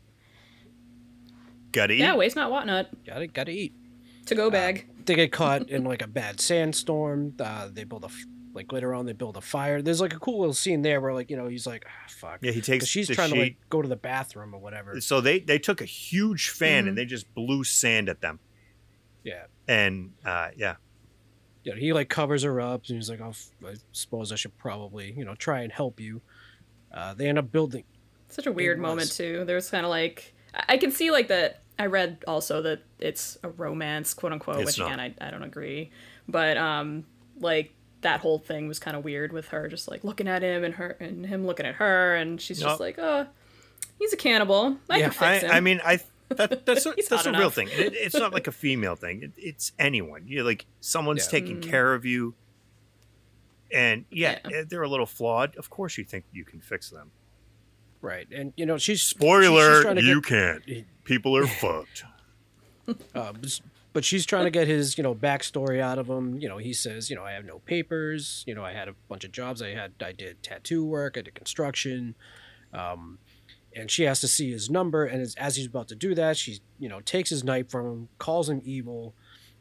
Gotta 1.72 1.94
eat. 1.94 2.00
Yeah, 2.00 2.16
waste 2.16 2.36
not, 2.36 2.52
want 2.52 2.68
not. 2.68 2.88
Gotta 3.06 3.28
gotta 3.28 3.52
eat. 3.52 3.74
To 4.28 4.36
go 4.36 4.50
bag. 4.52 4.88
They 5.06 5.16
get 5.16 5.32
caught 5.32 5.70
in 5.70 5.84
like 5.84 6.02
a 6.02 6.08
bad 6.08 6.40
sandstorm. 6.40 7.34
Uh, 7.40 7.70
they 7.72 7.84
build 7.86 8.04
a 8.04 8.08
f- 8.08 8.26
like 8.54 8.72
later 8.72 8.94
on 8.94 9.06
they 9.06 9.14
build 9.14 9.38
a 9.38 9.42
fire. 9.42 9.82
There's 9.82 10.02
like 10.02 10.14
a 10.14 10.20
cool 10.20 10.40
little 10.40 10.54
scene 10.54 10.82
there 10.82 11.00
where 11.02 11.14
like 11.14 11.30
you 11.30 11.38
know 11.38 11.48
he's 11.48 11.66
like 11.68 11.86
ah, 11.88 12.06
fuck. 12.10 12.40
Yeah, 12.42 12.52
he 12.52 12.62
takes 12.62 12.86
she's 12.86 13.08
the 13.08 13.16
trying 13.16 13.32
to 13.34 13.40
like 13.40 13.58
go 13.70 13.82
to 13.82 13.88
the 13.88 13.96
bathroom 13.96 14.54
or 14.54 14.60
whatever. 14.60 15.00
So 15.02 15.22
they 15.22 15.40
they 15.40 15.60
took 15.60 15.82
a 15.82 15.86
huge 15.86 16.50
fan 16.50 16.82
Mm-hmm. 16.84 16.88
and 16.90 16.98
they 16.98 17.06
just 17.06 17.34
blew 17.34 17.64
sand 17.64 18.10
at 18.10 18.22
them, 18.22 18.40
Yeah. 19.24 19.46
and 19.68 20.12
uh, 20.26 20.50
yeah, 20.56 20.76
you 21.64 21.72
know, 21.74 21.78
he 21.78 21.94
like 21.94 22.10
covers 22.10 22.44
her 22.44 22.60
up 22.60 22.84
and 22.88 22.96
he's 22.98 23.10
like, 23.10 23.22
oh, 23.22 23.30
f- 23.30 23.50
I 23.66 23.76
suppose 23.92 24.32
I 24.32 24.36
should 24.36 24.58
probably, 24.58 25.12
you 25.16 25.24
know, 25.26 25.36
try 25.36 25.62
and 25.62 25.72
help 25.72 26.00
you. 26.00 26.22
Uh, 26.94 27.14
they 27.14 27.28
end 27.30 27.38
up 27.38 27.52
building. 27.52 27.84
Such 28.30 28.48
a 28.48 28.52
weird 28.52 28.80
was. 28.80 28.88
moment 28.88 29.12
too. 29.12 29.44
There 29.46 29.56
was 29.56 29.70
kind 29.70 29.86
of 29.86 29.90
like 29.90 30.34
I 30.54 30.64
I 30.74 30.78
can 30.78 30.92
see 30.92 31.12
like 31.12 31.28
that. 31.30 31.62
I 31.80 31.86
read 31.88 32.24
also 32.28 32.62
that 32.64 32.84
it's 33.00 33.38
a 33.44 33.50
romance, 33.50 34.14
quote 34.14 34.34
unquote, 34.34 34.58
It's 34.58 34.66
which 34.68 34.80
not. 34.80 34.88
again 34.94 35.00
I, 35.00 35.28
I 35.28 35.32
don't 35.32 35.42
agree. 35.44 35.92
But 36.28 36.58
um, 36.58 37.06
like 37.40 37.74
that 38.02 38.20
whole 38.22 38.40
thing 38.40 38.68
was 38.68 38.80
kind 38.80 38.98
of 38.98 39.04
weird 39.04 39.32
with 39.32 39.48
her 39.50 39.68
just 39.68 39.88
like 39.88 40.04
looking 40.04 40.28
at 40.28 40.42
him 40.42 40.64
and 40.64 40.74
her 40.76 40.98
and 41.00 41.26
him 41.26 41.46
looking 41.46 41.66
at 41.66 41.76
her, 41.76 42.16
and 42.16 42.40
she's 42.42 42.60
just 42.60 42.80
No. 42.80 42.84
like, 42.86 42.98
oh, 43.00 43.28
he's 44.00 44.14
a 44.14 44.18
cannibal. 44.18 44.78
I 44.90 44.98
Yeah, 44.98 45.04
can 45.10 45.12
fix 45.12 45.22
I, 45.44 45.48
him. 45.48 45.52
I 45.52 45.60
mean, 45.60 45.82
I 45.84 46.00
that, 46.30 46.66
that's 46.66 46.86
a, 46.86 46.94
that's 47.10 47.12
a 47.26 47.32
hot 47.32 47.38
real 47.40 47.50
thing. 47.50 47.68
It, 47.72 47.94
it's 47.94 48.16
not 48.16 48.34
like 48.34 48.48
a 48.48 48.52
female 48.52 48.96
thing. 48.96 49.22
It, 49.24 49.32
it's 49.38 49.72
anyone. 49.78 50.24
you're 50.28 50.44
like 50.46 50.66
someone's 50.80 51.26
Yeah. 51.26 51.40
taking 51.40 51.62
care 51.62 51.94
of 51.94 52.06
you, 52.06 52.34
and 53.72 54.06
yeah, 54.12 54.40
Yeah. 54.50 54.58
eh, 54.58 54.64
they're 54.68 54.82
a 54.84 54.90
little 54.90 55.06
flawed. 55.06 55.56
Of 55.58 55.70
course, 55.70 55.98
you 55.98 56.04
think 56.04 56.26
you 56.34 56.44
can 56.44 56.60
fix 56.62 56.90
them. 56.90 57.12
Right. 58.02 58.28
And, 58.32 58.52
you 58.58 58.66
know, 58.66 58.78
she's. 58.78 59.00
she's- 59.00 59.00
she's 59.02 59.10
Spoiler: 59.10 59.94
you 60.00 60.22
get- 60.22 60.28
can't. 60.66 60.86
People 61.04 61.38
are 61.38 61.46
fucked. 61.62 62.04
Uh, 63.14 63.34
but- 63.94 64.00
but 64.00 64.06
she's 64.06 64.26
trying 64.26 64.46
to 64.46 64.52
get 64.52 64.68
his, 64.68 64.98
you 64.98 65.04
know, 65.04 65.14
backstory 65.14 65.80
out 65.80 65.98
of 66.00 66.08
him. 66.10 66.40
You 66.40 66.48
know, 66.50 66.58
he 66.58 66.74
says, 66.74 67.10
you 67.10 67.16
know, 67.16 67.24
I 67.24 67.32
have 67.34 67.46
no 67.46 67.60
papers. 67.60 68.44
You 68.48 68.56
know, 68.56 68.64
I 68.64 68.74
had 68.74 68.88
a 68.88 68.94
bunch 69.10 69.24
of 69.24 69.32
jobs. 69.32 69.62
I 69.62 69.70
had, 69.70 69.94
I 70.02 70.12
did 70.12 70.42
tattoo 70.44 70.86
work. 70.86 71.18
I 71.18 71.22
did 71.22 71.36
construction. 71.36 72.16
Um, 72.74 73.20
and 73.76 73.90
she 73.90 74.04
has 74.04 74.20
to 74.22 74.28
see 74.28 74.52
his 74.52 74.70
number. 74.70 75.06
And 75.06 75.22
as, 75.22 75.36
as 75.36 75.56
he's 75.56 75.68
about 75.68 75.88
to 75.90 75.96
do 75.96 76.14
that, 76.16 76.38
she, 76.38 76.60
you 76.80 76.90
know, 76.90 77.00
takes 77.02 77.30
his 77.30 77.44
knife 77.44 77.70
from 77.70 77.86
him, 77.86 78.10
calls 78.18 78.50
him 78.50 78.62
evil, 78.66 79.14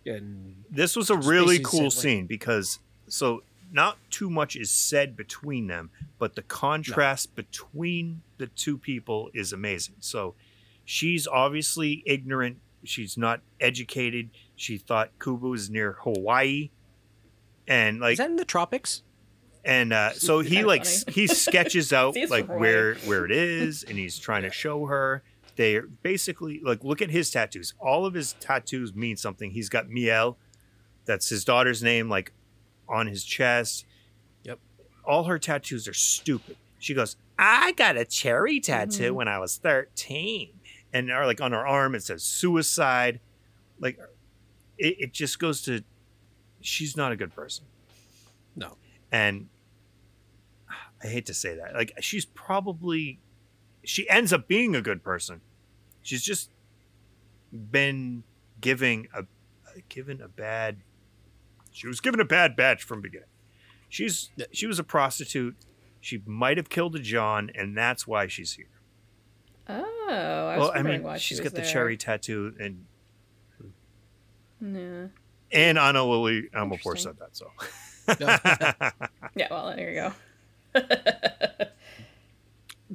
and 0.06 0.64
This 0.70 0.96
was 0.96 1.10
a 1.10 1.16
really 1.16 1.58
cool 1.58 1.90
said, 1.90 1.96
like- 1.98 2.02
scene 2.02 2.26
because 2.26 2.78
so 3.08 3.42
not 3.72 3.98
too 4.10 4.28
much 4.30 4.56
is 4.56 4.70
said 4.70 5.16
between 5.16 5.66
them, 5.68 5.90
but 6.18 6.34
the 6.34 6.42
contrast 6.42 7.34
between 7.36 8.22
the 8.38 8.46
two 8.48 8.76
people 8.78 9.30
is 9.34 9.52
amazing. 9.52 9.94
So 10.00 10.34
she's 10.84 11.26
obviously 11.28 12.02
ignorant. 12.06 12.58
She's 12.84 13.16
not 13.18 13.40
educated. 13.60 14.30
She 14.56 14.78
thought 14.78 15.10
Cuba 15.22 15.46
was 15.48 15.68
near 15.70 15.92
Hawaii, 16.00 16.70
and 17.68 18.00
like 18.00 18.12
is 18.12 18.18
that 18.18 18.30
in 18.30 18.36
the 18.36 18.44
tropics? 18.44 19.02
and 19.64 19.92
uh, 19.92 20.12
so 20.14 20.40
he 20.40 20.64
like 20.64 20.84
funny. 20.86 20.94
s- 20.96 21.04
he 21.14 21.26
sketches 21.26 21.92
out 21.92 22.16
like 22.30 22.46
Hawaii. 22.46 22.60
where 22.60 22.94
where 23.06 23.24
it 23.24 23.30
is, 23.32 23.82
and 23.84 23.98
he's 23.98 24.18
trying 24.18 24.42
to 24.42 24.50
show 24.50 24.86
her. 24.86 25.22
They're 25.56 25.86
basically 26.02 26.60
like 26.64 26.82
look 26.84 27.02
at 27.02 27.10
his 27.10 27.30
tattoos. 27.30 27.74
All 27.78 28.06
of 28.06 28.14
his 28.14 28.32
tattoos 28.40 28.94
mean 28.94 29.16
something. 29.16 29.50
He's 29.50 29.68
got 29.68 29.90
Miel, 29.90 30.38
that's 31.04 31.28
his 31.28 31.44
daughter's 31.44 31.82
name, 31.82 32.08
like 32.08 32.32
on 32.88 33.06
his 33.06 33.24
chest. 33.24 33.84
Yep. 34.44 34.58
All 35.04 35.24
her 35.24 35.38
tattoos 35.38 35.86
are 35.86 35.92
stupid. 35.92 36.56
She 36.78 36.94
goes, 36.94 37.16
"I 37.38 37.72
got 37.72 37.98
a 37.98 38.06
cherry 38.06 38.58
tattoo 38.60 39.12
Mhm. 39.12 39.16
when 39.16 39.28
I 39.28 39.38
was 39.38 39.58
13. 39.58 40.59
And 40.92 41.10
or 41.10 41.26
like 41.26 41.40
on 41.40 41.52
her 41.52 41.66
arm 41.66 41.94
it 41.94 42.02
says 42.02 42.22
suicide. 42.22 43.20
Like 43.80 43.98
it, 44.78 44.96
it 44.98 45.12
just 45.12 45.38
goes 45.38 45.62
to 45.62 45.82
she's 46.60 46.96
not 46.96 47.10
a 47.12 47.16
good 47.16 47.34
person 47.34 47.64
No. 48.54 48.76
and 49.10 49.48
I 51.02 51.06
hate 51.06 51.26
to 51.26 51.34
say 51.34 51.54
that. 51.56 51.74
Like 51.74 51.92
she's 52.00 52.24
probably 52.26 53.18
she 53.84 54.08
ends 54.10 54.32
up 54.32 54.46
being 54.46 54.76
a 54.76 54.82
good 54.82 55.02
person. 55.02 55.40
She's 56.02 56.22
just 56.22 56.50
been 57.52 58.22
giving 58.60 59.08
a 59.14 59.24
given 59.88 60.20
a 60.20 60.28
bad 60.28 60.78
she 61.72 61.86
was 61.86 62.00
given 62.00 62.20
a 62.20 62.24
bad 62.24 62.56
batch 62.56 62.82
from 62.82 63.00
beginning. 63.00 63.28
She's 63.88 64.30
she 64.52 64.66
was 64.66 64.78
a 64.78 64.84
prostitute. 64.84 65.56
She 66.00 66.20
might 66.26 66.56
have 66.56 66.68
killed 66.68 66.96
a 66.96 66.98
John, 66.98 67.50
and 67.54 67.76
that's 67.76 68.06
why 68.06 68.26
she's 68.26 68.54
here. 68.54 68.79
Oh, 70.12 70.48
I 70.48 70.58
was 70.58 70.68
well, 70.70 70.78
I 70.78 70.82
mean, 70.82 71.02
why 71.02 71.18
she 71.18 71.28
she's 71.34 71.40
was 71.40 71.50
got 71.52 71.60
the 71.62 71.66
cherry 71.66 71.96
tattoo, 71.96 72.54
and 72.58 72.84
Yeah. 74.60 75.06
and 75.52 75.78
Ana 75.78 76.04
Lily 76.04 76.48
Amirpour 76.54 76.98
said 76.98 77.16
that. 77.18 77.36
So 77.36 77.50
Yeah. 79.36 79.46
Well, 79.50 79.74
there 79.76 79.90
you 79.90 80.12
go. 80.74 80.84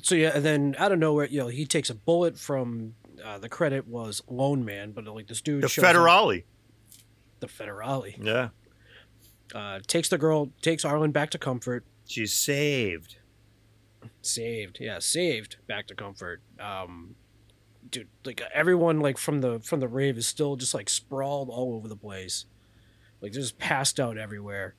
So 0.03 0.13
yeah, 0.15 0.31
and 0.35 0.43
then 0.43 0.75
out 0.77 0.91
of 0.91 0.99
nowhere, 0.99 1.25
you 1.27 1.39
know, 1.39 1.47
he 1.47 1.65
takes 1.65 1.89
a 1.89 1.95
bullet 1.95 2.37
from 2.37 2.95
uh, 3.23 3.37
the 3.37 3.47
credit 3.47 3.87
was 3.87 4.21
Lone 4.27 4.65
Man, 4.65 4.91
but 4.91 5.05
like 5.05 5.27
this 5.27 5.39
dude, 5.39 5.63
the 5.63 5.69
shows 5.69 5.85
up- 5.85 5.95
Federale. 5.95 6.43
the 7.39 7.47
Federale, 7.47 8.13
Yeah, 8.21 8.49
uh, 9.57 9.79
takes 9.87 10.09
the 10.09 10.17
girl, 10.17 10.49
takes 10.61 10.83
Arlen 10.83 11.11
back 11.11 11.29
to 11.29 11.37
comfort, 11.37 11.85
she's 12.05 12.33
saved. 12.33 13.15
Saved, 14.21 14.77
yeah, 14.79 14.99
saved 14.99 15.57
back 15.67 15.87
to 15.87 15.95
comfort. 15.95 16.41
Um, 16.59 17.15
dude, 17.89 18.07
like 18.25 18.41
everyone, 18.53 18.99
like 18.99 19.17
from 19.17 19.41
the 19.41 19.59
from 19.59 19.79
the 19.79 19.87
rave 19.87 20.17
is 20.17 20.27
still 20.27 20.55
just 20.55 20.73
like 20.73 20.89
sprawled 20.89 21.49
all 21.49 21.73
over 21.75 21.87
the 21.87 21.95
place, 21.95 22.45
like 23.21 23.31
they're 23.33 23.41
just 23.41 23.57
passed 23.59 23.99
out 23.99 24.17
everywhere. 24.17 24.75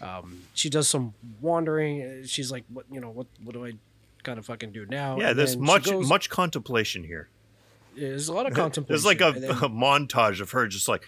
Um, 0.00 0.42
she 0.54 0.68
does 0.68 0.88
some 0.88 1.14
wandering. 1.40 2.24
She's 2.26 2.50
like, 2.50 2.64
what, 2.68 2.86
you 2.90 3.00
know, 3.00 3.10
what, 3.10 3.28
what 3.44 3.52
do 3.52 3.64
I 3.64 3.74
kind 4.24 4.36
of 4.38 4.44
fucking 4.46 4.72
do 4.72 4.84
now? 4.86 5.18
Yeah, 5.20 5.30
And 5.30 5.38
there's 5.38 5.56
much 5.56 5.84
goes- 5.84 6.08
much 6.08 6.28
contemplation 6.28 7.04
here. 7.04 7.28
There's 7.96 8.26
a 8.28 8.32
lot 8.32 8.46
of 8.46 8.54
contemplation. 8.54 8.86
There's 8.88 9.04
like 9.04 9.20
a, 9.20 9.38
then- 9.38 9.50
a 9.50 9.54
montage 9.68 10.40
of 10.40 10.50
her 10.52 10.66
just 10.66 10.88
like 10.88 11.06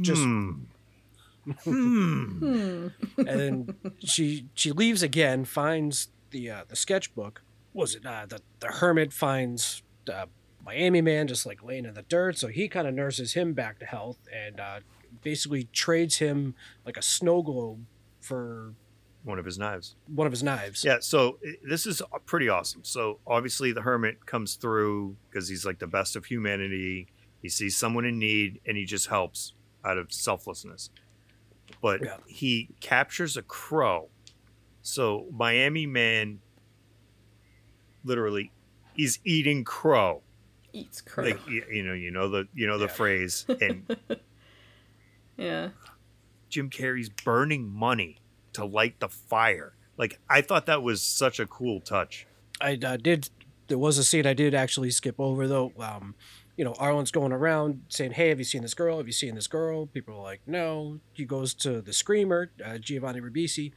Just- 0.00 0.22
hmm. 0.22 0.50
hmm. 1.64 2.24
Hmm. 2.38 2.88
and 3.16 3.26
then 3.40 3.74
she 4.04 4.46
she 4.54 4.70
leaves 4.70 5.02
again, 5.02 5.44
finds 5.44 6.08
the 6.30 6.50
uh, 6.50 6.64
the 6.68 6.76
sketchbook. 6.76 7.42
Was 7.74 7.94
it 7.94 8.04
uh, 8.06 8.26
the 8.26 8.40
the 8.60 8.68
hermit 8.68 9.12
finds 9.12 9.82
uh, 10.12 10.26
Miami 10.64 11.00
man 11.00 11.26
just 11.28 11.46
like 11.46 11.62
laying 11.62 11.84
in 11.84 11.94
the 11.94 12.02
dirt, 12.02 12.38
so 12.38 12.48
he 12.48 12.68
kind 12.68 12.86
of 12.88 12.94
nurses 12.94 13.34
him 13.34 13.52
back 13.52 13.78
to 13.80 13.86
health 13.86 14.18
and 14.34 14.58
uh, 14.60 14.80
basically 15.22 15.64
trades 15.72 16.16
him 16.16 16.54
like 16.84 16.96
a 16.96 17.02
snow 17.02 17.42
globe 17.42 17.84
for 18.20 18.74
One 19.24 19.38
of 19.38 19.44
his 19.44 19.58
knives. 19.58 19.94
one 20.06 20.26
of 20.26 20.32
his 20.32 20.42
knives. 20.42 20.84
Yeah, 20.84 20.98
so 21.00 21.38
this 21.62 21.86
is 21.86 22.02
pretty 22.26 22.48
awesome. 22.48 22.82
So 22.84 23.18
obviously 23.26 23.72
the 23.72 23.82
hermit 23.82 24.26
comes 24.26 24.54
through 24.56 25.16
because 25.30 25.48
he's 25.48 25.64
like 25.64 25.78
the 25.78 25.86
best 25.86 26.16
of 26.16 26.26
humanity. 26.26 27.06
He 27.42 27.48
sees 27.48 27.76
someone 27.76 28.04
in 28.04 28.18
need 28.18 28.60
and 28.66 28.76
he 28.76 28.84
just 28.84 29.06
helps 29.08 29.54
out 29.84 29.96
of 29.98 30.12
selflessness. 30.12 30.90
But 31.80 32.02
Yeah. 32.04 32.16
he 32.26 32.70
captures 32.80 33.36
a 33.36 33.42
crow. 33.42 34.08
So 34.82 35.26
Miami 35.32 35.86
man 35.86 36.40
literally 38.04 38.52
is 38.96 39.18
eating 39.24 39.64
crow. 39.64 40.22
Eats 40.72 41.00
crow. 41.00 41.24
Like 41.24 41.46
you, 41.48 41.64
you 41.70 41.82
know, 41.82 41.92
you 41.94 42.10
know 42.10 42.28
the 42.28 42.48
you 42.54 42.66
know 42.66 42.78
the 42.78 42.86
Yeah. 42.86 42.92
phrase 42.92 43.46
and 43.60 43.96
yeah. 45.36 45.70
Jim 46.48 46.70
Carrey's 46.70 47.08
burning 47.10 47.68
money 47.68 48.18
to 48.54 48.64
light 48.64 49.00
the 49.00 49.08
fire. 49.08 49.74
Like 49.96 50.18
I 50.28 50.40
thought 50.40 50.66
that 50.66 50.82
was 50.82 51.02
such 51.02 51.38
a 51.40 51.46
cool 51.46 51.80
touch. 51.80 52.26
I 52.60 52.78
uh, 52.82 52.96
did. 52.96 53.30
There 53.68 53.78
was 53.78 53.98
a 53.98 54.04
scene 54.04 54.26
I 54.26 54.32
did 54.34 54.54
actually 54.54 54.90
skip 54.90 55.16
over 55.18 55.46
though. 55.46 55.72
Um, 55.78 56.14
you 56.56 56.64
know, 56.64 56.72
Arlen's 56.74 57.10
going 57.10 57.32
around 57.32 57.82
saying, 57.88 58.12
"Hey, 58.12 58.30
have 58.30 58.38
you 58.38 58.44
seen 58.44 58.62
this 58.62 58.74
girl? 58.74 58.96
Have 58.98 59.06
you 59.06 59.12
seen 59.12 59.34
this 59.34 59.46
girl?" 59.46 59.86
People 59.86 60.14
are 60.16 60.22
like, 60.22 60.40
"No." 60.46 61.00
He 61.12 61.24
goes 61.24 61.54
to 61.54 61.80
the 61.80 61.92
screamer, 61.92 62.50
uh, 62.64 62.78
Giovanni 62.78 63.20
Ribisi, 63.20 63.72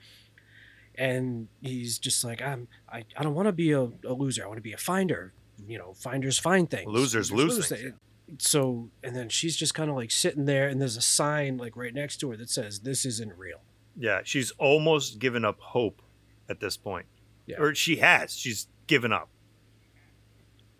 and 1.02 1.47
he's 1.62 1.97
just 1.97 2.24
like, 2.24 2.43
"I'm. 2.43 2.68
I, 2.88 3.04
I 3.18 3.24
don't 3.24 3.34
want 3.34 3.47
to 3.47 3.52
be 3.52 3.72
a, 3.72 3.82
a 3.82 4.14
loser. 4.14 4.43
I 4.43 4.47
want 4.47 4.60
to 4.60 4.62
be 4.62 4.74
a 4.74 4.78
finder. 4.78 5.34
You 5.68 5.80
know, 5.80 5.93
finders 5.93 6.38
find 6.38 6.70
things. 6.70 6.88
Losers 6.88 7.32
lose 7.32 7.68
things. 7.68 7.93
So, 8.38 8.89
and 9.04 9.16
then 9.16 9.28
she's 9.28 9.56
just 9.56 9.74
kind 9.74 9.89
of 9.89 9.95
like 9.95 10.12
sitting 10.12 10.45
there, 10.45 10.68
and 10.68 10.80
there's 10.80 10.97
a 10.97 11.02
sign 11.02 11.58
like 11.58 11.76
right 11.76 11.93
next 11.93 12.18
to 12.18 12.30
her 12.30 12.38
that 12.38 12.52
says, 12.52 12.82
"This 12.82 13.04
isn't 13.06 13.36
real." 13.36 13.62
Yeah, 13.97 14.22
she's 14.24 14.52
almost 14.52 15.18
given 15.18 15.43
up 15.43 15.60
hope 15.60 16.04
at 16.47 16.60
this 16.60 16.78
point. 16.78 17.08
Yeah. 17.47 17.60
Or 17.60 17.74
she 17.74 17.95
has. 17.95 18.36
She's 18.36 18.68
given 18.86 19.12
up. 19.12 19.30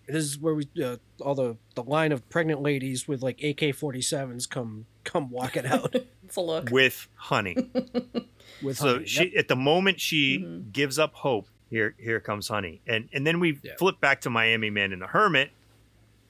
this 0.08 0.24
is 0.24 0.38
where 0.38 0.54
we 0.54 0.68
uh, 0.84 0.98
all 1.20 1.34
the 1.34 1.58
the 1.74 1.84
line 1.84 2.12
of 2.12 2.30
pregnant 2.30 2.62
ladies 2.62 3.08
with 3.08 3.24
like 3.24 3.38
AK-47s 3.44 4.48
come 4.48 4.86
come 5.04 5.30
walking 5.30 5.66
out 5.66 5.96
It's 6.24 6.36
a 6.36 6.42
look. 6.42 6.70
with 6.72 7.08
honey. 7.16 7.56
with 8.64 8.78
so 8.78 8.94
honey. 8.94 9.06
she 9.06 9.24
Yep. 9.30 9.34
at 9.38 9.48
the 9.48 9.56
moment 9.56 10.00
she 10.00 10.40
Mhm. 10.40 10.72
gives 10.72 10.98
up 11.00 11.14
hope, 11.16 11.48
here 11.70 11.96
here 12.00 12.20
comes 12.20 12.48
honey. 12.48 12.82
And 12.88 13.10
and 13.14 13.26
then 13.28 13.40
we 13.40 13.60
Yeah. 13.64 13.76
flip 13.78 14.00
back 14.00 14.22
to 14.22 14.30
Miami 14.30 14.70
Man 14.70 14.92
and 14.94 15.02
the 15.02 15.08
hermit 15.08 15.52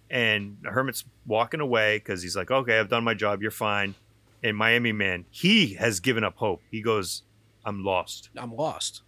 and 0.10 0.58
the 0.62 0.70
hermit's 0.72 1.06
walking 1.26 1.60
away 1.60 2.00
cuz 2.00 2.22
he's 2.22 2.36
like, 2.36 2.52
"Okay, 2.52 2.80
I've 2.80 2.90
done 2.90 3.04
my 3.04 3.14
job. 3.14 3.42
You're 3.42 3.52
fine." 3.52 3.96
And 4.44 4.58
Miami 4.58 4.92
Man, 4.92 5.26
he 5.30 5.76
has 5.76 6.00
given 6.00 6.24
up 6.24 6.38
hope. 6.38 6.62
He 6.72 6.82
goes, 6.82 7.24
"I'm 7.64 7.84
lost." 7.84 8.30
I'm 8.36 8.56
lost. 8.56 9.04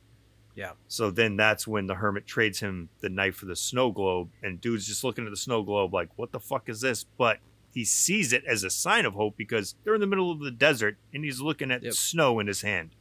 Yeah. 0.56 0.74
So 0.88 1.10
then 1.10 1.36
that's 1.36 1.68
when 1.68 1.88
the 1.88 1.96
hermit 1.96 2.28
trades 2.28 2.60
him 2.60 2.90
the 3.02 3.10
knife 3.10 3.36
for 3.36 3.48
the 3.48 3.56
snow 3.56 3.92
globe, 3.92 4.30
and 4.44 4.62
dude's 4.62 4.86
just 4.86 5.04
looking 5.04 5.26
at 5.26 5.32
the 5.32 5.38
snow 5.38 5.64
globe 5.64 5.94
like, 5.94 6.10
"What 6.18 6.32
the 6.32 6.40
fuck 6.40 6.70
is 6.70 6.82
this?" 6.82 7.04
But 7.18 7.40
he 7.74 7.84
sees 7.86 8.32
it 8.34 8.44
as 8.46 8.64
a 8.64 8.70
sign 8.70 9.06
of 9.06 9.14
hope 9.14 9.36
because 9.36 9.76
they're 9.84 9.96
in 9.96 10.02
the 10.02 10.08
middle 10.08 10.32
of 10.32 10.40
the 10.40 10.52
desert 10.52 10.98
and 11.14 11.24
he's 11.24 11.42
looking 11.42 11.72
at 11.72 11.84
Yep. 11.84 11.94
snow 11.94 12.40
in 12.40 12.48
his 12.48 12.62
hand, 12.62 12.92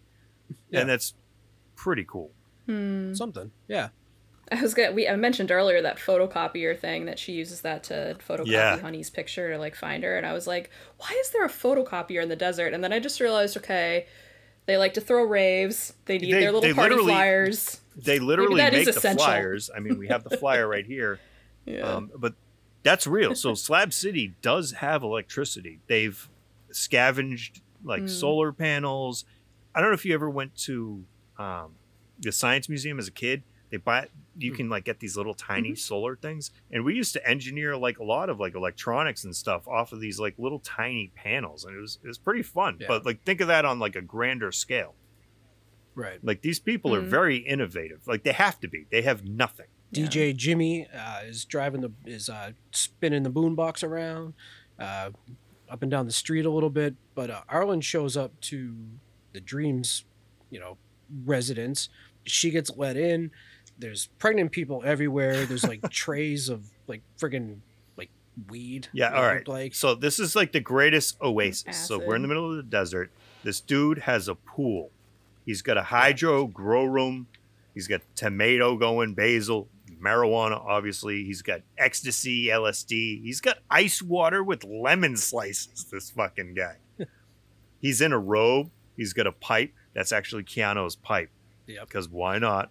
Yeah. 0.71 0.81
and 0.81 0.89
that's 0.89 1.15
pretty 1.77 2.05
cool. 2.05 2.33
Something. 2.67 3.51
Yeah. 3.69 3.89
I 4.51 4.61
was 4.61 4.73
gonna, 4.75 4.93
we 4.93 5.09
I 5.09 5.17
mentioned 5.17 5.51
earlier 5.51 5.81
that 5.83 5.99
photocopier 5.99 6.79
thing 6.79 7.05
that 7.07 7.19
she 7.19 7.33
uses 7.33 7.61
that 7.63 7.85
to 7.85 8.17
photocopy 8.27 8.47
Yeah. 8.49 8.79
Honey's 8.81 9.11
picture 9.11 9.51
to 9.53 9.59
like 9.59 9.75
find 9.75 10.03
her, 10.05 10.17
and 10.17 10.27
I 10.27 10.33
was 10.33 10.47
like, 10.47 10.71
why 10.99 11.09
is 11.21 11.31
there 11.31 11.45
a 11.45 11.49
photocopier 11.49 12.23
in 12.23 12.29
the 12.29 12.37
desert? 12.37 12.73
And 12.75 12.83
then 12.83 12.93
I 12.93 12.99
just 12.99 13.21
realized, 13.21 13.57
okay, 13.59 14.07
they 14.67 14.77
like 14.79 14.95
to 14.95 15.01
throw 15.01 15.25
raves. 15.25 15.93
They 16.07 16.19
need 16.19 16.33
They- 16.33 16.41
their 16.41 16.53
little 16.53 16.75
party 16.75 16.97
flyers. 16.99 17.81
They 17.97 18.19
literally 18.19 18.57
that 18.61 18.73
is 18.75 18.87
make 18.87 18.95
the 18.95 18.99
essential. 18.99 19.25
flyers. 19.27 19.71
I 19.75 19.81
mean, 19.81 19.99
we 19.99 20.09
have 20.09 20.25
the 20.25 20.37
flyer 20.37 20.67
right 20.69 20.87
here. 20.87 21.19
Yeah. 21.65 21.83
Um, 21.83 22.11
but 22.17 22.35
that's 22.83 23.07
real. 23.07 23.35
So 23.35 23.55
Slab 23.55 23.93
City 23.93 24.35
does 24.43 24.73
have 24.73 25.03
electricity. 25.03 25.81
They've 25.87 26.29
scavenged 26.71 27.61
like 27.85 28.03
hmm. 28.03 28.09
solar 28.09 28.53
panels. 28.53 29.25
I 29.75 29.81
don't 29.81 29.91
know 29.91 29.95
if 29.95 30.05
you 30.05 30.15
ever 30.15 30.29
went 30.29 30.57
to 30.59 31.05
um, 31.39 31.75
the 32.19 32.33
science 32.33 32.69
museum 32.69 32.99
as 32.99 33.09
a 33.09 33.13
kid. 33.13 33.43
They 33.71 33.79
buy 33.79 34.09
you 34.37 34.51
hmm. 34.51 34.57
can 34.57 34.69
like 34.69 34.85
get 34.85 35.01
these 35.01 35.17
little 35.17 35.33
tiny 35.33 35.71
mm-hmm. 35.71 35.77
solar 35.77 36.15
things, 36.15 36.51
and 36.71 36.85
we 36.85 36.95
used 36.95 37.15
to 37.15 37.27
engineer 37.27 37.75
like 37.77 37.99
a 37.99 38.05
lot 38.05 38.29
of 38.29 38.39
like 38.39 38.55
electronics 38.55 39.25
and 39.25 39.35
stuff 39.35 39.67
off 39.67 39.93
of 39.93 40.01
these 40.01 40.21
like 40.21 40.35
little 40.37 40.59
tiny 40.59 41.11
panels, 41.15 41.65
and 41.65 41.77
it 41.77 41.81
was 41.81 41.99
it 42.05 42.09
was 42.09 42.19
pretty 42.19 42.43
fun. 42.43 42.77
Yeah. 42.81 42.89
But 42.89 43.07
like 43.07 43.23
think 43.23 43.41
of 43.41 43.49
that 43.49 43.65
on 43.65 43.79
like 43.79 43.97
a 43.97 44.03
grander 44.03 44.53
scale. 44.53 44.95
Right. 45.95 46.19
Like 46.23 46.43
these 46.43 46.59
people 46.59 46.95
are 46.95 47.01
hmm. 47.01 47.09
very 47.09 47.39
innovative. 47.39 48.07
Like 48.07 48.25
they 48.25 48.33
have 48.33 48.61
to 48.61 48.69
be. 48.69 48.87
They 48.91 49.03
have 49.03 49.25
nothing. 49.25 49.69
DJ 49.93 50.35
Jimmy 50.35 50.89
uh, 50.89 51.21
is 51.25 51.45
driving 51.45 51.83
the 51.83 51.93
is 52.07 52.29
uh, 52.29 52.53
spinning 52.73 53.23
the 53.23 53.31
boombox 53.31 53.85
around, 53.85 54.35
uh, 54.79 55.11
up 55.69 55.83
and 55.83 55.91
down 55.91 56.07
the 56.07 56.13
street 56.13 56.47
a 56.47 56.51
little 56.51 56.71
bit. 56.71 56.95
But 57.15 57.31
uh, 57.31 57.43
Arlen 57.49 57.81
shows 57.81 58.17
up 58.17 58.39
to 58.43 58.75
the 59.33 59.41
Dreams, 59.41 60.05
you 60.51 60.61
know, 60.61 60.79
residence. 61.25 61.89
She 62.25 62.51
gets 62.51 62.71
let 62.77 62.97
in. 62.97 63.31
There's 63.79 64.07
pregnant 64.19 64.53
people 64.53 64.83
everywhere. 64.85 65.45
There's 65.45 65.65
like 65.65 65.83
trays 65.91 66.49
of 66.49 66.71
like 66.87 67.03
friggin' 67.19 67.59
like 67.97 68.11
weed. 68.49 68.89
Yeah, 68.93 69.11
all 69.15 69.25
right. 69.25 69.47
Like 69.47 69.75
So 69.75 69.95
this 69.95 70.19
is 70.19 70.35
like 70.35 70.53
the 70.53 70.61
greatest 70.61 71.21
oasis. 71.21 71.77
So 71.77 71.99
we're 71.99 72.17
in 72.17 72.23
the 72.23 72.29
middle 72.29 72.49
of 72.51 72.57
the 72.57 72.63
desert. 72.63 73.11
This 73.43 73.61
dude 73.61 73.99
has 73.99 74.29
a 74.29 74.35
pool. 74.35 74.91
He's 75.45 75.63
got 75.63 75.77
a 75.77 75.83
hydro 75.83 76.47
grow 76.47 76.85
room. 76.85 77.27
He's 77.75 77.89
got 77.89 78.03
tomato 78.15 78.77
going, 78.77 79.15
basil, 79.15 79.69
marijuana, 80.03 80.63
obviously. 80.65 81.25
He's 81.25 81.43
got 81.43 81.61
ecstasy, 81.79 82.47
LSD. 82.47 83.23
He's 83.23 83.41
got 83.41 83.59
ice 83.71 84.03
water 84.03 84.43
with 84.43 84.65
lemon 84.65 85.17
slices. 85.17 85.87
This 85.91 86.11
fucking 86.11 86.55
guy. 86.55 86.77
He's 87.81 88.01
in 88.01 88.13
a 88.13 88.19
robe. 88.19 88.71
He's 88.97 89.13
got 89.13 89.27
a 89.27 89.33
pipe. 89.33 89.73
That's 89.95 90.13
actually 90.13 90.45
Keanu's 90.45 90.97
pipe. 90.97 91.31
Yep. 91.67 91.87
Because 91.89 92.09
why 92.09 92.39
not? 92.39 92.71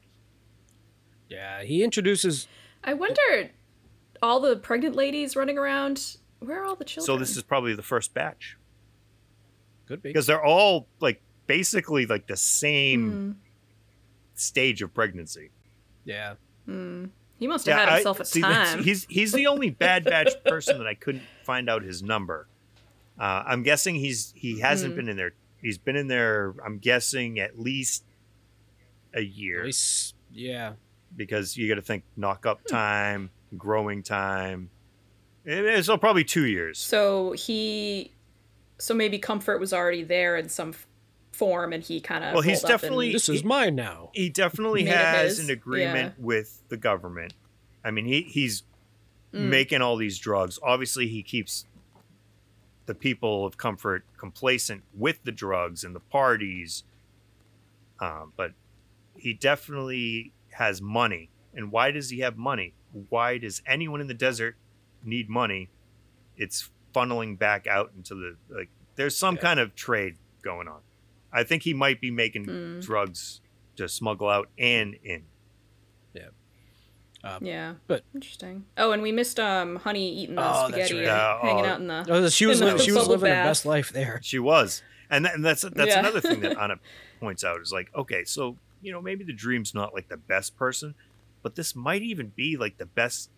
yeah, 1.29 1.63
he 1.63 1.81
introduces. 1.83 2.47
I 2.83 2.93
wonder, 2.93 3.51
all 4.21 4.39
the 4.41 4.57
pregnant 4.57 4.95
ladies 4.95 5.35
running 5.35 5.57
around. 5.57 6.17
Where 6.39 6.61
are 6.61 6.65
all 6.65 6.75
the 6.75 6.83
children? 6.83 7.05
So 7.05 7.17
this 7.17 7.37
is 7.37 7.43
probably 7.43 7.73
the 7.75 7.83
first 7.83 8.13
batch. 8.13 8.57
Could 9.87 10.01
be. 10.01 10.09
Because 10.09 10.25
they're 10.27 10.43
all 10.43 10.87
like 10.99 11.21
basically 11.47 12.05
like 12.05 12.27
the 12.27 12.35
same 12.37 13.11
Hmm. 13.11 13.31
stage 14.33 14.81
of 14.81 14.93
pregnancy. 14.93 15.51
Yeah. 16.03 16.33
He 17.41 17.47
must 17.47 17.65
have 17.65 17.77
had 17.77 17.89
I- 17.89 17.93
himself 17.95 18.19
a 18.21 18.25
see, 18.25 18.39
time. 18.41 18.83
He's 18.83 19.05
he's 19.09 19.33
the 19.33 19.47
only 19.47 19.69
Bad 19.71 20.05
Batch 20.05 20.31
person 20.45 20.77
that 20.77 20.87
I 20.87 20.93
couldn't 20.93 21.23
find 21.43 21.69
out 21.69 21.81
his 21.83 22.01
number. 22.01 22.47
Uh, 23.19 23.43
I'm 23.45 23.63
guessing 23.63 23.95
he's 23.95 24.31
he 24.37 24.59
hasn't 24.61 24.93
Hmm. 24.93 24.97
been 24.97 25.09
in 25.09 25.17
there. 25.17 25.33
He's 25.61 25.77
been 25.77 25.95
in 25.95 26.07
there. 26.07 26.53
I'm 26.65 26.77
guessing 26.77 27.39
at 27.39 27.59
least 27.59 28.03
a 29.13 29.17
At 29.17 29.27
year 29.27 29.65
least, 29.65 30.15
yeah. 30.33 30.73
because 31.15 31.57
you 31.57 31.67
got 31.67 31.75
to 31.75 31.81
think 31.81 32.03
knock 32.15 32.43
Hmm. 32.43 32.49
up 32.49 32.65
time, 32.67 33.29
growing 33.57 34.03
time. 34.03 34.69
It's 35.43 35.87
So 35.87 35.97
probably 35.97 36.23
two 36.23 36.45
years. 36.45 36.77
So 36.79 37.31
he, 37.33 38.11
so 38.77 38.93
maybe 38.93 39.17
Comfort 39.17 39.59
was 39.59 39.73
already 39.73 40.03
there 40.03 40.37
in 40.37 40.47
some 40.49 40.69
f- 40.69 40.85
form, 41.41 41.73
and 41.73 41.81
he 41.83 41.99
kind 41.99 42.23
of. 42.23 42.33
Well, 42.33 42.43
he's 42.43 42.61
definitely- 42.61 43.11
This 43.11 43.27
is 43.27 43.41
he- 43.41 43.47
mine 43.47 43.73
now. 43.73 44.11
He 44.13 44.29
definitely 44.29 44.85
has 44.97 45.37
his, 45.37 45.39
an 45.39 45.49
agreement 45.51 46.19
with 46.19 46.61
the 46.69 46.77
government. 46.77 47.33
I 47.83 47.89
mean, 47.89 48.05
he 48.05 48.21
he's 48.21 48.61
making 49.31 49.81
all 49.81 49.95
these 49.97 50.19
drugs. 50.19 50.59
Obviously, 50.61 51.07
he 51.07 51.23
keeps 51.23 51.65
the 52.85 52.93
people 52.93 53.43
of 53.45 53.57
comfort 53.57 54.03
complacent 54.17 54.83
with 54.93 55.23
the 55.23 55.31
drugs 55.31 55.83
and 55.83 55.95
the 55.95 55.99
parties. 55.99 56.83
Um, 57.99 58.33
but 58.35 58.51
he 59.17 59.33
definitely 59.33 60.31
has 60.51 60.79
money. 60.81 61.29
And 61.55 61.71
why 61.71 61.91
does 61.91 62.09
he 62.11 62.19
have 62.19 62.37
money? 62.37 62.73
Why 63.09 63.37
does 63.39 63.61
anyone 63.65 63.99
in 64.01 64.07
the 64.07 64.13
desert 64.13 64.57
need 65.03 65.27
money? 65.29 65.69
It's 66.37 66.69
funneling 66.93 67.39
back 67.39 67.65
out 67.67 67.91
into 67.97 68.13
the 68.15 68.35
like. 68.53 68.69
There's 68.95 69.15
some 69.15 69.37
kind 69.37 69.59
of 69.59 69.73
trade 69.75 70.17
going 70.43 70.67
on. 70.67 70.81
I 71.33 71.43
think 71.43 71.63
he 71.63 71.73
might 71.73 72.01
be 72.01 72.11
making 72.11 72.79
drugs 72.81 73.41
to 73.77 73.87
smuggle 73.87 74.27
out 74.29 74.49
and 74.57 74.95
in. 75.03 75.23
Yeah. 76.13 77.37
Yeah. 77.41 77.73
But- 77.87 78.03
interesting. 78.13 78.65
Oh, 78.77 78.91
and 78.91 79.01
we 79.01 79.11
missed 79.11 79.39
um 79.39 79.77
Honey 79.77 80.11
eating 80.11 80.35
the 80.35 80.41
Oh, 80.41 80.67
that's 80.71 80.89
spaghetti 80.89 80.93
right. 80.95 80.99
and 80.99 81.05
Yeah, 81.07 81.41
hanging 81.41 81.65
oh. 81.65 81.67
out 81.67 81.79
in 81.79 81.87
the. 81.87 82.05
Oh, 82.09 82.29
she 82.29 82.45
was 82.45 82.61
in 82.61 82.67
the 82.67 82.75
li- 82.75 82.83
she 82.83 82.91
was 82.91 83.03
bubble 83.03 83.11
living 83.13 83.29
her 83.31 83.43
best 83.43 83.65
life 83.65 83.91
there. 83.91 84.19
She 84.23 84.39
was, 84.39 84.81
and, 85.09 85.25
that, 85.25 85.35
and 85.35 85.45
that's 85.45 85.61
that's 85.61 85.89
Yeah. 85.89 85.99
another 85.99 86.19
thing 86.21 86.39
that 86.41 86.57
Ana 86.61 86.75
points 87.19 87.43
out 87.43 87.61
is 87.61 87.71
like, 87.71 87.89
okay, 87.95 88.23
so 88.25 88.57
you 88.81 88.91
know 88.91 89.01
maybe 89.01 89.23
the 89.23 89.33
dream's 89.33 89.73
not 89.73 89.93
like 89.93 90.09
the 90.09 90.17
best 90.17 90.57
person, 90.57 90.95
but 91.43 91.55
this 91.55 91.75
might 91.75 92.01
even 92.01 92.31
be 92.35 92.57
like 92.57 92.77
the 92.77 92.85
best 92.87 93.29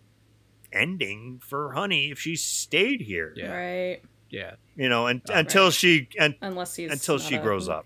ending 0.72 1.40
for 1.46 1.74
Honey 1.74 2.10
if 2.10 2.20
she 2.20 2.36
stayed 2.36 3.02
here. 3.02 3.34
Yeah. 3.36 3.52
Right. 3.54 4.02
Yeah. 4.34 4.56
You 4.76 4.90
know, 4.90 5.06
and 5.08 5.22
until 5.32 5.70
she 5.70 6.08
and 6.18 6.34
Unless 6.42 6.76
he's 6.76 6.92
until 6.92 7.18
not 7.18 7.24
she 7.28 7.36
a- 7.36 7.42
grows 7.42 7.70
up, 7.70 7.86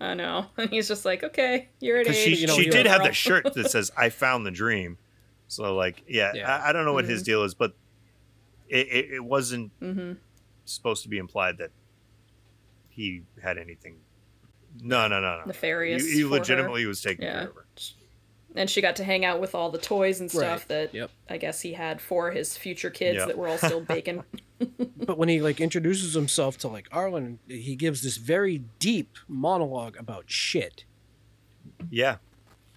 I 0.00 0.14
know. 0.14 0.46
And 0.58 0.68
he's 0.70 0.88
just 0.88 1.04
like, 1.04 1.22
okay, 1.22 1.68
you're 1.80 1.98
at 1.98 2.08
age. 2.08 2.16
she 2.16 2.34
you 2.34 2.46
know, 2.48 2.56
she 2.56 2.64
he 2.64 2.70
did 2.70 2.86
was- 2.86 2.92
have 2.92 3.04
the 3.04 3.12
shirt 3.12 3.54
that 3.54 3.70
says 3.74 3.92
"I 3.96 4.08
found 4.08 4.44
the 4.44 4.50
dream," 4.50 4.98
so 5.46 5.74
like 5.76 6.02
yeah, 6.08 6.32
Yeah. 6.34 6.52
I, 6.52 6.70
I 6.70 6.72
don't 6.72 6.84
know 6.84 6.92
what 6.92 7.04
Mm-hmm. 7.04 7.12
his 7.12 7.22
deal 7.22 7.44
is, 7.44 7.54
but 7.54 7.74
it 8.68 8.88
it, 8.88 9.10
it 9.12 9.24
wasn't 9.24 9.70
Mhm. 9.80 10.16
supposed 10.64 11.04
to 11.04 11.08
be 11.08 11.18
implied 11.18 11.58
that 11.58 11.70
he 12.88 13.22
had 13.42 13.56
anything. 13.58 13.96
No, 14.82 15.06
no, 15.06 15.20
no, 15.20 15.38
no. 15.38 15.44
Nefarious 15.46 16.04
He, 16.04 16.14
he 16.14 16.22
for 16.22 16.28
her. 16.30 16.34
legitimately 16.40 16.86
was 16.86 17.00
taking 17.00 17.24
Yeah. 17.24 17.32
care 17.40 17.48
of 17.50 17.54
her. 17.54 17.66
And 18.56 18.70
she 18.70 18.80
got 18.80 18.96
to 18.96 19.04
hang 19.04 19.24
out 19.24 19.40
with 19.40 19.54
all 19.54 19.70
the 19.70 19.78
toys 19.78 20.20
and 20.20 20.30
stuff 20.30 20.60
Right. 20.60 20.68
that 20.68 20.94
Yep. 20.94 21.10
I 21.28 21.38
guess 21.38 21.62
he 21.62 21.72
had 21.72 22.00
for 22.00 22.30
his 22.30 22.56
future 22.56 22.90
kids 22.90 23.16
Yep. 23.18 23.26
that 23.28 23.38
were 23.38 23.48
all 23.48 23.58
still 23.58 23.80
baking. 23.88 24.22
But 24.96 25.18
when 25.18 25.28
he 25.28 25.40
like 25.42 25.60
introduces 25.60 26.14
himself 26.14 26.56
to 26.58 26.68
like 26.68 26.86
Arlen, 26.92 27.40
he 27.48 27.74
gives 27.74 28.02
this 28.02 28.16
very 28.16 28.62
deep 28.78 29.16
monologue 29.28 29.96
about 29.98 30.24
shit. 30.28 30.84
Yeah. 31.90 32.16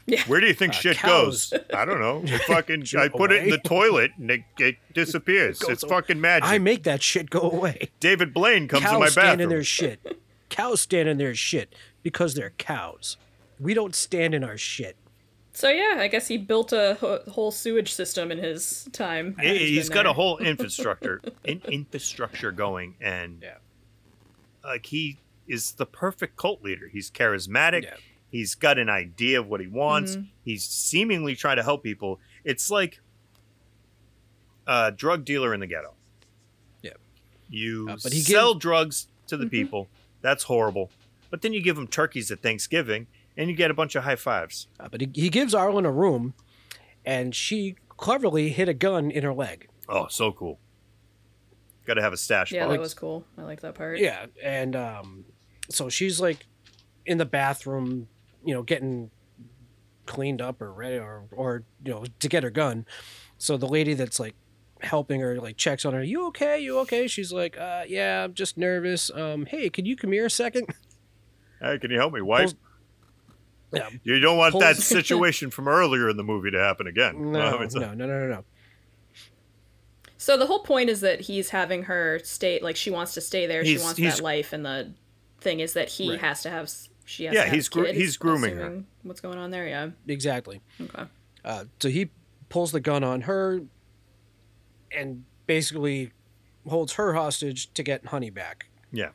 Yeah. 0.08 0.24
Where 0.24 0.40
do 0.40 0.48
you 0.48 0.54
think 0.54 0.74
Uh, 0.74 0.78
shit 0.78 0.98
cows. 0.98 1.50
goes? 1.52 1.62
I 1.74 1.84
don't 1.86 2.00
know. 2.00 2.22
It 2.26 2.42
fucking, 2.48 2.86
Shit 2.86 3.00
I 3.00 3.10
put 3.10 3.32
it 3.32 3.44
in 3.44 3.50
the 3.50 3.58
toilet 3.58 4.12
and 4.18 4.32
it, 4.32 4.42
it 4.58 4.78
disappears. 4.94 5.60
Goes 5.60 5.70
it's 5.70 5.84
away. 5.84 5.90
fucking 5.90 6.20
magic. 6.22 6.50
I 6.50 6.58
make 6.60 6.84
that 6.84 7.04
shit 7.04 7.30
go 7.30 7.42
away. 7.42 7.90
David 8.00 8.34
Blaine 8.34 8.68
comes 8.68 8.84
cows 8.84 8.94
in 8.94 9.00
my 9.02 9.10
stand 9.10 9.26
in 9.42 9.50
bathroom. 9.50 9.50
their 9.50 9.64
shit. 9.64 10.20
Cows 10.50 10.82
stand 10.82 11.10
in 11.10 11.18
their 11.18 11.36
shit 11.36 11.76
because 12.04 12.34
they're 12.36 12.54
cows. 12.58 13.18
We 13.60 13.74
don't 13.74 13.94
stand 13.94 14.34
in 14.34 14.44
our 14.46 14.58
shit. 14.58 14.96
So 15.58 15.70
yeah, 15.70 15.96
I 15.98 16.08
guess 16.08 16.28
he 16.28 16.38
built 16.38 16.72
a 16.72 16.98
ho- 17.02 17.22
whole 17.32 17.50
sewage 17.52 17.92
system 17.92 18.32
in 18.32 18.38
his 18.38 18.88
time. 18.94 19.34
that 19.38 19.46
He- 19.46 19.76
He's 19.76 19.90
been 19.90 19.96
got 19.96 20.06
a 20.06 20.14
whole 20.14 20.38
infrastructure, 20.54 21.22
in, 21.44 21.62
infrastructure 21.68 22.52
going, 22.52 22.96
and 23.02 23.40
Yeah. 23.42 23.56
like 24.64 24.86
he 24.86 25.18
is 25.48 25.72
the 25.74 25.86
perfect 25.86 26.36
cult 26.36 26.62
leader. 26.64 26.88
He's 26.88 27.10
charismatic. 27.10 27.84
Yeah. 27.84 27.96
He's 28.30 28.54
got 28.56 28.78
an 28.78 28.90
idea 28.90 29.40
of 29.40 29.48
what 29.48 29.60
he 29.62 29.68
wants. 29.68 30.12
Mm-hmm. 30.16 30.26
He's 30.44 30.64
seemingly 30.66 31.36
trying 31.36 31.56
to 31.58 31.64
help 31.64 31.82
people. 31.82 32.20
It's 32.44 32.70
like 32.70 33.00
a 34.68 34.92
drug 34.92 35.26
dealer 35.26 35.54
in 35.54 35.60
the 35.60 35.68
ghetto. 35.68 35.94
Yeah. 36.84 36.92
You 37.50 37.88
Uh, 37.90 37.98
but 38.04 38.14
he 38.14 38.20
sell 38.20 38.54
gives- 38.54 38.62
drugs 38.62 39.08
to 39.28 39.38
the 39.38 39.46
Mm-hmm. 39.46 39.50
people. 39.52 39.88
That's 40.22 40.44
horrible. 40.44 40.92
But 41.30 41.42
then 41.42 41.54
you 41.54 41.62
give 41.62 41.76
them 41.78 41.88
turkeys 41.88 42.30
at 42.32 42.42
Thanksgiving, 42.42 43.08
and 43.38 43.50
you 43.50 43.56
get 43.56 43.72
a 43.72 43.74
bunch 43.74 43.96
of 43.96 44.04
high 44.04 44.16
fives. 44.16 44.68
Uh, 44.80 44.90
but 44.90 45.02
he, 45.02 45.10
he 45.14 45.30
gives 45.30 45.54
Arlen 45.54 45.86
a 45.86 45.92
room, 45.92 46.34
and 47.06 47.34
she 47.36 47.76
cleverly 47.90 48.50
hid 48.50 48.68
a 48.68 48.74
gun 48.74 49.12
in 49.12 49.24
her 49.24 49.34
leg. 49.34 49.70
Oh, 49.88 50.08
so 50.10 50.32
cool. 50.32 50.60
Got 51.86 51.94
to 51.94 52.02
have 52.02 52.14
a 52.14 52.18
stash. 52.18 52.52
Yeah, 52.52 52.66
box. 52.66 52.74
that 52.74 52.80
was 52.80 52.94
cool. 52.94 53.24
I 53.38 53.44
like 53.44 53.62
that 53.62 53.76
part. 53.76 54.00
Yeah, 54.00 54.26
and 54.44 54.76
um, 54.76 55.26
so 55.70 55.88
she's 55.88 56.20
like 56.20 56.46
in 57.06 57.18
the 57.18 57.26
bathroom, 57.26 58.10
you 58.44 58.54
know, 58.54 58.64
getting 58.64 59.12
cleaned 60.06 60.42
up 60.42 60.62
or 60.62 60.74
ready, 60.74 60.98
or 60.98 61.26
or 61.32 61.64
you 61.86 61.94
know, 61.94 62.06
to 62.20 62.28
get 62.28 62.44
her 62.44 62.50
gun. 62.50 62.86
So 63.38 63.56
the 63.56 63.68
lady 63.68 63.94
that's 63.94 64.20
like 64.20 64.36
helping 64.82 65.22
her, 65.22 65.40
like 65.40 65.56
checks 65.56 65.86
on 65.86 65.94
her. 65.94 66.04
You 66.04 66.28
okay? 66.28 66.60
You 66.60 66.80
okay? 66.80 67.08
She's 67.08 67.32
like, 67.32 67.58
uh, 67.58 67.84
yeah, 67.88 68.26
I'm 68.26 68.34
just 68.34 68.58
nervous. 68.58 69.10
Um, 69.14 69.46
hey, 69.46 69.70
can 69.70 69.86
you 69.86 69.96
come 69.96 70.12
here 70.12 70.26
a 70.26 70.30
second? 70.30 70.68
Hey, 71.60 71.80
can 71.80 71.90
you 71.90 71.98
help 71.98 72.14
me, 72.14 72.22
wife? 72.22 72.54
Yeah. 73.74 73.90
You 74.04 74.20
don't 74.20 74.38
want 74.38 74.58
that 74.60 74.78
situation 74.78 75.50
from 75.52 75.68
earlier 75.68 76.10
in 76.10 76.16
the 76.18 76.24
movie 76.24 76.52
to 76.52 76.60
happen 76.60 76.88
again. 76.88 77.32
No, 77.34 77.58
Um, 77.58 77.64
it's 77.64 77.76
a- 77.76 77.80
no, 77.82 77.94
no, 77.94 78.06
no, 78.08 78.20
no, 78.20 78.28
no. 78.28 78.44
So 80.18 80.38
the 80.38 80.46
whole 80.48 80.60
point 80.64 80.90
is 80.90 81.02
that 81.02 81.22
he's 81.22 81.50
having 81.50 81.84
her 81.84 82.20
stay, 82.24 82.60
like 82.62 82.76
she 82.76 82.90
wants 82.90 83.14
to 83.16 83.22
stay 83.22 83.46
there. 83.46 83.64
He's- 83.64 83.80
she 83.80 83.84
wants 83.84 84.00
he's- 84.00 84.18
that 84.18 84.24
life, 84.24 84.52
and 84.54 84.66
the 84.66 84.94
thing 85.42 85.60
is 85.60 85.74
that 85.74 85.90
he 85.90 86.12
Right. 86.12 86.20
has 86.20 86.42
to 86.44 86.50
have. 86.50 86.72
She 87.06 87.26
has 87.26 87.34
Yeah, 87.36 87.46
to 87.46 87.50
he's 87.52 87.70
gro- 87.70 87.86
kids, 87.86 87.98
he's 87.98 88.18
grooming 88.18 88.56
her. 88.58 88.84
What's 89.04 89.22
going 89.22 89.38
on 89.38 89.52
there? 89.52 89.68
Yeah. 89.68 89.90
Exactly. 90.08 90.62
Okay. 90.82 91.04
Uh, 91.46 91.66
so 91.80 91.90
he 91.90 92.10
pulls 92.50 92.72
the 92.72 92.80
gun 92.82 93.04
on 93.04 93.22
her 93.22 93.62
and 94.92 95.24
basically 95.46 96.12
holds 96.68 96.94
her 96.94 97.14
hostage 97.14 97.74
to 97.74 97.84
get 97.84 98.08
Honey 98.08 98.30
back. 98.30 98.68
yeah. 98.92 99.10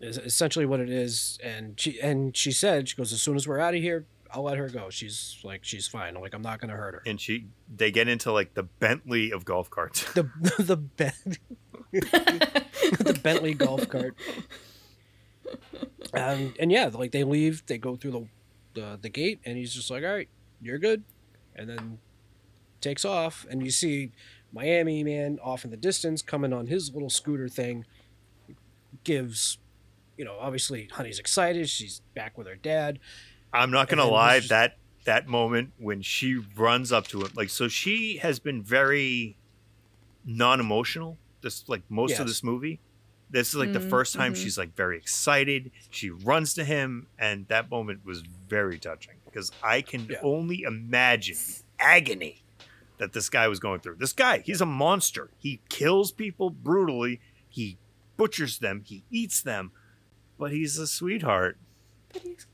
Is 0.00 0.16
essentially 0.18 0.66
what 0.66 0.80
it 0.80 0.90
is. 0.90 1.38
And 1.42 1.78
she 1.78 2.00
and 2.00 2.36
she 2.36 2.52
said 2.52 2.88
she 2.88 2.96
goes 2.96 3.12
as 3.12 3.20
soon 3.20 3.36
as 3.36 3.48
we're 3.48 3.58
out 3.58 3.74
of 3.74 3.80
here, 3.80 4.06
I'll 4.30 4.42
let 4.42 4.58
her 4.58 4.68
go. 4.68 4.90
She's 4.90 5.38
like 5.42 5.64
she's 5.64 5.88
fine. 5.88 6.14
Like 6.14 6.34
I'm 6.34 6.42
not 6.42 6.60
gonna 6.60 6.74
hurt 6.74 6.94
her. 6.94 7.02
And 7.06 7.20
she, 7.20 7.46
they 7.74 7.90
get 7.90 8.08
into 8.08 8.32
like 8.32 8.54
the 8.54 8.62
Bentley 8.62 9.32
of 9.32 9.44
golf 9.44 9.70
carts. 9.70 10.04
The 10.12 10.22
the 10.58 10.76
Ben- 10.76 11.36
the 11.92 13.18
Bentley 13.22 13.54
golf 13.54 13.88
cart. 13.88 14.14
Um, 16.14 16.54
and 16.58 16.70
yeah, 16.70 16.90
like 16.92 17.12
they 17.12 17.24
leave, 17.24 17.64
they 17.66 17.78
go 17.78 17.96
through 17.96 18.10
the, 18.10 18.80
the 18.80 18.98
the 19.02 19.08
gate, 19.08 19.40
and 19.44 19.56
he's 19.56 19.72
just 19.74 19.90
like, 19.90 20.04
"All 20.04 20.12
right, 20.12 20.28
you're 20.60 20.78
good," 20.78 21.04
and 21.56 21.68
then 21.68 21.98
takes 22.80 23.04
off, 23.04 23.46
and 23.50 23.64
you 23.64 23.70
see 23.70 24.12
Miami 24.52 25.02
man 25.02 25.38
off 25.42 25.64
in 25.64 25.70
the 25.70 25.76
distance 25.76 26.22
coming 26.22 26.52
on 26.52 26.66
his 26.66 26.92
little 26.92 27.10
scooter 27.10 27.48
thing. 27.48 27.84
Gives, 29.04 29.58
you 30.18 30.24
know, 30.24 30.36
obviously 30.38 30.88
Honey's 30.92 31.18
excited. 31.18 31.68
She's 31.70 32.02
back 32.14 32.36
with 32.36 32.46
her 32.46 32.56
dad. 32.56 32.98
I'm 33.52 33.70
not 33.70 33.88
gonna 33.88 34.04
lie, 34.04 34.38
just- 34.38 34.50
that 34.50 34.76
that 35.04 35.26
moment 35.26 35.72
when 35.78 36.02
she 36.02 36.38
runs 36.56 36.92
up 36.92 37.06
to 37.08 37.22
him, 37.22 37.30
like 37.34 37.48
so 37.48 37.68
she 37.68 38.18
has 38.18 38.38
been 38.38 38.62
very 38.62 39.38
non-emotional. 40.26 41.16
This 41.40 41.66
like 41.68 41.82
most 41.88 42.10
Yes. 42.10 42.20
of 42.20 42.26
this 42.26 42.42
movie. 42.42 42.80
This 43.30 43.48
is 43.50 43.56
like 43.56 43.72
the 43.72 43.78
mm-hmm, 43.78 43.90
first 43.90 44.14
time 44.14 44.32
mm-hmm. 44.32 44.42
she's 44.42 44.58
like 44.58 44.74
very 44.74 44.96
excited. 44.96 45.70
She 45.90 46.10
runs 46.10 46.54
to 46.54 46.64
him, 46.64 47.06
and 47.18 47.46
that 47.48 47.70
moment 47.70 48.04
was 48.04 48.22
very 48.48 48.78
touching 48.78 49.14
because 49.26 49.52
I 49.62 49.82
can 49.82 50.06
Yeah. 50.10 50.18
only 50.22 50.62
imagine 50.62 51.36
the 51.36 51.62
agony 51.78 52.42
that 52.96 53.12
this 53.12 53.28
guy 53.28 53.46
was 53.46 53.60
going 53.60 53.80
through. 53.80 53.96
This 53.96 54.12
guy, 54.12 54.38
he's 54.40 54.60
a 54.60 54.66
monster. 54.66 55.30
He 55.38 55.60
kills 55.68 56.10
people 56.10 56.50
brutally. 56.50 57.20
He 57.48 57.78
butchers 58.16 58.58
them. 58.58 58.82
He 58.84 59.04
eats 59.10 59.42
them, 59.42 59.72
but 60.38 60.50
he's 60.52 60.78
a 60.78 60.86
sweetheart. 60.86 61.56
But 62.12 62.22
he's, 62.22 62.46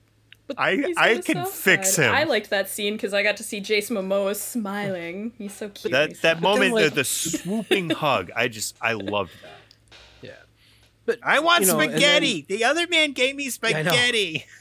I 0.58 0.76
he's 0.76 0.96
I 0.96 1.18
can 1.20 1.36
south 1.36 1.52
fix 1.54 1.94
side. 1.94 2.04
him. 2.06 2.14
I 2.14 2.24
liked 2.24 2.50
that 2.50 2.68
scene 2.68 2.94
because 2.94 3.14
I 3.14 3.22
got 3.22 3.36
to 3.38 3.42
see 3.42 3.60
Jason 3.60 3.96
Momoa 3.96 4.36
smiling. 4.36 5.32
He's 5.38 5.54
so 5.54 5.68
cute. 5.70 5.92
that 5.92 6.20
that 6.22 6.40
moment, 6.40 6.74
like- 6.74 6.90
the, 6.90 6.96
the 6.96 7.04
swooping 7.04 7.90
hug. 7.90 8.30
I 8.36 8.48
just 8.48 8.76
I 8.80 8.92
loved 8.92 9.32
that. 9.42 9.96
Yeah, 10.22 10.30
but 11.06 11.18
I 11.22 11.40
want 11.40 11.62
you 11.62 11.68
know, 11.68 11.80
and 11.80 11.92
spaghetti. 11.92 12.44
the 12.48 12.64
other 12.64 12.86
man 12.88 13.12
gave 13.12 13.36
me 13.36 13.44
I 13.44 13.46
know. 13.82 13.90
spaghetti. 13.90 14.44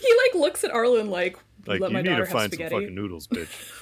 He 0.00 0.06
like 0.28 0.40
looks 0.40 0.62
at 0.62 0.70
Arlen 0.70 1.10
like, 1.10 1.36
Like 1.66 1.80
let 1.80 1.90
you 1.90 1.94
my 1.94 2.02
need 2.02 2.10
daughter 2.10 2.22
to 2.24 2.28
have 2.28 2.32
find 2.32 2.52
some 2.52 2.56
spaghetti. 2.58 2.74
fucking 2.84 2.94
noodles, 2.94 3.26
bitch. 3.26 3.48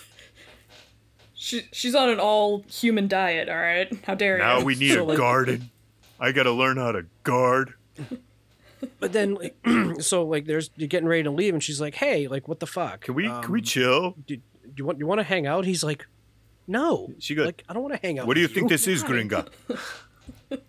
She, 1.35 1.63
she's 1.73 1.95
on 1.95 2.11
an 2.11 2.21
all 2.21 2.65
human 2.69 3.09
diet. 3.09 3.49
All 3.49 3.57
right, 3.57 3.91
how 4.05 4.15
dare 4.15 4.39
now 4.39 4.59
you? 4.59 4.65
we 4.67 4.75
need 4.77 4.93
So, 4.95 5.03
a 5.03 5.05
like- 5.05 5.19
garden. 5.19 5.71
I 6.19 6.33
got 6.33 6.43
to 6.45 6.53
learn 6.53 6.77
how 6.77 6.93
to 6.93 7.07
guard. 7.23 7.75
But 8.99 9.13
then 9.13 9.35
like, 9.35 9.57
so 10.01 10.25
like 10.25 10.47
there's 10.47 10.71
you're 10.77 10.89
getting 10.89 11.09
ready 11.09 11.23
to 11.25 11.31
leave, 11.31 11.55
and 11.55 11.63
she's 11.63 11.81
like, 11.81 11.95
"Hey, 11.95 12.29
like 12.29 12.49
what 12.49 12.61
the 12.61 12.67
fuck? 12.67 13.03
Can 13.03 13.15
we 13.15 13.25
can 13.25 13.53
we 13.53 13.61
Um, 13.61 13.65
chill? 13.65 14.11
do, 14.27 14.37
do 14.37 14.43
you 14.77 14.85
want 14.85 14.99
you 14.99 15.07
want 15.07 15.19
to 15.21 15.25
hang 15.25 15.47
out?" 15.47 15.65
He's 15.65 15.83
like, 15.85 16.07
"No." 16.67 17.13
She 17.19 17.35
goes, 17.35 17.47
like, 17.47 17.63
"I 17.69 17.73
don't 17.75 17.83
want 17.83 17.95
to 17.95 18.01
hang 18.07 18.19
out." 18.19 18.27
What 18.27 18.35
do 18.35 18.41
you 18.41 18.47
with 18.47 18.55
think 18.55 18.69
this 18.69 18.87
is, 18.87 19.03
Gringa? 19.05 19.49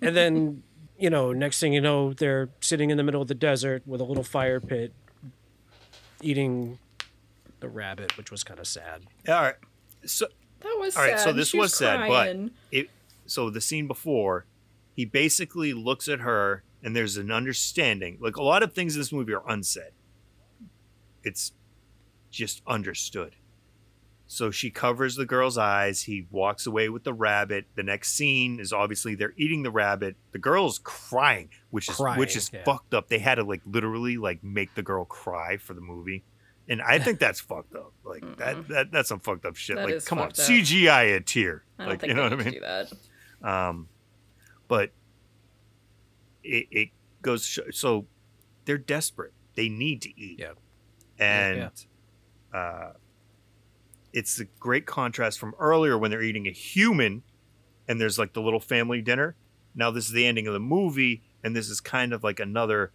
And 0.00 0.16
then 0.16 0.62
you 0.98 1.10
know, 1.10 1.32
next 1.32 1.58
thing 1.58 1.72
you 1.72 1.80
know, 1.80 2.12
they're 2.12 2.48
sitting 2.60 2.90
in 2.90 2.96
the 2.96 3.02
middle 3.02 3.20
of 3.20 3.26
the 3.28 3.34
desert 3.34 3.82
with 3.86 4.00
a 4.00 4.04
little 4.04 4.22
fire 4.22 4.60
pit, 4.60 4.92
eating 6.22 6.78
the 7.58 7.68
rabbit, 7.68 8.16
which 8.16 8.30
was 8.30 8.44
kind 8.44 8.60
of 8.60 8.66
sad. 8.68 9.02
All 9.28 9.34
right. 9.34 9.56
So 10.06 10.26
that 10.60 10.76
was 10.78 10.96
all 10.96 11.02
right. 11.02 11.18
So 11.18 11.32
this 11.32 11.48
She 11.48 11.58
was 11.58 11.74
sad, 11.74 12.08
but 12.08 12.36
it. 12.70 12.88
So 13.26 13.50
the 13.50 13.60
scene 13.60 13.88
before, 13.88 14.44
he 14.94 15.04
basically 15.04 15.72
looks 15.72 16.08
at 16.08 16.20
her, 16.20 16.62
and 16.82 16.94
there's 16.94 17.16
an 17.16 17.30
understanding. 17.30 18.18
Like 18.20 18.36
a 18.36 18.42
lot 18.42 18.62
of 18.62 18.72
things 18.72 18.94
in 18.94 19.00
this 19.00 19.12
movie 19.12 19.34
are 19.34 19.42
unsaid. 19.48 19.92
It's 21.22 21.52
just 22.30 22.62
understood. 22.66 23.36
So 24.26 24.50
she 24.50 24.70
covers 24.70 25.16
the 25.16 25.26
girl's 25.26 25.58
eyes. 25.58 26.02
He 26.02 26.26
walks 26.30 26.66
away 26.66 26.88
with 26.88 27.04
the 27.04 27.12
rabbit. 27.12 27.66
The 27.76 27.82
next 27.82 28.14
scene 28.14 28.58
is 28.58 28.72
obviously 28.72 29.14
they're 29.14 29.34
eating 29.36 29.62
the 29.62 29.70
rabbit. 29.70 30.16
The 30.32 30.38
girl's 30.38 30.80
crying, 30.82 31.50
which 31.70 31.88
is 31.88 32.00
which 32.16 32.36
is 32.36 32.50
yeah. 32.52 32.64
fucked 32.64 32.94
up. 32.94 33.08
They 33.08 33.18
had 33.18 33.36
to 33.36 33.44
like 33.44 33.60
literally 33.66 34.16
like 34.16 34.42
make 34.42 34.74
the 34.74 34.82
girl 34.82 35.04
cry 35.04 35.58
for 35.58 35.74
the 35.74 35.80
movie. 35.82 36.24
And 36.68 36.80
I 36.80 36.98
think 36.98 37.18
that's 37.18 37.40
fucked 37.40 37.74
up. 37.74 37.92
Like 38.04 38.22
that, 38.38 38.68
that 38.68 38.90
that's 38.90 39.10
some 39.10 39.20
fucked 39.20 39.44
up 39.44 39.56
shit. 39.56 39.76
That 39.76 39.84
like 39.84 39.94
is 39.94 40.04
come 40.06 40.18
on, 40.18 40.28
up. 40.28 40.32
CGI 40.32 41.16
a 41.16 41.20
tear. 41.20 41.62
I 41.78 41.82
don't 41.82 41.90
Like 41.90 42.00
think 42.00 42.08
you 42.10 42.14
know 42.16 42.28
they 42.30 42.36
what 42.36 42.40
I 42.40 42.50
mean? 42.50 42.54
do 42.54 42.60
that. 42.60 42.92
Um, 43.68 43.88
but 44.68 44.90
it, 46.42 46.66
it 46.70 46.88
goes 47.22 47.46
sh- 47.46 47.58
so 47.72 48.06
they're 48.64 48.78
desperate. 48.78 49.32
They 49.56 49.68
need 49.68 50.02
to 50.02 50.20
eat. 50.20 50.38
Yeah. 50.40 50.52
And 51.18 51.70
uh, 52.52 52.90
it's 54.12 54.40
a 54.40 54.44
great 54.58 54.86
contrast 54.86 55.38
from 55.38 55.54
earlier 55.58 55.96
when 55.98 56.10
they're 56.10 56.22
eating 56.22 56.46
a 56.46 56.50
human 56.52 57.22
and 57.88 58.00
there's 58.00 58.18
like 58.18 58.32
the 58.32 58.40
little 58.42 58.60
family 58.60 59.00
dinner. 59.00 59.36
Now 59.74 59.90
this 59.90 60.06
is 60.06 60.12
the 60.12 60.26
ending 60.26 60.46
of 60.46 60.52
the 60.52 60.60
movie, 60.60 61.22
and 61.42 61.54
this 61.54 61.68
is 61.68 61.80
kind 61.80 62.12
of 62.12 62.22
like 62.24 62.40
another 62.40 62.92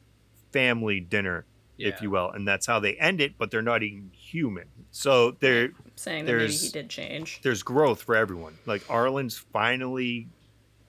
family 0.51 0.99
dinner, 0.99 1.45
if 1.78 2.01
you 2.01 2.09
will. 2.09 2.32
And 2.32 2.47
that's 2.47 2.65
how 2.65 2.80
they 2.80 2.95
end 2.95 3.20
it, 3.22 3.34
but 3.38 3.51
they're 3.51 3.61
not 3.61 3.84
eating 3.84 4.11
human. 4.13 4.65
So 4.91 5.32
they're 5.39 5.70
Saying 5.95 6.26
that 6.26 6.36
maybe 6.38 6.51
he 6.53 6.70
did 6.70 6.89
change. 6.89 7.41
there's 7.43 7.61
growth 7.63 8.01
for 8.03 8.15
everyone. 8.15 8.57
Like 8.65 8.82
Arlen's 8.88 9.38
finally 9.38 10.28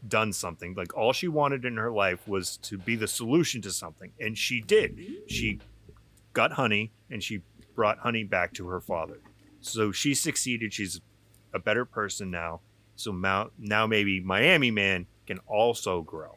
done 0.07 0.33
something. 0.33 0.75
Like 0.75 0.97
all 0.97 1.13
she 1.13 1.29
wanted 1.29 1.65
in 1.65 1.77
her 1.77 1.91
life 1.91 2.27
was 2.27 2.57
to 2.59 2.79
be 2.79 2.97
the 2.97 3.09
solution 3.09 3.61
to 3.63 3.71
something, 3.71 4.13
and 4.21 4.37
she 4.37 4.61
did. 4.61 4.99
She 5.27 5.61
got 6.33 6.53
honey, 6.53 6.93
and 7.11 7.23
she 7.23 7.43
brought 7.75 7.99
honey 7.99 8.25
back 8.25 8.53
to 8.55 8.69
her 8.69 8.81
father. 8.81 9.21
So 9.61 9.93
she 9.93 10.15
succeeded. 10.15 10.73
She's 10.73 11.01
a 11.53 11.59
better 11.59 11.85
person 11.85 12.31
now. 12.31 12.61
So 12.97 13.13
now, 13.13 13.51
now 13.59 13.87
maybe 13.87 14.21
Miami 14.21 14.71
Man 14.71 15.07
can 15.27 15.39
also 15.47 16.03
grow. 16.03 16.37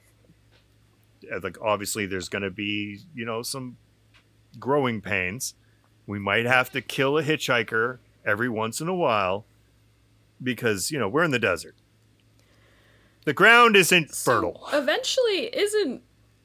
Uh, 1.32 1.39
Like 1.41 1.57
obviously, 1.61 2.05
there's 2.05 2.30
going 2.30 2.43
to 2.43 2.51
be 2.51 2.99
you 3.16 3.26
know 3.26 3.41
some 3.41 3.78
growing 4.59 5.01
pains. 5.01 5.55
We 6.05 6.20
might 6.20 6.45
have 6.45 6.70
to 6.72 6.82
kill 6.82 7.18
a 7.18 7.24
hitchhiker 7.24 7.99
every 8.26 8.49
once 8.49 8.82
in 8.82 8.88
a 8.88 8.95
while 8.95 9.45
because 10.41 10.91
you 10.91 10.99
know 10.99 11.07
we're 11.07 11.24
in 11.24 11.32
the 11.32 11.39
desert. 11.39 11.76
The 13.26 13.34
ground 13.34 13.76
isn't 13.76 14.13
So, 14.13 14.32
fertile. 14.32 14.67
Eventually, 14.74 15.45
isn't 15.55 16.01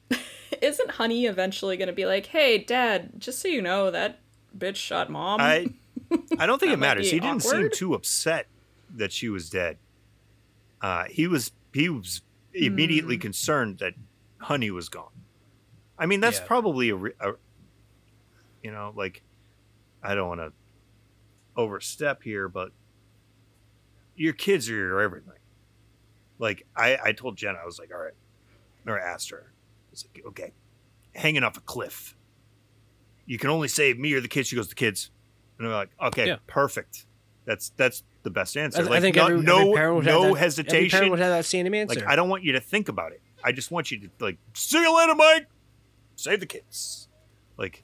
isn't 0.61 0.91
Honey 0.91 1.25
eventually 1.25 1.77
going 1.77 1.87
to 1.87 1.93
be 1.93 2.05
like, 2.05 2.27
"Hey, 2.27 2.57
Dad, 2.57 3.11
just 3.17 3.39
so 3.39 3.47
you 3.47 3.61
know, 3.61 3.91
that 3.91 4.19
bitch 4.57 4.77
shot 4.77 5.09
Mom." 5.09 5.41
I 5.41 5.67
I 6.37 6.45
don't 6.45 6.59
think 6.59 6.71
it 6.73 6.77
matters. 6.79 7.05
be 7.07 7.11
He 7.11 7.19
didn't 7.19 7.43
seem 7.43 7.69
too 7.71 7.93
upset 7.93 8.47
that 8.95 9.11
she 9.11 9.29
was 9.29 9.49
dead. 9.49 9.77
Uh, 10.81 11.05
he 11.09 11.27
was 11.27 11.51
he 11.73 11.89
was 11.89 12.21
immediately 12.53 13.15
Hmm. 13.15 13.21
concerned 13.21 13.79
that 13.79 13.93
Honey 14.39 14.71
was 14.71 14.89
gone. 14.89 15.11
I 15.97 16.05
mean, 16.05 16.21
that's 16.21 16.39
Yeah. 16.39 16.47
probably 16.47 16.89
a, 16.91 16.95
a 16.97 17.33
you 18.63 18.71
know 18.71 18.93
like 18.95 19.21
I 20.01 20.15
don't 20.15 20.29
want 20.29 20.39
to 20.39 20.53
overstep 21.57 22.23
here, 22.23 22.47
but 22.47 22.71
your 24.15 24.33
kids 24.33 24.69
are 24.69 24.75
your 24.75 25.01
everything. 25.01 25.33
Like 26.39 26.65
I, 26.75 26.97
I 27.03 27.11
told 27.11 27.35
Jen, 27.37 27.55
I 27.61 27.65
was 27.65 27.77
like, 27.79 27.91
all 27.93 27.99
right, 28.01 28.13
or 28.87 28.99
I 28.99 29.03
asked 29.03 29.29
her, 29.29 29.51
I 29.51 29.91
was 29.91 30.05
like, 30.15 30.25
okay, 30.27 30.51
hanging 31.13 31.43
off 31.43 31.57
a 31.57 31.61
cliff. 31.61 32.15
You 33.25 33.37
can 33.37 33.49
only 33.51 33.67
save 33.67 33.99
me 33.99 34.13
or 34.13 34.21
the 34.21 34.27
kids. 34.27 34.47
She 34.47 34.55
goes, 34.55 34.69
the 34.69 34.75
kids. 34.75 35.11
And 35.59 35.67
I'm 35.67 35.73
like, 35.73 35.89
okay, 36.01 36.27
Yeah. 36.27 36.37
perfect. 36.47 37.05
That's 37.45 37.69
that's 37.77 38.03
the 38.23 38.29
best 38.29 38.55
answer. 38.57 38.79
I, 38.81 38.83
like, 38.83 38.91
I 38.93 39.01
think 39.01 39.15
not- 39.17 39.31
every, 39.31 39.43
no 39.43 39.59
every 39.59 39.73
parent 39.75 39.95
would 39.97 40.05
have 40.05 40.21
no 40.21 40.33
that, 40.33 40.39
hesitation. 40.39 40.89
parent 40.97 41.11
would 41.11 41.19
have 41.19 41.31
that 41.31 41.45
same 41.45 41.71
answer. 41.73 41.99
Like 41.99 42.07
I 42.07 42.15
don't 42.15 42.29
want 42.29 42.43
you 42.43 42.53
to 42.53 42.59
think 42.61 42.89
about 42.89 43.11
it. 43.11 43.21
I 43.43 43.51
just 43.51 43.69
want 43.71 43.91
you 43.91 43.99
to 43.99 44.09
like 44.19 44.37
see 44.53 44.81
you 44.81 44.95
later, 44.97 45.15
Mike. 45.15 45.47
Save 46.15 46.39
the 46.39 46.45
kids. 46.45 47.07
Like 47.57 47.83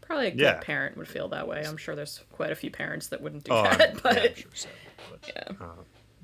Probably 0.00 0.26
a 0.26 0.30
good 0.32 0.40
Yeah. 0.40 0.60
parent 0.60 0.96
would 0.96 1.06
feel 1.08 1.28
that 1.28 1.46
way. 1.46 1.64
I'm 1.64 1.76
sure 1.76 1.94
there's 1.94 2.24
quite 2.32 2.50
a 2.50 2.56
few 2.56 2.70
parents 2.70 3.06
that 3.08 3.20
wouldn't 3.20 3.44
do 3.44 3.52
oh, 3.52 3.62
that, 3.62 3.78
yeah, 3.94 4.00
but 4.02 4.18
I'm 4.18 4.34
sure 4.34 4.50
so. 4.54 4.68
But, 5.10 5.32
Yeah. 5.34 5.64
uh, 5.64 5.66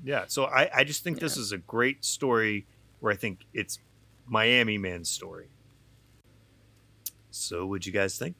yeah. 0.03 0.25
So 0.27 0.45
I, 0.45 0.69
I 0.73 0.83
just 0.83 1.03
think 1.03 1.19
this 1.19 1.37
is 1.37 1.51
a 1.51 1.57
great 1.57 2.03
story 2.05 2.65
where 2.99 3.11
I 3.11 3.15
think 3.15 3.45
it's 3.53 3.79
Miami 4.27 4.77
Man's 4.77 5.09
story. 5.09 5.49
So, 7.29 7.65
what'd 7.65 7.85
you 7.85 7.91
guys 7.91 8.17
think? 8.17 8.35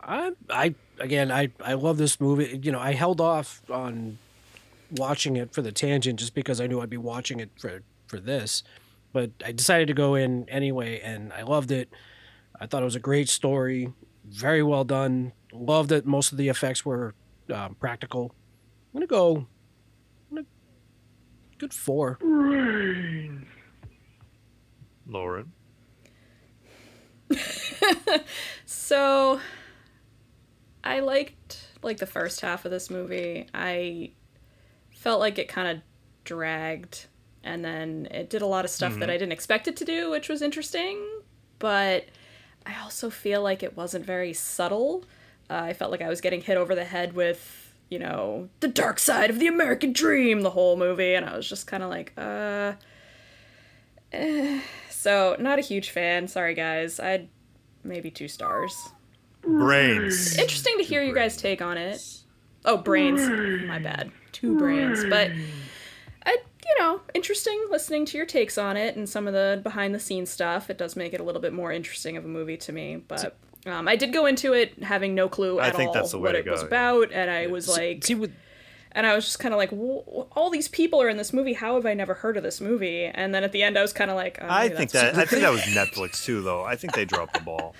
I, 0.00 0.32
I 0.50 0.74
again, 1.00 1.32
I, 1.32 1.50
I 1.64 1.74
love 1.74 1.96
this 1.96 2.20
movie. 2.20 2.60
You 2.62 2.70
know, 2.72 2.78
I 2.78 2.92
held 2.92 3.20
off 3.20 3.62
on 3.70 4.18
watching 4.90 5.36
it 5.36 5.52
for 5.52 5.62
the 5.62 5.72
tangent 5.72 6.18
just 6.18 6.34
because 6.34 6.60
I 6.60 6.66
knew 6.66 6.80
I'd 6.80 6.90
be 6.90 6.96
watching 6.96 7.40
it 7.40 7.50
for 7.58 7.82
for 8.06 8.20
this, 8.20 8.62
but 9.12 9.30
I 9.44 9.52
decided 9.52 9.88
to 9.88 9.94
go 9.94 10.14
in 10.14 10.48
anyway, 10.48 11.00
and 11.00 11.32
I 11.32 11.42
loved 11.42 11.70
it. 11.70 11.88
I 12.60 12.66
thought 12.66 12.82
it 12.82 12.86
was 12.86 12.94
a 12.94 13.00
great 13.00 13.28
story, 13.28 13.92
very 14.24 14.62
well 14.62 14.84
done. 14.84 15.32
Love 15.52 15.88
that 15.88 16.06
most 16.06 16.30
of 16.30 16.38
the 16.38 16.48
effects 16.48 16.84
were 16.84 17.14
um, 17.52 17.74
practical. 17.80 18.34
I'm 18.94 19.00
gonna 19.00 19.06
go. 19.06 19.46
I'm 21.56 21.58
gonna, 21.58 21.58
good 21.58 21.74
four. 21.74 22.18
Lauren? 25.06 25.52
So 28.88 29.40
I 30.84 31.00
liked 31.00 31.66
like 31.82 31.98
the 31.98 32.06
first 32.06 32.40
half 32.40 32.64
of 32.64 32.70
this 32.70 32.88
movie. 32.88 33.48
I 33.52 34.12
felt 34.90 35.18
like 35.18 35.38
it 35.38 35.48
kind 35.48 35.68
of 35.68 35.82
dragged 36.24 37.06
and 37.42 37.64
then 37.64 38.06
it 38.10 38.30
did 38.30 38.42
a 38.42 38.46
lot 38.46 38.64
of 38.64 38.70
stuff 38.70 38.96
that 39.00 39.10
I 39.10 39.14
didn't 39.14 39.32
expect 39.32 39.66
it 39.66 39.76
to 39.76 39.84
do, 39.84 40.10
which 40.10 40.28
was 40.28 40.40
interesting, 40.40 41.04
but 41.58 42.06
I 42.64 42.80
also 42.80 43.10
feel 43.10 43.42
like 43.42 43.62
it 43.62 43.76
wasn't 43.76 44.04
very 44.04 44.32
subtle. 44.32 45.04
Uh, 45.50 45.54
I 45.62 45.72
felt 45.72 45.90
like 45.90 46.02
I 46.02 46.08
was 46.08 46.20
getting 46.20 46.40
hit 46.40 46.56
over 46.56 46.74
the 46.74 46.84
head 46.84 47.12
with, 47.14 47.65
you 47.88 47.98
know, 47.98 48.48
the 48.60 48.68
dark 48.68 48.98
side 48.98 49.30
of 49.30 49.38
the 49.38 49.46
American 49.46 49.92
dream 49.92 50.40
the 50.40 50.50
whole 50.50 50.76
movie 50.76 51.14
and 51.14 51.24
I 51.24 51.36
was 51.36 51.48
just 51.48 51.66
kind 51.66 51.82
of 51.82 51.90
like, 51.90 52.12
uh 52.16 52.72
eh. 54.12 54.60
so 54.90 55.36
not 55.38 55.58
a 55.58 55.62
huge 55.62 55.90
fan. 55.90 56.28
Sorry 56.28 56.54
guys. 56.54 56.98
I'd 56.98 57.28
maybe 57.84 58.10
2 58.10 58.26
stars 58.28 58.90
Brains. 59.42 60.36
interesting 60.36 60.76
to 60.78 60.84
hear 60.84 61.02
you 61.02 61.14
guys 61.14 61.36
take 61.36 61.62
on 61.62 61.78
it. 61.78 62.02
Oh, 62.64 62.76
brains. 62.76 63.20
My 63.68 63.78
bad. 63.78 64.10
Two 64.32 64.58
brains. 64.58 65.04
But 65.08 65.30
I, 66.24 66.32
you 66.32 66.82
know, 66.82 67.00
interesting 67.14 67.66
listening 67.70 68.04
to 68.06 68.16
your 68.16 68.26
takes 68.26 68.58
on 68.58 68.76
it 68.76 68.96
and 68.96 69.08
some 69.08 69.28
of 69.28 69.34
the 69.34 69.60
behind 69.62 69.94
the 69.94 70.00
scenes 70.00 70.30
stuff. 70.30 70.68
It 70.68 70.76
does 70.76 70.96
make 70.96 71.14
it 71.14 71.20
a 71.20 71.22
little 71.22 71.40
bit 71.40 71.52
more 71.52 71.70
interesting 71.70 72.16
of 72.16 72.24
a 72.24 72.28
movie 72.28 72.56
to 72.56 72.72
me. 72.72 73.04
But 73.06 73.36
um, 73.66 73.88
I 73.88 73.96
did 73.96 74.12
go 74.12 74.26
into 74.26 74.52
it 74.52 74.82
having 74.82 75.14
no 75.14 75.28
clue 75.28 75.58
I 75.58 75.68
at 75.68 75.76
think 75.76 75.88
all 75.88 75.94
that's 75.94 76.12
the 76.12 76.18
way 76.18 76.28
what 76.28 76.32
to 76.32 76.38
it 76.38 76.44
go, 76.44 76.52
was 76.52 76.60
yeah. 76.62 76.66
about, 76.68 77.12
and 77.12 77.30
I 77.30 77.46
was 77.48 77.68
like, 77.68 78.04
See, 78.04 78.14
with 78.14 78.32
and 78.92 79.06
I 79.06 79.14
was 79.14 79.26
just 79.26 79.38
kind 79.38 79.52
of 79.52 79.58
like, 79.58 79.70
"Wh- 79.70 80.26
all 80.36 80.48
these 80.50 80.68
people 80.68 81.02
are 81.02 81.08
in 81.08 81.18
this 81.18 81.32
movie. 81.32 81.52
How 81.52 81.74
have 81.74 81.84
I 81.84 81.92
never 81.92 82.14
heard 82.14 82.38
of 82.38 82.42
this 82.42 82.62
movie? 82.62 83.04
And 83.04 83.34
then 83.34 83.44
at 83.44 83.52
the 83.52 83.62
end, 83.62 83.76
I 83.76 83.82
was 83.82 83.92
kind 83.92 84.10
of 84.10 84.16
like, 84.16 84.38
oh, 84.40 84.46
I 84.48 84.70
think 84.70 84.92
that 84.92 85.16
I 85.16 85.26
think 85.26 85.42
that 85.42 85.52
was 85.52 85.60
Netflix 85.64 86.24
too, 86.24 86.40
though. 86.40 86.64
I 86.64 86.76
think 86.76 86.94
they 86.94 87.04
dropped 87.04 87.34
the 87.34 87.40
ball. 87.40 87.74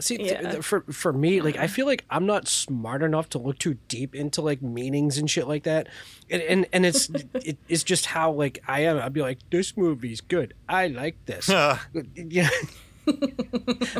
See, 0.00 0.18
th- 0.18 0.40
th- 0.40 0.64
for 0.64 0.80
for 0.90 1.12
me, 1.12 1.40
like 1.40 1.56
I 1.56 1.66
feel 1.68 1.86
like 1.86 2.04
I'm 2.10 2.26
not 2.26 2.48
smart 2.48 3.02
enough 3.02 3.28
to 3.30 3.38
look 3.38 3.58
too 3.58 3.78
deep 3.88 4.14
into 4.14 4.42
like 4.42 4.60
meanings 4.60 5.18
and 5.18 5.30
shit 5.30 5.46
like 5.46 5.62
that, 5.62 5.86
and 6.28 6.42
and, 6.42 6.66
and 6.72 6.84
it's 6.84 7.08
it, 7.34 7.56
it's 7.68 7.84
just 7.84 8.06
how 8.06 8.32
like 8.32 8.60
I 8.66 8.80
am. 8.80 8.98
I'd 8.98 9.12
be 9.12 9.22
like, 9.22 9.38
this 9.50 9.76
movie's 9.76 10.20
good. 10.20 10.52
I 10.68 10.88
like 10.88 11.24
this. 11.26 11.48
yeah. 12.14 12.50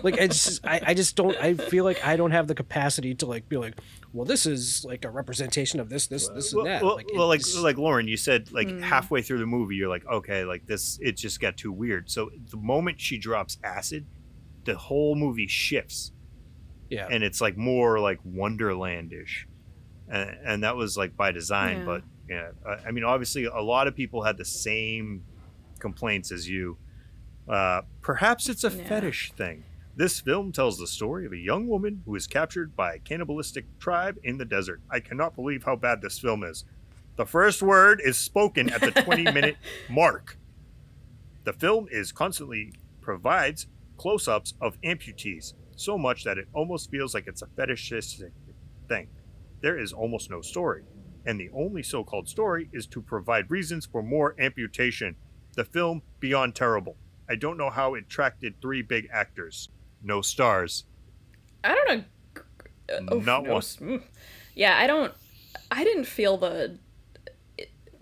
Like 0.02 0.20
I 0.20 0.26
just 0.26 0.66
I, 0.66 0.80
I 0.88 0.94
just 0.94 1.16
don't 1.16 1.36
I 1.36 1.54
feel 1.54 1.84
like 1.84 2.04
I 2.04 2.16
don't 2.16 2.30
have 2.30 2.46
the 2.48 2.54
capacity 2.54 3.14
to 3.16 3.26
like 3.26 3.48
be 3.48 3.56
like 3.56 3.78
well 4.12 4.24
this 4.24 4.46
is 4.46 4.84
like 4.84 5.04
a 5.04 5.10
representation 5.10 5.80
of 5.80 5.88
this 5.88 6.06
this 6.06 6.28
this 6.28 6.54
well, 6.54 6.64
and 6.64 6.74
that 6.74 6.82
well, 6.82 6.96
like, 6.96 7.06
well, 7.14 7.28
like 7.28 7.42
like 7.60 7.76
Lauren, 7.78 8.08
you 8.08 8.16
said 8.16 8.50
like 8.52 8.68
mm. 8.68 8.80
halfway 8.80 9.22
through 9.22 9.38
the 9.38 9.46
movie, 9.46 9.76
you're 9.76 9.88
like, 9.88 10.06
okay, 10.06 10.44
like 10.44 10.66
this, 10.66 10.98
it 11.02 11.16
just 11.16 11.40
got 11.40 11.56
too 11.56 11.72
weird. 11.72 12.10
So 12.10 12.30
the 12.50 12.56
moment 12.56 13.00
she 13.00 13.18
drops 13.18 13.58
acid, 13.62 14.06
the 14.64 14.76
whole 14.76 15.14
movie 15.14 15.48
shifts, 15.48 16.12
yeah 16.88 17.08
and 17.10 17.22
it's 17.22 17.40
like 17.40 17.56
more 17.56 18.00
like 18.00 18.20
Wonderlandish, 18.24 19.46
and, 20.08 20.36
and 20.44 20.62
that 20.64 20.76
was 20.76 20.96
like 20.96 21.16
by 21.16 21.32
design. 21.32 21.78
Yeah. 21.78 21.84
But 21.84 22.02
yeah, 22.28 22.48
I- 22.66 22.88
I 22.88 22.90
mean, 22.90 23.04
obviously, 23.04 23.44
a 23.44 23.60
lot 23.60 23.86
of 23.86 23.94
people 23.94 24.22
had 24.22 24.36
the 24.38 24.44
same 24.44 25.24
complaints 25.78 26.32
as 26.32 26.48
you. 26.48 26.78
Uh, 27.48 27.82
perhaps 28.00 28.48
it's 28.48 28.64
a 28.64 28.70
Yeah. 28.70 28.84
fetish 28.88 29.32
thing. 29.32 29.64
This 29.96 30.20
film 30.20 30.50
tells 30.50 30.78
the 30.78 30.86
story 30.86 31.24
of 31.26 31.32
a 31.32 31.36
young 31.36 31.68
woman 31.68 32.02
who 32.04 32.14
is 32.16 32.26
captured 32.26 32.74
by 32.74 32.94
a 32.94 32.98
cannibalistic 32.98 33.66
tribe 33.78 34.18
in 34.24 34.38
the 34.38 34.44
desert. 34.44 34.80
I 34.90 35.00
cannot 35.00 35.36
believe 35.36 35.64
how 35.64 35.76
bad 35.76 36.02
this 36.02 36.18
film 36.18 36.42
is. 36.42 36.64
The 37.16 37.26
first 37.26 37.62
word 37.62 38.00
is 38.04 38.16
spoken 38.18 38.70
at 38.70 38.80
the 38.80 38.90
20 39.02 39.24
minute 39.30 39.56
mark. 39.88 40.36
The 41.44 41.52
film 41.52 41.86
is 41.90 42.10
constantly 42.10 42.72
provides 43.00 43.66
close 43.98 44.26
ups 44.26 44.54
of 44.60 44.80
amputees, 44.80 45.52
so 45.76 45.96
much 45.96 46.24
that 46.24 46.38
it 46.38 46.48
almost 46.52 46.90
feels 46.90 47.14
like 47.14 47.26
it's 47.28 47.42
a 47.42 47.46
fetishistic 47.46 48.32
thing. 48.88 49.08
There 49.60 49.78
is 49.78 49.92
almost 49.92 50.30
no 50.30 50.40
story, 50.40 50.82
and 51.24 51.38
the 51.38 51.50
only 51.54 51.82
so 51.84 52.02
called 52.02 52.28
story 52.28 52.68
is 52.72 52.86
to 52.88 53.00
provide 53.02 53.50
reasons 53.50 53.86
for 53.86 54.02
more 54.02 54.34
amputation. 54.40 55.16
The 55.54 55.64
film, 55.64 56.02
beyond 56.18 56.56
terrible. 56.56 56.96
I 57.28 57.36
don't 57.36 57.56
know 57.56 57.70
how 57.70 57.94
it 57.94 58.04
attracted 58.04 58.60
three 58.60 58.82
big 58.82 59.08
actors. 59.12 59.68
No 60.02 60.20
stars. 60.22 60.84
I 61.62 61.74
don't 61.74 61.88
know. 61.98 62.04
Uh, 62.94 63.00
Not 63.20 63.44
no 63.44 63.52
one. 63.54 63.62
mm. 63.62 64.02
Yeah, 64.54 64.76
I 64.78 64.86
don't. 64.86 65.12
I 65.70 65.84
didn't 65.84 66.04
feel 66.04 66.36
the. 66.36 66.78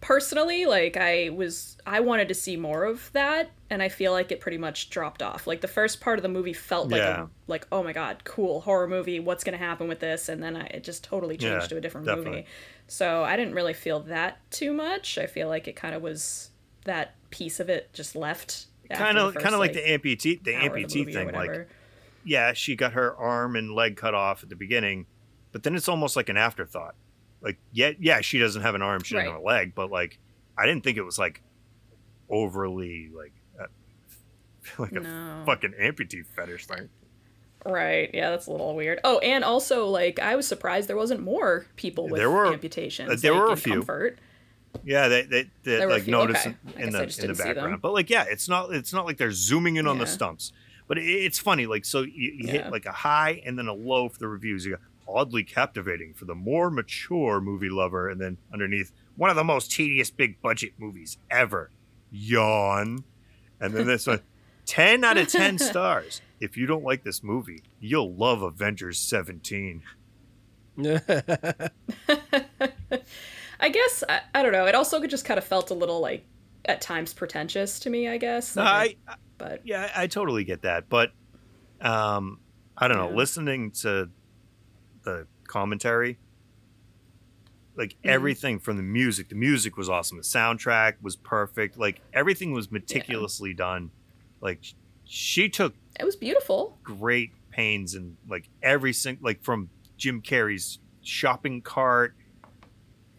Personally, 0.00 0.66
like 0.66 0.96
I 0.96 1.28
was, 1.30 1.76
I 1.86 2.00
wanted 2.00 2.26
to 2.26 2.34
see 2.34 2.56
more 2.56 2.82
of 2.82 3.08
that, 3.12 3.52
and 3.70 3.80
I 3.80 3.88
feel 3.88 4.10
like 4.10 4.32
it 4.32 4.40
pretty 4.40 4.58
much 4.58 4.90
dropped 4.90 5.22
off. 5.22 5.46
Like 5.46 5.60
the 5.60 5.68
first 5.68 6.00
part 6.00 6.18
of 6.18 6.24
the 6.24 6.28
movie 6.28 6.52
felt 6.52 6.88
like, 6.90 6.98
Yeah. 7.02 7.22
a, 7.22 7.26
like 7.46 7.68
oh 7.70 7.84
my 7.84 7.92
god, 7.92 8.24
cool 8.24 8.62
horror 8.62 8.88
movie. 8.88 9.20
What's 9.20 9.44
gonna 9.44 9.58
happen 9.58 9.86
with 9.86 10.00
this? 10.00 10.28
And 10.28 10.42
then 10.42 10.56
I, 10.56 10.62
it 10.66 10.82
just 10.82 11.04
totally 11.04 11.36
changed 11.36 11.62
Yeah, 11.62 11.68
to 11.68 11.76
a 11.76 11.80
different 11.80 12.08
definitely. 12.08 12.30
movie. 12.32 12.46
So 12.88 13.22
I 13.22 13.36
didn't 13.36 13.54
really 13.54 13.74
feel 13.74 14.00
that 14.00 14.38
too 14.50 14.72
much. 14.72 15.18
I 15.18 15.26
feel 15.26 15.46
like 15.46 15.68
it 15.68 15.76
kind 15.76 15.94
of 15.94 16.02
was 16.02 16.50
that 16.84 17.14
piece 17.30 17.60
of 17.60 17.68
it 17.70 17.92
just 17.92 18.16
left. 18.16 18.66
Kind 18.96 19.18
of, 19.18 19.34
kind 19.34 19.54
of 19.54 19.58
like, 19.60 19.72
the 19.72 19.80
amputee, 19.80 20.42
the 20.42 20.54
of 20.54 20.72
the 20.74 20.84
amputee 20.84 21.12
thing. 21.12 21.32
Like, 21.32 21.68
yeah, 22.24 22.52
she 22.52 22.76
got 22.76 22.92
her 22.92 23.16
arm 23.16 23.56
and 23.56 23.74
leg 23.74 23.96
cut 23.96 24.14
off 24.14 24.42
at 24.42 24.48
the 24.48 24.56
beginning, 24.56 25.06
but 25.52 25.62
then 25.62 25.74
it's 25.74 25.88
almost 25.88 26.16
like 26.16 26.28
an 26.28 26.36
afterthought. 26.36 26.94
Like, 27.40 27.58
yeah, 27.72 27.92
yeah, 27.98 28.20
she 28.20 28.38
doesn't 28.38 28.62
have 28.62 28.74
an 28.74 28.82
arm, 28.82 29.02
she 29.02 29.14
doesn't 29.14 29.30
have 29.32 29.40
a 29.40 29.44
leg, 29.44 29.74
but 29.74 29.90
like, 29.90 30.18
I 30.56 30.66
didn't 30.66 30.84
think 30.84 30.96
it 30.98 31.02
was 31.02 31.18
like 31.18 31.42
overly 32.30 33.10
like 33.14 33.32
uh, 33.60 33.66
like 34.78 34.92
a 34.92 35.00
No. 35.00 35.42
fucking 35.46 35.72
amputee 35.80 36.24
fetish 36.36 36.66
thing. 36.66 36.88
Right. 37.64 38.10
Yeah, 38.12 38.30
that's 38.30 38.46
a 38.48 38.50
little 38.50 38.74
weird. 38.74 39.00
Oh, 39.04 39.18
and 39.20 39.44
also 39.44 39.86
like 39.86 40.18
I 40.18 40.34
was 40.36 40.46
surprised 40.46 40.88
there 40.88 40.96
wasn't 40.96 41.20
more 41.22 41.66
people 41.76 42.08
with 42.08 42.18
There 42.18 42.30
were- 42.30 42.52
amputations. 42.52 43.10
uh, 43.10 43.16
there 43.20 43.32
like, 43.32 43.40
were 43.42 43.52
a 43.52 43.56
few. 43.56 43.72
Comfort. 43.74 44.18
Yeah, 44.84 45.08
they 45.08 45.22
they, 45.22 45.42
they 45.62 45.76
There 45.78 45.88
like 45.88 46.06
notice 46.06 46.46
okay. 46.46 46.56
I 46.76 46.82
in 46.82 46.90
the 46.90 47.02
in 47.02 47.04
the 47.04 47.06
didn't 47.06 47.12
see 47.12 47.26
them. 47.26 47.36
background, 47.36 47.82
but 47.82 47.92
like, 47.92 48.10
yeah, 48.10 48.24
it's 48.28 48.48
not 48.48 48.72
it's 48.74 48.92
not 48.92 49.06
like 49.06 49.16
they're 49.16 49.30
zooming 49.32 49.76
in 49.76 49.86
on 49.86 49.98
the 49.98 50.06
stumps. 50.06 50.52
But 50.88 50.98
it, 50.98 51.04
it's 51.04 51.38
funny, 51.38 51.66
like, 51.66 51.84
so 51.84 52.00
you, 52.02 52.10
you 52.14 52.40
Yeah. 52.46 52.52
hit 52.52 52.70
like 52.72 52.86
a 52.86 52.92
high 52.92 53.40
and 53.46 53.58
then 53.58 53.68
a 53.68 53.72
low 53.72 54.08
for 54.08 54.18
the 54.18 54.28
reviews. 54.28 54.64
You 54.66 54.72
go 54.76 54.78
oddly 55.08 55.44
captivating 55.44 56.14
for 56.14 56.24
the 56.24 56.34
more 56.34 56.70
mature 56.70 57.40
movie 57.40 57.68
lover, 57.70 58.08
and 58.08 58.20
then 58.20 58.38
underneath 58.52 58.92
one 59.16 59.30
of 59.30 59.36
the 59.36 59.44
most 59.44 59.70
tedious 59.70 60.10
big 60.10 60.40
budget 60.42 60.72
movies 60.78 61.18
ever. 61.30 61.70
Yawn, 62.10 63.04
and 63.60 63.74
then 63.74 63.86
this 63.86 64.06
one. 64.06 64.20
10 64.64 65.02
out 65.02 65.18
of 65.18 65.26
10 65.28 65.58
stars. 65.70 66.20
If 66.40 66.56
you 66.56 66.66
don't 66.66 66.84
like 66.84 67.02
this 67.02 67.22
movie, 67.22 67.62
you'll 67.80 68.14
love 68.14 68.42
Avengers 68.42 68.96
17. 68.98 69.82
I 73.62 73.68
guess 73.70 74.04
I, 74.08 74.20
I 74.34 74.42
don't 74.42 74.52
know. 74.52 74.66
It 74.66 74.74
also 74.74 75.00
just 75.06 75.24
kind 75.24 75.38
of 75.38 75.44
felt 75.44 75.70
a 75.70 75.74
little 75.74 76.00
like 76.00 76.26
at 76.64 76.80
times 76.82 77.14
pretentious 77.14 77.78
to 77.80 77.90
me. 77.90 78.08
I 78.08 78.18
guess. 78.18 78.56
Like, 78.56 78.98
I, 79.08 79.14
but 79.38 79.60
yeah, 79.64 79.90
I 79.96 80.06
totally 80.08 80.44
get 80.44 80.62
that, 80.62 80.88
but 80.90 81.12
um, 81.80 82.40
I 82.76 82.88
don't 82.88 82.96
know. 82.98 83.08
Yeah. 83.10 83.16
Listening 83.16 83.70
to 83.82 84.10
the 85.04 85.26
commentary, 85.46 86.18
like 87.76 87.90
Mm-hmm. 87.90 88.08
everything 88.10 88.58
from 88.58 88.76
the 88.76 88.82
music, 88.82 89.28
the 89.28 89.34
music 89.34 89.76
was 89.76 89.88
awesome. 89.88 90.18
The 90.18 90.22
soundtrack 90.24 90.94
was 91.00 91.16
perfect. 91.16 91.78
Like 91.78 92.00
everything 92.12 92.52
was 92.52 92.70
meticulously 92.70 93.54
done. 93.54 93.90
Like 94.40 94.60
she 95.04 95.48
took 95.48 95.74
it 95.98 96.04
was 96.04 96.16
beautiful. 96.16 96.78
great 96.82 97.30
pains 97.50 97.94
and 97.94 98.16
like 98.28 98.48
every 98.62 98.92
single 98.92 99.24
like 99.24 99.42
from 99.42 99.68
Jim 99.96 100.20
Carrey's 100.22 100.78
shopping 101.02 101.60
cart 101.62 102.14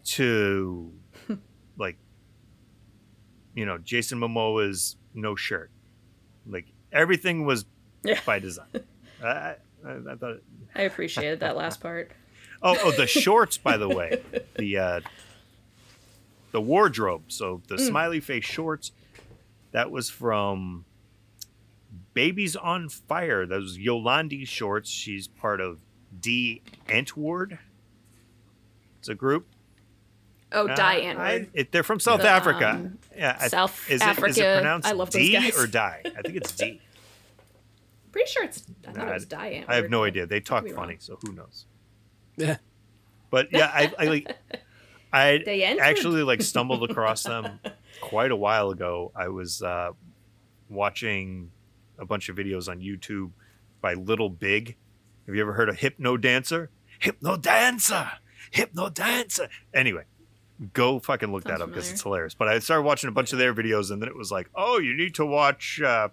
to 0.04 0.92
like 1.78 1.96
you 3.54 3.64
know 3.66 3.78
Jason 3.78 4.18
Momoa's 4.20 4.96
no 5.14 5.34
shirt. 5.36 5.70
Like 6.46 6.66
everything 6.92 7.44
was 7.44 7.64
Yeah. 8.04 8.20
by 8.26 8.38
design. 8.38 8.66
I, 9.22 9.26
I, 9.26 9.56
I 10.10 10.14
thought. 10.16 10.40
I 10.74 10.82
appreciated 10.82 11.40
that 11.40 11.56
last 11.56 11.80
part. 11.80 12.10
Oh, 12.66 12.78
oh, 12.82 12.92
the 12.92 13.06
shorts, 13.06 13.58
by 13.58 13.76
the 13.76 13.88
way. 13.88 14.22
The 14.56 14.78
uh, 14.78 15.00
the 16.52 16.62
wardrobe. 16.62 17.24
So 17.28 17.60
the 17.68 17.76
smiley 17.78 18.20
face 18.20 18.44
shorts, 18.46 18.90
that 19.72 19.90
was 19.90 20.08
from 20.08 20.86
Babies 22.14 22.56
on 22.56 22.88
Fire. 22.88 23.44
That 23.44 23.60
was 23.60 23.76
Yolandi 23.76 24.46
shorts. 24.48 24.88
She's 24.88 25.28
part 25.28 25.60
of 25.60 25.80
D 26.18 26.62
Antwoord. 26.88 27.58
It's 29.00 29.10
a 29.10 29.14
group. 29.14 29.46
Oh, 30.54 30.68
Uh, 30.68 30.74
Die 30.76 30.92
I- 30.94 31.00
Antwoord. 31.02 31.48
it- 31.54 31.72
they're 31.72 31.82
from 31.82 32.00
South 32.00 32.20
The, 32.22 32.28
Africa. 32.28 32.70
um, 32.70 32.98
yeah, 33.16 33.36
I- 33.40 33.48
South 33.48 33.78
is 33.88 33.90
It, 33.90 33.94
is 33.96 34.02
Africa. 34.02 34.40
it 34.40 34.54
pronounced 34.58 34.86
I 34.88 34.92
love 34.92 35.10
those 35.10 35.22
D 35.22 35.32
guys. 35.32 35.58
or 35.58 35.66
Die? 35.66 36.02
I 36.04 36.22
think 36.22 36.36
it's 36.36 36.52
D. 36.52 36.80
Pretty 38.12 38.30
sure 38.30 38.44
it's. 38.44 38.62
I 38.86 38.92
thought 38.92 38.96
Nah, 38.96 39.10
it 39.10 39.14
was 39.14 39.26
Die 39.26 39.50
Antwoord. 39.52 39.68
I 39.68 39.74
have 39.76 39.90
no 39.90 40.04
idea. 40.04 40.26
They 40.26 40.40
talk 40.40 40.64
be 40.64 40.70
wrong. 40.72 40.84
funny, 40.84 40.96
so 41.00 41.18
who 41.24 41.32
knows? 41.32 41.66
Yeah. 42.36 42.58
But 43.30 43.48
yeah, 43.52 43.70
I, 43.74 43.92
I 43.98 44.04
like 44.04 44.36
I 45.12 45.42
They 45.44 45.64
actually 45.64 46.22
like 46.22 46.40
stumbled 46.42 46.82
across 46.90 47.22
them 47.24 47.58
quite 48.00 48.30
a 48.30 48.36
while 48.36 48.70
ago. 48.70 49.10
I 49.16 49.28
was 49.28 49.62
uh, 49.62 49.90
watching 50.68 51.50
a 51.98 52.04
bunch 52.04 52.28
of 52.28 52.36
videos 52.36 52.68
on 52.68 52.80
YouTube 52.80 53.30
by 53.80 53.94
Little 53.94 54.28
Big. 54.30 54.76
Have 55.26 55.34
you 55.34 55.40
ever 55.40 55.52
heard 55.54 55.68
of 55.68 55.78
Hypno 55.78 56.16
Dancer? 56.16 56.70
Hypno 57.00 57.36
Dancer, 57.36 58.12
Hypno 58.52 58.88
Dancer. 58.88 59.48
Anyway, 59.72 60.04
go 60.72 60.98
fucking 60.98 61.32
look 61.32 61.44
that 61.44 61.50
Sounds 61.58 61.62
up 61.62 61.68
because 61.70 61.90
it's 61.90 62.02
hilarious. 62.02 62.34
But 62.34 62.48
I 62.48 62.58
started 62.60 62.82
watching 62.82 63.08
a 63.08 63.12
bunch 63.12 63.32
of 63.32 63.38
their 63.38 63.54
videos, 63.54 63.90
and 63.90 64.00
then 64.00 64.08
it 64.08 64.16
was 64.16 64.30
like, 64.30 64.48
oh, 64.54 64.78
you 64.78 64.96
need 64.96 65.14
to 65.16 65.26
watch 65.26 65.80
uh, 65.82 66.08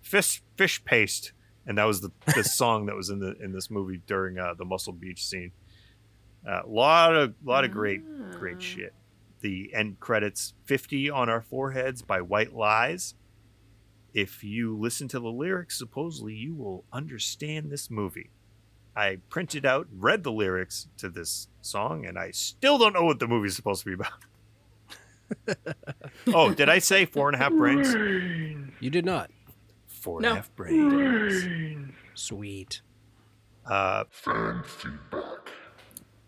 Fish 0.00 0.42
Fish 0.56 0.84
Paste, 0.84 1.32
and 1.66 1.78
that 1.78 1.84
was 1.84 2.00
the, 2.00 2.10
the 2.34 2.44
song 2.44 2.86
that 2.86 2.96
was 2.96 3.10
in 3.10 3.20
the 3.20 3.34
in 3.42 3.52
this 3.52 3.70
movie 3.70 4.00
during 4.06 4.38
uh, 4.38 4.54
the 4.56 4.64
Muscle 4.64 4.92
Beach 4.92 5.24
scene. 5.24 5.52
A 6.46 6.62
lot 6.66 7.14
of 7.14 7.34
lot 7.44 7.64
of 7.64 7.70
great 7.72 8.02
great 8.32 8.56
Ah. 8.56 8.60
shit. 8.60 8.94
The 9.40 9.72
end 9.72 10.00
credits 10.00 10.54
50 10.64 11.10
on 11.10 11.28
our 11.28 11.42
foreheads 11.42 12.02
by 12.02 12.20
White 12.20 12.54
Lies. 12.54 13.14
If 14.14 14.42
you 14.42 14.76
listen 14.76 15.06
to 15.08 15.20
the 15.20 15.28
lyrics, 15.28 15.78
supposedly 15.78 16.34
you 16.34 16.54
will 16.54 16.84
understand 16.92 17.70
this 17.70 17.88
movie. 17.90 18.30
I 18.98 19.18
printed 19.30 19.64
out, 19.64 19.86
read 19.96 20.24
the 20.24 20.32
lyrics 20.32 20.88
to 20.96 21.08
this 21.08 21.46
song, 21.60 22.04
and 22.04 22.18
I 22.18 22.32
still 22.32 22.78
don't 22.78 22.92
know 22.92 23.04
what 23.04 23.20
the 23.20 23.28
movie's 23.28 23.54
supposed 23.54 23.84
to 23.84 23.86
be 23.86 23.94
about. 23.94 25.56
oh, 26.34 26.52
did 26.52 26.68
I 26.68 26.80
say 26.80 27.04
four 27.04 27.28
and 27.28 27.36
a 27.36 27.38
half 27.38 27.52
brains? 27.56 27.94
You 28.80 28.90
did 28.90 29.04
not. 29.04 29.30
Four 29.86 30.18
and 30.18 30.26
a 30.26 30.28
No. 30.30 30.34
half 30.34 30.50
brains. 30.56 31.46
Sweet. 32.14 32.82
Uh, 33.64 34.04
Fan 34.10 34.62
feedback. 34.64 35.52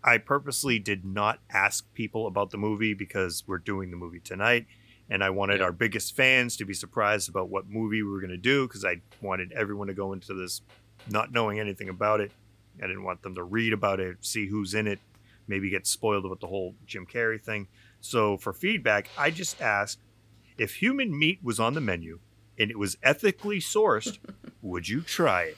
I 0.01 0.17
purposely 0.17 0.79
did 0.79 1.03
not 1.03 1.39
ask 1.51 1.85
people 1.93 2.25
about 2.25 2.51
the 2.51 2.57
movie 2.57 2.93
because 2.93 3.43
we're 3.45 3.57
doing 3.57 3.91
the 3.91 3.97
movie 3.97 4.21
tonight. 4.21 4.65
And 5.09 5.25
I 5.25 5.29
wanted 5.29 5.59
Yeah. 5.59 5.65
our 5.65 5.71
biggest 5.73 6.15
fans 6.15 6.55
to 6.55 6.63
be 6.65 6.73
surprised 6.73 7.27
about 7.27 7.49
what 7.49 7.67
movie 7.67 8.01
we 8.01 8.09
were 8.09 8.21
going 8.21 8.31
to 8.31 8.37
do 8.37 8.65
because 8.65 8.85
I 8.85 9.01
wanted 9.19 9.51
everyone 9.51 9.87
to 9.87 9.93
go 9.93 10.13
into 10.13 10.33
this 10.33 10.61
not 11.09 11.33
knowing 11.33 11.59
anything 11.59 11.89
about 11.89 12.21
it. 12.21 12.31
I 12.79 12.87
didn't 12.87 13.03
want 13.03 13.21
them 13.21 13.35
to 13.35 13.43
read 13.43 13.73
about 13.73 13.99
it, 13.99 14.17
see 14.21 14.47
who's 14.47 14.73
in 14.73 14.87
it, 14.87 14.99
maybe 15.47 15.69
get 15.69 15.87
spoiled 15.87 16.25
about 16.25 16.39
the 16.39 16.47
whole 16.47 16.75
Jim 16.85 17.05
Carrey 17.05 17.39
thing. 17.41 17.67
So 17.99 18.37
for 18.37 18.53
feedback, 18.53 19.09
I 19.17 19.31
just 19.31 19.61
asked 19.61 19.99
if 20.57 20.75
human 20.75 21.17
meat 21.17 21.39
was 21.43 21.59
on 21.59 21.73
the 21.73 21.81
menu 21.81 22.19
and 22.57 22.69
it 22.69 22.77
was 22.77 22.97
ethically 23.03 23.59
sourced, 23.59 24.17
would 24.61 24.87
you 24.87 25.01
try 25.01 25.43
it? 25.43 25.57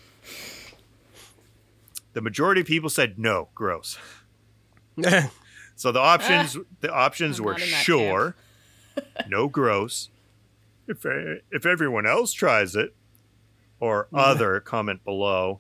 The 2.13 2.21
majority 2.21 2.61
of 2.61 2.67
people 2.67 2.89
said 2.89 3.17
no, 3.17 3.49
gross. 3.55 3.97
So 5.75 5.91
the 5.91 5.99
options 5.99 6.57
the 6.81 6.93
options 6.93 7.39
I'm 7.39 7.45
were 7.45 7.53
not 7.53 7.61
in 7.61 7.71
that 7.71 7.83
sure, 7.83 8.35
no 9.27 9.47
gross. 9.47 10.09
If 10.87 11.05
if 11.51 11.65
everyone 11.65 12.05
else 12.05 12.33
tries 12.33 12.75
it, 12.75 12.95
or 13.79 14.07
other 14.13 14.59
comment 14.59 15.03
below, 15.03 15.59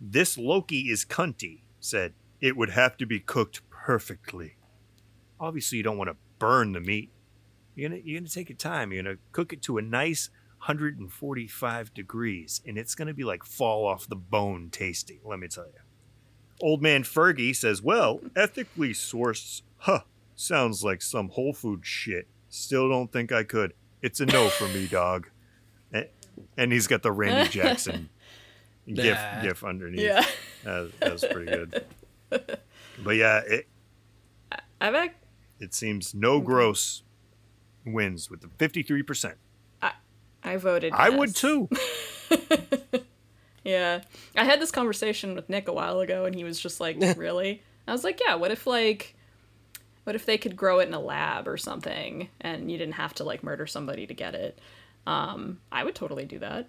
this 0.00 0.36
Loki 0.36 0.90
is 0.90 1.04
cunty. 1.04 1.62
Said 1.80 2.14
it 2.40 2.56
would 2.56 2.70
have 2.70 2.96
to 2.98 3.06
be 3.06 3.20
cooked 3.20 3.60
perfectly. 3.70 4.56
Obviously, 5.38 5.78
you 5.78 5.84
don't 5.84 5.98
want 5.98 6.10
to 6.10 6.16
burn 6.38 6.72
the 6.72 6.80
meat. 6.80 7.10
You're 7.74 7.90
gonna 7.90 8.00
you're 8.04 8.20
gonna 8.20 8.28
take 8.28 8.48
your 8.48 8.56
time. 8.56 8.92
You're 8.92 9.02
gonna 9.02 9.16
cook 9.32 9.52
it 9.52 9.62
to 9.62 9.78
a 9.78 9.82
nice 9.82 10.30
145 10.58 11.94
degrees, 11.94 12.60
and 12.66 12.78
it's 12.78 12.94
gonna 12.94 13.14
be 13.14 13.24
like 13.24 13.44
fall 13.44 13.86
off 13.86 14.08
the 14.08 14.16
bone 14.16 14.70
tasty. 14.70 15.20
Let 15.24 15.38
me 15.38 15.48
tell 15.48 15.66
you. 15.66 15.80
Old 16.62 16.82
man 16.82 17.02
Fergie 17.02 17.54
says, 17.54 17.82
Well, 17.82 18.20
ethically 18.34 18.90
sourced, 18.90 19.62
huh, 19.78 20.00
sounds 20.34 20.82
like 20.82 21.02
some 21.02 21.28
Whole 21.30 21.52
Food 21.52 21.84
shit. 21.84 22.28
Still 22.48 22.88
don't 22.88 23.12
think 23.12 23.30
I 23.30 23.42
could. 23.42 23.74
It's 24.00 24.20
a 24.20 24.26
no 24.26 24.48
for 24.48 24.68
me, 24.68 24.86
dog. 24.86 25.28
And 26.56 26.72
he's 26.72 26.86
got 26.86 27.02
the 27.02 27.12
Randy 27.12 27.50
Jackson 27.58 28.10
gif, 28.92 29.14
Nah. 29.16 29.42
gif 29.42 29.64
underneath. 29.64 30.00
Yeah. 30.00 30.24
That, 30.64 30.92
that 31.00 31.12
was 31.12 31.24
pretty 31.24 31.50
good. 31.50 31.84
But 32.98 33.16
yeah, 33.16 33.42
it, 33.46 33.68
I've 34.80 34.94
ac- 34.94 35.12
it 35.60 35.74
seems 35.74 36.14
no 36.14 36.40
gross 36.40 37.02
wins 37.84 38.30
with 38.30 38.40
the 38.40 38.48
53%. 38.48 39.34
I 40.42 40.56
voted. 40.56 40.92
I 40.94 41.10
would 41.10 41.34
too. 41.36 41.68
Yeah. 43.64 44.02
I 44.36 44.44
had 44.44 44.60
this 44.60 44.70
conversation 44.70 45.34
with 45.34 45.48
Nick 45.50 45.66
a 45.68 45.72
while 45.72 45.98
ago 46.00 46.24
and 46.24 46.34
he 46.34 46.44
was 46.44 46.60
just 46.60 46.80
like, 46.80 46.96
"Really?" 47.16 47.62
I 47.88 47.92
was 47.92 48.04
like, 48.04 48.20
"Yeah, 48.24 48.36
what 48.36 48.50
if 48.52 48.66
like 48.66 49.14
what 50.04 50.14
if 50.14 50.24
they 50.24 50.38
could 50.38 50.54
grow 50.56 50.78
it 50.78 50.86
in 50.88 50.94
a 50.94 51.00
lab 51.00 51.48
or 51.48 51.56
something 51.56 52.28
and 52.40 52.70
you 52.70 52.78
didn't 52.78 52.94
have 52.94 53.12
to 53.14 53.24
like 53.24 53.42
murder 53.42 53.66
somebody 53.66 54.06
to 54.06 54.14
get 54.14 54.34
it?" 54.36 54.58
Um, 55.06 55.58
I 55.72 55.82
would 55.84 55.94
totally 55.96 56.24
do 56.26 56.38
that. 56.38 56.68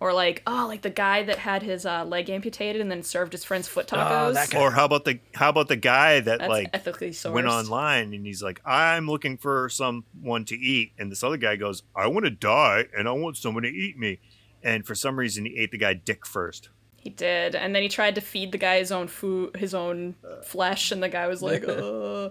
Or 0.00 0.14
like, 0.14 0.42
oh, 0.46 0.64
like 0.66 0.80
the 0.80 0.88
guy 0.88 1.22
that 1.24 1.36
had 1.36 1.62
his 1.62 1.84
uh, 1.84 2.06
leg 2.06 2.30
amputated 2.30 2.80
and 2.80 2.90
then 2.90 3.02
served 3.02 3.32
his 3.32 3.44
friends 3.44 3.68
foot 3.68 3.86
tacos. 3.86 4.32
that 4.32 4.48
guy. 4.48 4.58
Or 4.58 4.70
how 4.70 4.86
about 4.86 5.04
the 5.04 5.20
how 5.34 5.50
about 5.50 5.68
the 5.68 5.76
guy 5.76 6.20
that 6.20 6.38
That's 6.38 6.48
like 6.48 6.70
ethically 6.72 7.10
sourced. 7.10 7.32
went 7.32 7.46
online 7.46 8.14
and 8.14 8.24
he's 8.24 8.42
like, 8.42 8.62
I'm 8.64 9.06
looking 9.06 9.36
for 9.36 9.68
someone 9.68 10.46
to 10.46 10.56
eat. 10.56 10.92
And 10.98 11.12
this 11.12 11.22
other 11.22 11.36
guy 11.36 11.56
goes, 11.56 11.82
I 11.94 12.06
want 12.06 12.24
to 12.24 12.30
die 12.30 12.86
and 12.96 13.06
I 13.06 13.12
want 13.12 13.36
someone 13.36 13.62
to 13.64 13.68
eat 13.68 13.98
me. 13.98 14.20
And 14.62 14.86
for 14.86 14.94
some 14.94 15.18
reason, 15.18 15.44
he 15.44 15.58
ate 15.58 15.70
the 15.70 15.78
guy 15.78 15.92
dick 15.94 16.26
first. 16.26 16.70
He 16.96 17.08
did, 17.08 17.54
and 17.54 17.74
then 17.74 17.82
he 17.82 17.88
tried 17.88 18.14
to 18.16 18.20
feed 18.20 18.52
the 18.52 18.58
guy 18.58 18.78
his 18.78 18.92
own 18.92 19.08
food, 19.08 19.56
his 19.56 19.72
own 19.74 20.16
flesh, 20.44 20.92
and 20.92 21.02
the 21.02 21.08
guy 21.08 21.28
was 21.28 21.40
like, 21.40 21.64
"Oh, 21.68 22.30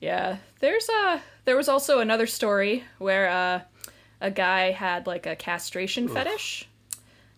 yeah." 0.00 0.36
There's 0.60 0.88
a 0.88 1.20
there 1.44 1.56
was 1.56 1.68
also 1.68 1.98
another 1.98 2.28
story 2.28 2.84
where 2.98 3.28
uh, 3.28 3.60
a 4.20 4.30
guy 4.30 4.70
had 4.70 5.08
like 5.08 5.26
a 5.26 5.34
castration 5.34 6.06
fetish. 6.06 6.68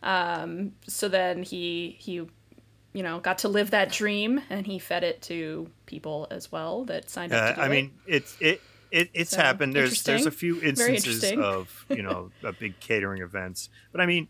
Um, 0.03 0.73
so 0.87 1.09
then 1.09 1.43
he 1.43 1.97
he, 2.01 2.15
you 2.15 3.03
know, 3.03 3.21
got 3.21 3.39
to 3.39 3.49
live 3.49 3.71
that 3.71 3.91
dream, 3.93 4.41
and 4.51 4.67
he 4.67 4.79
fed 4.79 5.05
it 5.05 5.23
to 5.23 5.71
people 5.87 6.27
as 6.31 6.53
well 6.53 6.85
that 6.87 7.11
signed 7.11 7.33
up 7.35 7.45
Uh, 7.45 7.47
to 7.47 7.55
do 7.55 7.61
I 7.63 7.69
it. 7.69 7.69
mean, 7.69 8.01
it's 8.07 8.37
it. 8.41 8.63
It, 8.91 9.11
it's 9.13 9.31
So, 9.31 9.37
happened. 9.37 9.77
There's 9.77 10.03
there's 10.03 10.25
a 10.25 10.31
few 10.31 10.63
instances 10.63 11.31
of 11.33 11.87
you 11.91 12.03
know 12.03 12.33
big 12.59 12.81
catering 12.81 13.23
events, 13.23 13.69
but 13.93 14.01
I 14.01 14.07
mean, 14.07 14.29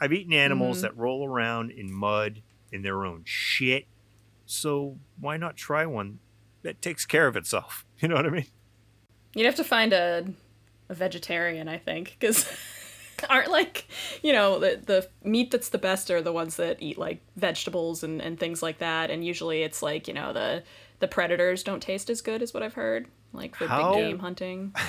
I've 0.00 0.12
eaten 0.12 0.32
animals 0.32 0.80
Mm-hmm. 0.80 0.82
that 0.82 0.96
roll 0.96 1.26
around 1.26 1.70
in 1.72 1.92
mud 1.92 2.42
in 2.72 2.82
their 2.82 3.04
own 3.04 3.22
shit. 3.24 3.86
So 4.46 5.00
why 5.18 5.36
not 5.36 5.56
try 5.56 5.86
one 5.86 6.20
that 6.62 6.82
takes 6.82 7.06
care 7.06 7.26
of 7.26 7.36
itself? 7.36 7.84
You 8.00 8.08
know 8.08 8.14
what 8.16 8.26
I 8.26 8.30
mean? 8.30 8.46
You'd 9.34 9.46
have 9.46 9.54
to 9.56 9.64
find 9.64 9.92
a, 9.92 10.26
a 10.88 10.94
vegetarian, 10.94 11.68
I 11.68 11.78
think, 11.78 12.16
because 12.18 12.46
aren't 13.30 13.50
like 13.50 13.86
you 14.22 14.32
know 14.32 14.58
the 14.58 14.80
the 14.84 15.08
meat 15.28 15.50
that's 15.50 15.68
the 15.70 15.78
best 15.78 16.10
are 16.10 16.22
the 16.22 16.32
ones 16.32 16.56
that 16.56 16.76
eat 16.80 16.98
like 16.98 17.20
vegetables 17.36 18.02
and, 18.02 18.20
and 18.20 18.38
things 18.38 18.62
like 18.62 18.78
that, 18.78 19.10
and 19.10 19.24
usually 19.24 19.62
it's 19.62 19.82
like 19.82 20.08
you 20.08 20.14
know 20.14 20.32
the 20.32 20.62
the 21.00 21.08
predators 21.08 21.62
don't 21.62 21.80
taste 21.82 22.10
as 22.10 22.20
good 22.20 22.42
as 22.42 22.52
what 22.52 22.62
I've 22.62 22.74
heard, 22.74 23.06
like 23.32 23.54
for 23.54 23.66
How- 23.66 23.94
big 23.94 24.04
game 24.04 24.18
hunting. 24.18 24.74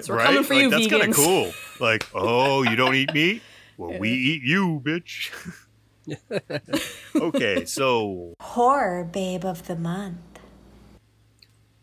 So 0.00 0.14
we're 0.14 0.24
coming 0.24 0.42
for 0.42 0.54
you, 0.54 0.68
That's 0.68 0.88
kind 0.88 1.10
of 1.10 1.14
cool. 1.14 1.52
Like, 1.80 2.08
oh, 2.12 2.62
you 2.64 2.74
don't 2.74 2.96
eat 2.96 3.14
meat? 3.14 3.40
Well, 3.76 3.96
we 4.00 4.10
eat 4.10 4.42
you, 4.42 4.82
bitch. 4.84 5.30
okay, 7.14 7.64
so 7.66 8.34
Horror 8.40 9.04
Babe 9.04 9.44
of 9.44 9.66
the 9.68 9.76
Month. 9.76 10.18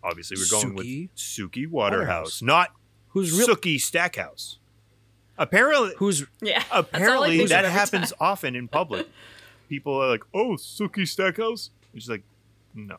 obviously 0.03 0.37
we're 0.37 0.49
going 0.61 0.75
Suki 0.75 1.09
with 1.09 1.15
Suki 1.15 1.67
Waterhouse, 1.67 1.71
Waterhouse. 1.71 2.41
not 2.41 2.69
Who's 3.09 3.37
real? 3.37 3.47
Sookie 3.47 3.79
Stackhouse. 3.79 4.59
Apparently, 5.37 5.93
Who's 5.97 6.25
Yeah, 6.41 6.59
that's 6.59 6.71
all 6.71 6.77
I 6.77 6.79
apparently 6.79 7.37
think 7.37 7.49
that 7.49 7.65
happens 7.65 8.09
time. 8.09 8.17
often 8.19 8.55
in 8.55 8.67
public. 8.67 9.07
People 9.69 9.95
are 10.01 10.09
like, 10.09 10.23
"Oh, 10.33 10.51
Sookie 10.55 11.07
Stackhouse." 11.07 11.71
It's 11.93 12.07
like, 12.07 12.23
no. 12.75 12.97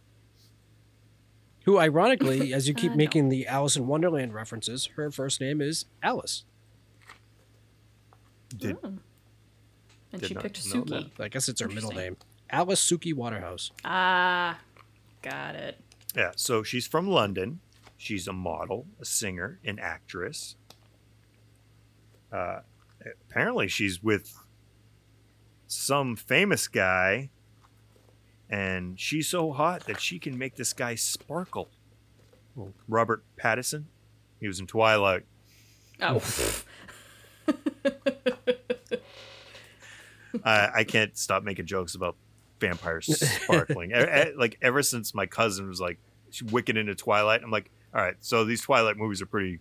who? 1.65 1.79
Ironically, 1.79 2.53
as 2.55 2.67
you 2.69 2.75
keep 2.75 2.93
I 2.93 2.95
know. 2.95 2.99
making 2.99 3.29
the 3.29 3.47
Alice 3.47 3.77
in 3.77 3.87
Wonderland 3.87 4.35
references, 4.35 4.87
her 4.97 5.11
first 5.11 5.41
name 5.41 5.61
is 5.61 5.85
Alice. 6.03 6.45
Did, 8.57 8.77
and 8.83 9.01
did 10.13 10.29
she 10.29 10.35
picked 10.35 10.61
Suki. 10.63 11.11
I 11.19 11.29
guess 11.29 11.49
it's 11.49 11.61
her 11.61 11.69
middle 11.69 11.91
name. 11.91 12.17
Alice 12.51 12.85
Suki 12.89 13.13
Waterhouse. 13.15 13.73
Ah, 13.85 14.59
got 15.23 15.57
it. 15.57 15.81
Yeah, 16.17 16.31
so 16.37 16.63
she's 16.63 16.87
from 16.87 17.09
London. 17.09 17.61
She's 17.97 18.29
a 18.29 18.33
model, 18.33 18.87
a 19.01 19.05
singer, 19.05 19.59
an 19.65 19.79
actress. 19.81 20.57
Uh, 22.35 22.61
apparently, 23.31 23.69
she's 23.69 24.03
with 24.03 24.35
some 25.67 26.17
famous 26.17 26.67
guy, 26.69 27.31
and 28.51 28.99
she's 28.99 29.29
so 29.29 29.53
hot 29.53 29.87
that 29.87 30.01
she 30.01 30.19
can 30.19 30.37
make 30.37 30.57
this 30.57 30.73
guy 30.73 30.95
sparkle. 30.95 31.71
Robert 32.89 33.25
Pattinson, 33.43 33.85
he 34.41 34.47
was 34.49 34.61
in 34.61 34.67
Twilight. 34.67 35.25
Oh, 36.01 36.21
I, 40.45 40.69
I 40.77 40.85
can't 40.85 41.17
stop 41.17 41.43
making 41.45 41.67
jokes 41.67 41.95
about 41.95 42.17
vampires 42.61 43.07
sparkling. 43.45 43.93
E- 43.93 43.95
e- 43.95 44.33
like 44.37 44.59
ever 44.63 44.83
since 44.83 45.15
my 45.15 45.27
cousin 45.27 45.69
was 45.69 45.81
like 45.81 45.99
wicked 46.51 46.77
into 46.77 46.95
Twilight, 46.95 47.43
I'm 47.45 47.51
like, 47.51 47.71
all 47.95 48.01
right, 48.03 48.17
so 48.21 48.45
these 48.45 48.61
Twilight 48.63 48.97
movies 48.97 49.23
are 49.23 49.27
pretty, 49.27 49.61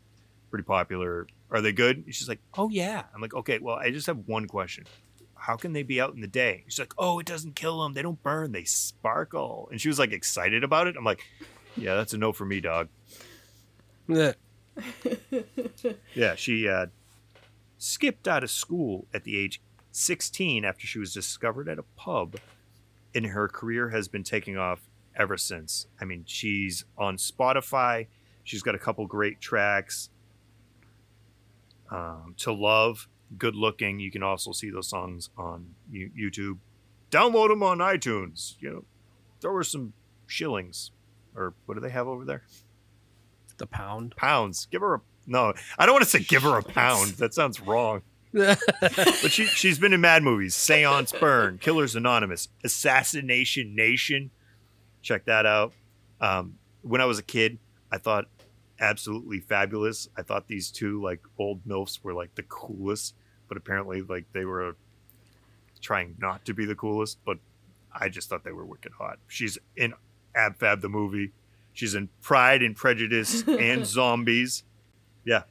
pretty 0.53 0.63
popular. 0.65 1.25
Are 1.49 1.61
they 1.61 1.71
good? 1.71 2.05
And 2.05 2.13
she's 2.13 2.29
like, 2.29 2.39
oh 2.53 2.69
yeah. 2.69 3.05
I'm 3.11 3.21
like, 3.21 3.33
okay, 3.33 3.57
well, 3.57 3.75
I 3.75 3.89
just 3.89 4.05
have 4.05 4.19
one 4.27 4.45
question. 4.45 4.85
How 5.33 5.55
can 5.55 5.73
they 5.73 5.81
be 5.81 5.99
out 5.99 6.13
in 6.13 6.21
the 6.21 6.27
day? 6.27 6.63
She's 6.67 6.77
like, 6.77 6.93
oh, 6.95 7.17
it 7.17 7.25
doesn't 7.25 7.55
kill 7.55 7.81
them. 7.81 7.93
They 7.93 8.03
don't 8.03 8.21
burn. 8.21 8.51
They 8.51 8.63
sparkle. 8.63 9.67
And 9.71 9.81
she 9.81 9.87
was 9.87 9.97
like 9.97 10.11
excited 10.11 10.63
about 10.63 10.85
it. 10.85 10.95
I'm 10.95 11.03
like, 11.03 11.23
yeah, 11.75 11.95
that's 11.95 12.13
a 12.13 12.19
no 12.19 12.33
for 12.33 12.45
me, 12.45 12.61
dog. 12.61 12.89
Yeah. 14.07 14.33
Yeah, 16.13 16.35
she 16.35 16.67
uh, 16.67 16.87
skipped 17.79 18.27
out 18.27 18.43
of 18.43 18.51
school 18.51 19.07
at 19.11 19.23
the 19.23 19.39
age 19.39 19.59
16 19.91 20.63
after 20.63 20.85
she 20.85 20.99
was 20.99 21.13
discovered 21.15 21.67
at 21.67 21.79
a 21.79 21.83
pub, 21.95 22.35
and 23.15 23.25
her 23.25 23.47
career 23.47 23.89
has 23.89 24.07
been 24.07 24.23
taking 24.23 24.57
off 24.57 24.87
ever 25.15 25.35
since. 25.35 25.87
I 25.99 26.05
mean, 26.05 26.25
she's 26.27 26.85
on 26.95 27.17
Spotify. 27.17 28.05
She's 28.43 28.61
got 28.61 28.75
a 28.75 28.79
couple 28.79 29.07
great 29.07 29.41
tracks. 29.41 30.09
Um, 31.91 32.33
to 32.39 32.51
love, 32.51 33.07
good 33.37 33.55
looking. 33.55 33.99
You 33.99 34.09
can 34.11 34.23
also 34.23 34.51
see 34.51 34.69
those 34.69 34.89
songs 34.89 35.29
on 35.37 35.75
You- 35.91 36.11
YouTube. 36.17 36.57
Download 37.11 37.49
them 37.49 37.61
on 37.63 37.77
iTunes. 37.79 38.55
You 38.59 38.69
know, 38.71 38.85
throw 39.41 39.53
her 39.55 39.63
some 39.63 39.93
shillings, 40.25 40.91
or 41.35 41.53
what 41.65 41.75
do 41.75 41.79
they 41.81 41.89
have 41.91 42.07
over 42.07 42.25
there? 42.25 42.43
The 43.57 43.67
pound. 43.67 44.15
Pounds. 44.15 44.67
Give 44.71 44.81
her 44.81 44.95
a 44.95 45.01
no. 45.27 45.53
I 45.77 45.85
don't 45.85 45.93
want 45.93 46.03
to 46.03 46.09
say 46.09 46.19
give 46.23 46.41
her 46.43 46.57
a 46.57 46.63
pound. 46.81 47.11
That 47.13 47.33
sounds 47.33 47.59
wrong. 47.59 48.01
But 48.33 48.57
she 49.31 49.45
she's 49.45 49.77
been 49.77 49.93
in 49.93 50.01
mad 50.01 50.23
movies, 50.23 50.55
Seance 50.55 51.11
Burn, 51.19 51.59
Killers 51.59 51.95
Anonymous, 51.95 52.49
Assassination 52.63 53.75
Nation. 53.75 54.31
Check 55.03 55.25
that 55.25 55.45
out. 55.45 55.73
Um, 56.19 56.55
when 56.81 56.99
I 56.99 57.05
was 57.05 57.19
a 57.19 57.23
kid, 57.23 57.59
I 57.91 57.99
thought 57.99 58.25
absolutely 58.83 59.39
fabulous. 59.39 60.09
I 60.17 60.21
thought 60.21 60.47
these 60.47 60.69
two 60.69 61.01
like 61.01 61.21
old 61.39 61.65
milfs 61.65 62.03
were 62.03 62.13
like 62.13 62.35
the 62.35 62.43
coolest, 62.43 63.15
but 63.47 63.57
apparently 63.57 64.01
like 64.01 64.25
they 64.33 64.45
were 64.45 64.69
uh, 64.69 64.73
trying 65.81 66.15
not 66.19 66.45
to 66.45 66.53
be 66.53 66.65
the 66.65 66.75
coolest. 66.75 67.17
But 67.25 67.37
I 67.93 68.09
just 68.09 68.29
thought 68.29 68.43
they 68.43 68.51
were 68.51 68.65
wicked 68.65 68.91
hot. 68.93 69.19
She's 69.27 69.57
in 69.75 69.93
Ab 70.35 70.57
Fab 70.57 70.81
the 70.81 70.89
movie. 70.89 71.31
She's 71.73 71.95
in 71.95 72.09
Pride 72.21 72.61
and 72.61 72.75
Prejudice 72.75 73.43
and 73.47 73.85
Zombies. 73.85 74.63
Yeah, 75.25 75.43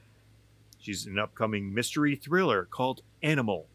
She's 0.83 1.07
in 1.07 1.13
an 1.13 1.19
upcoming 1.21 1.73
mystery 1.73 2.17
thriller 2.17 2.65
called 2.65 3.03
Animal. 3.23 3.67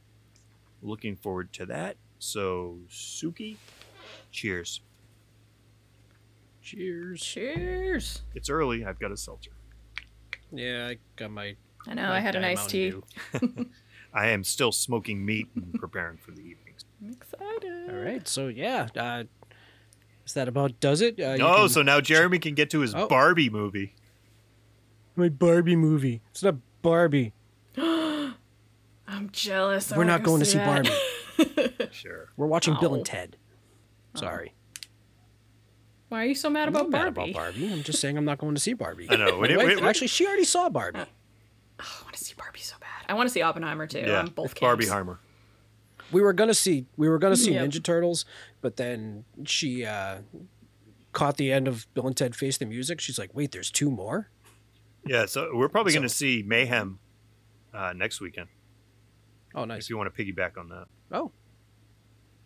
Looking 0.81 1.15
forward 1.15 1.53
to 1.53 1.65
that. 1.67 1.95
So, 2.19 2.79
Suki, 2.89 3.55
cheers. 4.29 4.81
Cheers. 6.71 7.21
cheers. 7.23 8.21
It's 8.35 8.49
early. 8.49 8.83
I've 8.85 8.99
got 8.99 9.11
a 9.13 9.17
seltzer. 9.17 9.51
Yeah, 10.51 10.87
I 10.89 10.97
got 11.15 11.31
my. 11.31 11.55
I 11.87 11.93
know. 11.93 12.11
I 12.11 12.19
had 12.19 12.35
a 12.35 12.41
Diet 12.41 12.57
nice 12.57 12.67
tea. 12.67 12.93
I 14.13 14.27
am 14.29 14.43
still 14.43 14.71
smoking 14.73 15.25
meat 15.25 15.47
and 15.55 15.73
preparing 15.75 16.17
for 16.17 16.31
the 16.31 16.41
evenings. 16.41 16.83
I'm 17.01 17.11
excited. 17.11 17.89
All 17.89 17.95
right, 17.95 18.27
so 18.27 18.47
yeah, 18.49 18.87
uh, 18.97 19.23
is 20.25 20.33
that 20.33 20.47
about 20.49 20.79
does 20.81 20.99
it? 21.01 21.19
Uh, 21.19 21.33
you 21.35 21.43
Oh, 21.45 21.55
can- 21.61 21.69
so 21.69 21.81
now 21.83 22.01
Jeremy 22.01 22.39
can 22.39 22.53
get 22.53 22.69
to 22.71 22.79
his 22.81 22.93
Oh. 22.93 23.07
Barbie 23.07 23.49
movie. 23.49 23.95
my 25.15 25.29
Barbie 25.29 25.75
movie. 25.77 26.21
It's 26.31 26.43
not 26.43 26.55
Barbie. 26.81 27.33
I'm 27.77 28.35
jealous. 29.31 29.91
We're 29.91 29.97
wanna 29.99 30.11
not 30.11 30.23
go 30.23 30.31
going 30.31 30.39
to 30.39 30.45
see 30.45 30.57
that. 30.57 30.65
Barbie. 30.65 30.89
Sure. 31.91 32.29
We're 32.35 32.47
watching 32.47 32.75
Bill 32.79 32.95
and. 32.95 33.05
Ted. 33.05 33.37
Sorry. 34.15 34.53
Why 36.09 36.23
are 36.23 36.25
you 36.25 36.35
so 36.35 36.49
mad 36.49 36.67
I'm 36.69 36.75
about 36.75 36.89
not 36.89 37.03
mad 37.05 37.13
Barbie? 37.13 37.31
about 37.31 37.41
Barbie. 37.41 37.73
I'm 37.73 37.83
just 37.83 37.99
saying 37.99 38.17
I'm 38.17 38.25
not 38.25 38.37
going 38.37 38.55
to 38.55 38.61
see 38.61 38.73
Barbie. 38.73 39.07
I 39.09 39.15
know. 39.17 39.31
My 39.33 39.37
When 39.39 39.51
it- 39.51 39.57
wife- 39.57 39.65
when 39.67 39.77
it- 39.79 39.83
actually, 39.83 40.07
she 40.07 40.25
already 40.25 40.43
saw 40.45 40.69
Barbie. 40.69 40.99
I 40.99 41.85
want 42.03 42.15
to 42.15 42.23
see 42.23 42.33
Barbie 42.37 42.59
so 42.59 42.75
bad. 42.79 42.89
I 43.09 43.13
want 43.13 43.27
to 43.29 43.33
see 43.33 43.41
Oppenheimer 43.41 43.85
too. 43.87 43.99
Yeah, 43.99 44.23
both 44.23 44.51
it's 44.51 44.59
Barbie 44.59 44.85
camps. 44.85 44.93
Harmer. 44.93 45.19
We 46.11 46.21
were 46.21 46.31
gonna 46.33 46.53
see 46.53 46.85
we 46.95 47.09
were 47.09 47.19
gonna 47.19 47.35
see 47.35 47.53
Yep. 47.53 47.69
Ninja 47.69 47.83
Turtles, 47.83 48.23
but 48.61 48.77
then 48.77 49.25
she 49.45 49.83
uh, 49.85 50.19
caught 51.11 51.35
the 51.37 51.51
end 51.51 51.67
of 51.67 51.85
Bill 51.93 52.07
and 52.07 52.15
Ted 52.15 52.33
Face 52.35 52.57
the 52.57 52.65
Music. 52.65 53.01
She's 53.01 53.19
like, 53.19 53.29
"Wait, 53.35 53.51
there's 53.51 53.69
two 53.69 53.91
more." 53.91 54.29
Yeah, 55.05 55.25
so 55.25 55.51
we're 55.53 55.67
probably 55.69 55.91
going 55.93 56.03
to 56.03 56.09
see 56.09 56.43
Mayhem 56.47 56.99
uh, 57.73 57.93
next 57.95 58.19
weekend 58.21 58.47
Oh, 59.53 59.63
if 59.63 59.67
nice. 59.67 59.89
you 59.89 59.97
want 59.97 60.13
to 60.13 60.23
piggyback 60.25 60.57
on 60.57 60.69
that. 60.69 60.85
Oh, 61.11 61.31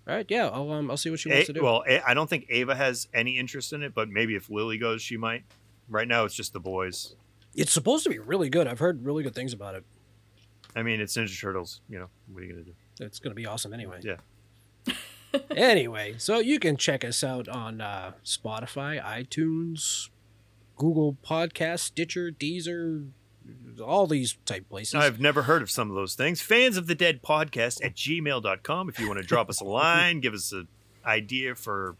all 0.07 0.15
right. 0.15 0.25
Yeah, 0.29 0.47
I'll 0.47 0.71
um, 0.71 0.89
I'll 0.91 0.97
see 0.97 1.09
what 1.09 1.19
she 1.19 1.29
A- 1.29 1.33
wants 1.33 1.47
to 1.47 1.53
do. 1.53 1.63
well, 1.63 1.83
A- 1.87 2.07
I 2.07 2.13
don't 2.13 2.29
think 2.29 2.45
Ava 2.49 2.75
has 2.75 3.07
any 3.13 3.37
interest 3.37 3.71
in 3.73 3.83
it, 3.83 3.93
but 3.93 4.09
maybe 4.09 4.35
if 4.35 4.49
Lily 4.49 4.77
goes, 4.77 5.01
she 5.01 5.17
might. 5.17 5.43
Right 5.89 6.07
now, 6.07 6.23
it's 6.25 6.35
just 6.35 6.53
the 6.53 6.59
boys. 6.59 7.15
it's 7.55 7.71
supposed 7.71 8.03
to 8.05 8.09
be 8.09 8.17
really 8.19 8.49
good. 8.49 8.65
I've 8.67 8.79
heard 8.79 9.05
really 9.05 9.23
good 9.23 9.35
things 9.35 9.51
about 9.53 9.75
it. 9.75 9.83
I 10.75 10.83
mean, 10.83 11.01
it's 11.01 11.17
Ninja 11.17 11.37
Turtles. 11.39 11.81
You 11.89 11.99
know, 11.99 12.07
what 12.31 12.41
are 12.41 12.45
you 12.45 12.53
going 12.53 12.63
to 12.65 12.71
do? 12.71 12.75
It's 13.05 13.19
gonna 13.19 13.35
be 13.35 13.45
awesome 13.45 13.73
anyway. 13.73 13.99
Yeah. 14.03 14.17
anyway, 15.55 16.15
so 16.17 16.39
you 16.39 16.59
can 16.59 16.77
check 16.77 17.03
us 17.05 17.23
out 17.23 17.47
on 17.47 17.81
uh, 17.81 18.13
Spotify, 18.25 19.01
iTunes, 19.03 20.09
Google 20.77 21.17
Podcast, 21.25 21.79
Stitcher, 21.79 22.31
Deezer, 22.31 23.09
all 23.81 24.07
these 24.07 24.37
type 24.45 24.69
places. 24.69 24.95
I've 24.95 25.19
never 25.19 25.43
heard 25.43 25.61
of 25.61 25.71
some 25.71 25.89
of 25.89 25.95
those 25.95 26.15
things. 26.15 26.41
Fans 26.41 26.77
of 26.77 26.87
the 26.87 26.95
Dead 26.95 27.21
podcast 27.21 27.83
at 27.83 27.95
gmail.com. 27.95 28.89
If 28.89 28.99
you 28.99 29.07
want 29.07 29.19
to 29.19 29.25
drop 29.25 29.49
us 29.49 29.61
a 29.61 29.63
line, 29.65 30.19
give 30.19 30.33
us 30.33 30.51
an 30.51 30.67
idea 31.05 31.55
for 31.55 31.95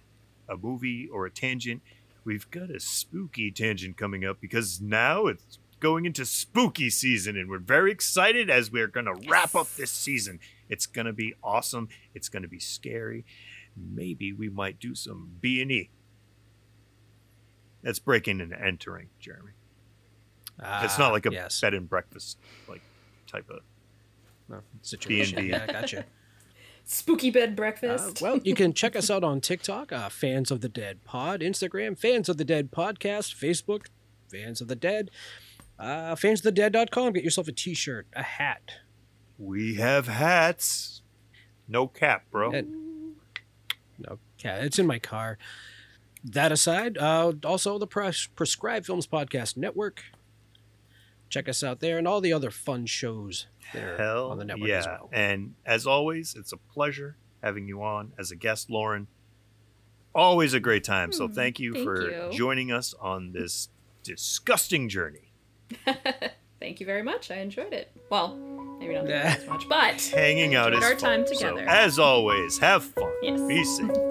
a 0.48 0.58
movie 0.58 1.10
or 1.12 1.26
a 1.26 1.32
tangent. 1.32 1.82
We've 2.24 2.50
got 2.52 2.70
a 2.70 2.80
spooky 2.80 3.52
tangent 3.52 3.98
coming 3.98 4.26
up 4.26 4.39
because 4.39 4.80
now 4.80 5.28
it's 5.28 5.58
going 5.80 6.05
into 6.05 6.26
spooky 6.26 6.89
season 6.92 7.36
and 7.36 7.50
we're 7.50 7.58
very 7.58 7.92
excited 7.92 8.50
as 8.50 8.72
we're 8.72 8.88
going 8.88 9.08
to 9.08 9.20
wrap 9.28 9.55
up 9.55 9.68
this 9.76 9.92
season. 9.92 10.39
It's 10.70 10.86
going 10.86 11.08
to 11.08 11.13
be 11.13 11.34
awesome. 11.43 11.89
It's 12.13 12.30
going 12.30 12.43
to 12.43 12.50
be 12.50 12.59
scary. 12.59 13.26
Maybe 13.76 14.32
we 14.32 14.50
might 14.50 14.80
do 14.80 14.93
some 14.93 15.32
B&E. 15.42 15.89
That's 17.82 17.97
breaking 17.97 18.42
and 18.42 18.54
entering, 18.54 19.09
Jeremy. 19.20 19.54
It's 20.60 20.98
not 20.98 21.10
Ah, 21.10 21.14
like 21.14 21.26
a 21.26 21.32
yes. 21.32 21.60
bed 21.62 21.74
and 21.74 21.90
breakfast 21.90 22.38
like 22.68 22.82
type 23.28 23.50
of 23.50 23.62
No, 24.50 24.62
situation. 24.82 25.38
B&B. 25.38 25.50
Yeah, 25.52 25.66
gotcha. 25.66 26.06
Spooky 26.86 27.30
bed 27.30 27.50
Uh, 27.50 27.56
breakfast. 27.56 28.22
well, 28.22 28.38
you 28.44 28.56
can 28.56 28.74
check 28.74 28.96
us 28.96 29.10
out 29.12 29.24
on 29.24 29.40
TikTok, 29.40 29.92
uh, 29.92 30.10
Fans 30.10 30.52
of 30.52 30.62
the 30.62 30.70
Dead 30.70 31.04
Pod, 31.06 31.42
Instagram, 31.42 31.98
Fans 31.98 32.28
of 32.28 32.38
the 32.38 32.44
Dead 32.46 32.72
Podcast, 32.72 33.36
Facebook, 33.36 33.86
Fans 34.30 34.60
of 34.62 34.68
the 34.68 34.76
Dead, 34.76 35.10
uh, 35.80 36.16
fansofthedead.com. 36.16 37.14
Get 37.14 37.24
yourself 37.24 37.48
a 37.48 37.52
t 37.52 37.74
shirt, 37.74 38.08
a 38.14 38.24
hat. 38.24 38.72
We 39.38 39.76
have 39.76 40.08
hats. 40.08 41.02
No 41.68 41.88
cap, 41.88 42.26
bro. 42.32 42.52
And- 42.52 43.16
No, 43.98 44.18
yeah, 44.40 44.58
it's 44.58 44.80
in 44.80 44.88
my 44.88 45.00
car. 45.00 45.38
That 46.24 46.52
aside, 46.52 46.98
uh, 46.98 47.34
also 47.46 47.78
the 47.78 47.88
Pres- 47.88 48.28
Prescribed 48.36 48.86
Films 48.88 49.08
Podcast 49.08 49.56
Network. 49.58 50.04
Check 51.32 51.49
us 51.49 51.63
out 51.63 51.79
there 51.79 51.97
and 51.97 52.08
all 52.08 52.21
the 52.21 52.33
other 52.33 52.51
fun 52.51 52.86
shows 52.86 53.47
there 53.74 53.97
Hell 53.97 54.29
on 54.32 54.37
the 54.37 54.45
network 54.45 54.70
yeah. 54.70 54.78
as 54.79 54.86
well. 54.86 55.09
And 55.12 55.55
as 55.66 55.87
always, 55.87 56.36
it's 56.37 56.51
a 56.51 56.58
pleasure 56.58 57.16
having 57.41 57.67
you 57.67 57.82
on 57.82 58.12
as 58.20 58.29
a 58.32 58.36
guest, 58.36 58.70
Lauren. 58.70 59.08
Always 60.13 60.53
a 60.53 60.59
great 60.59 60.83
time. 60.83 61.12
so 61.12 61.28
hmm, 61.28 61.33
thank 61.33 61.58
you 61.59 61.74
thank 61.74 61.86
for 61.86 62.12
you. 62.12 62.29
joining 62.37 62.71
us 62.71 62.93
on 62.99 63.32
this 63.32 63.70
disgusting 64.03 64.89
journey. 64.89 65.32
Thank 66.59 66.79
you 66.79 66.86
very 66.86 67.01
much. 67.01 67.32
I 67.32 67.37
enjoyed 67.37 67.74
it. 67.74 67.91
Well, 68.12 68.36
maybe 68.79 68.93
not 68.93 69.05
Nah. 69.05 69.13
as 69.13 69.47
much, 69.47 69.67
but 69.67 69.99
Hanging 70.13 70.53
out 70.53 70.74
is 70.75 70.83
our 70.83 70.93
time 70.93 71.25
fun. 71.25 71.33
So, 71.36 71.49
together. 71.55 71.67
as 71.67 71.97
always, 71.97 72.59
have 72.59 72.83
fun. 72.83 73.12
Yes. 73.24 73.41
Be 73.47 73.63
safe. 73.63 74.11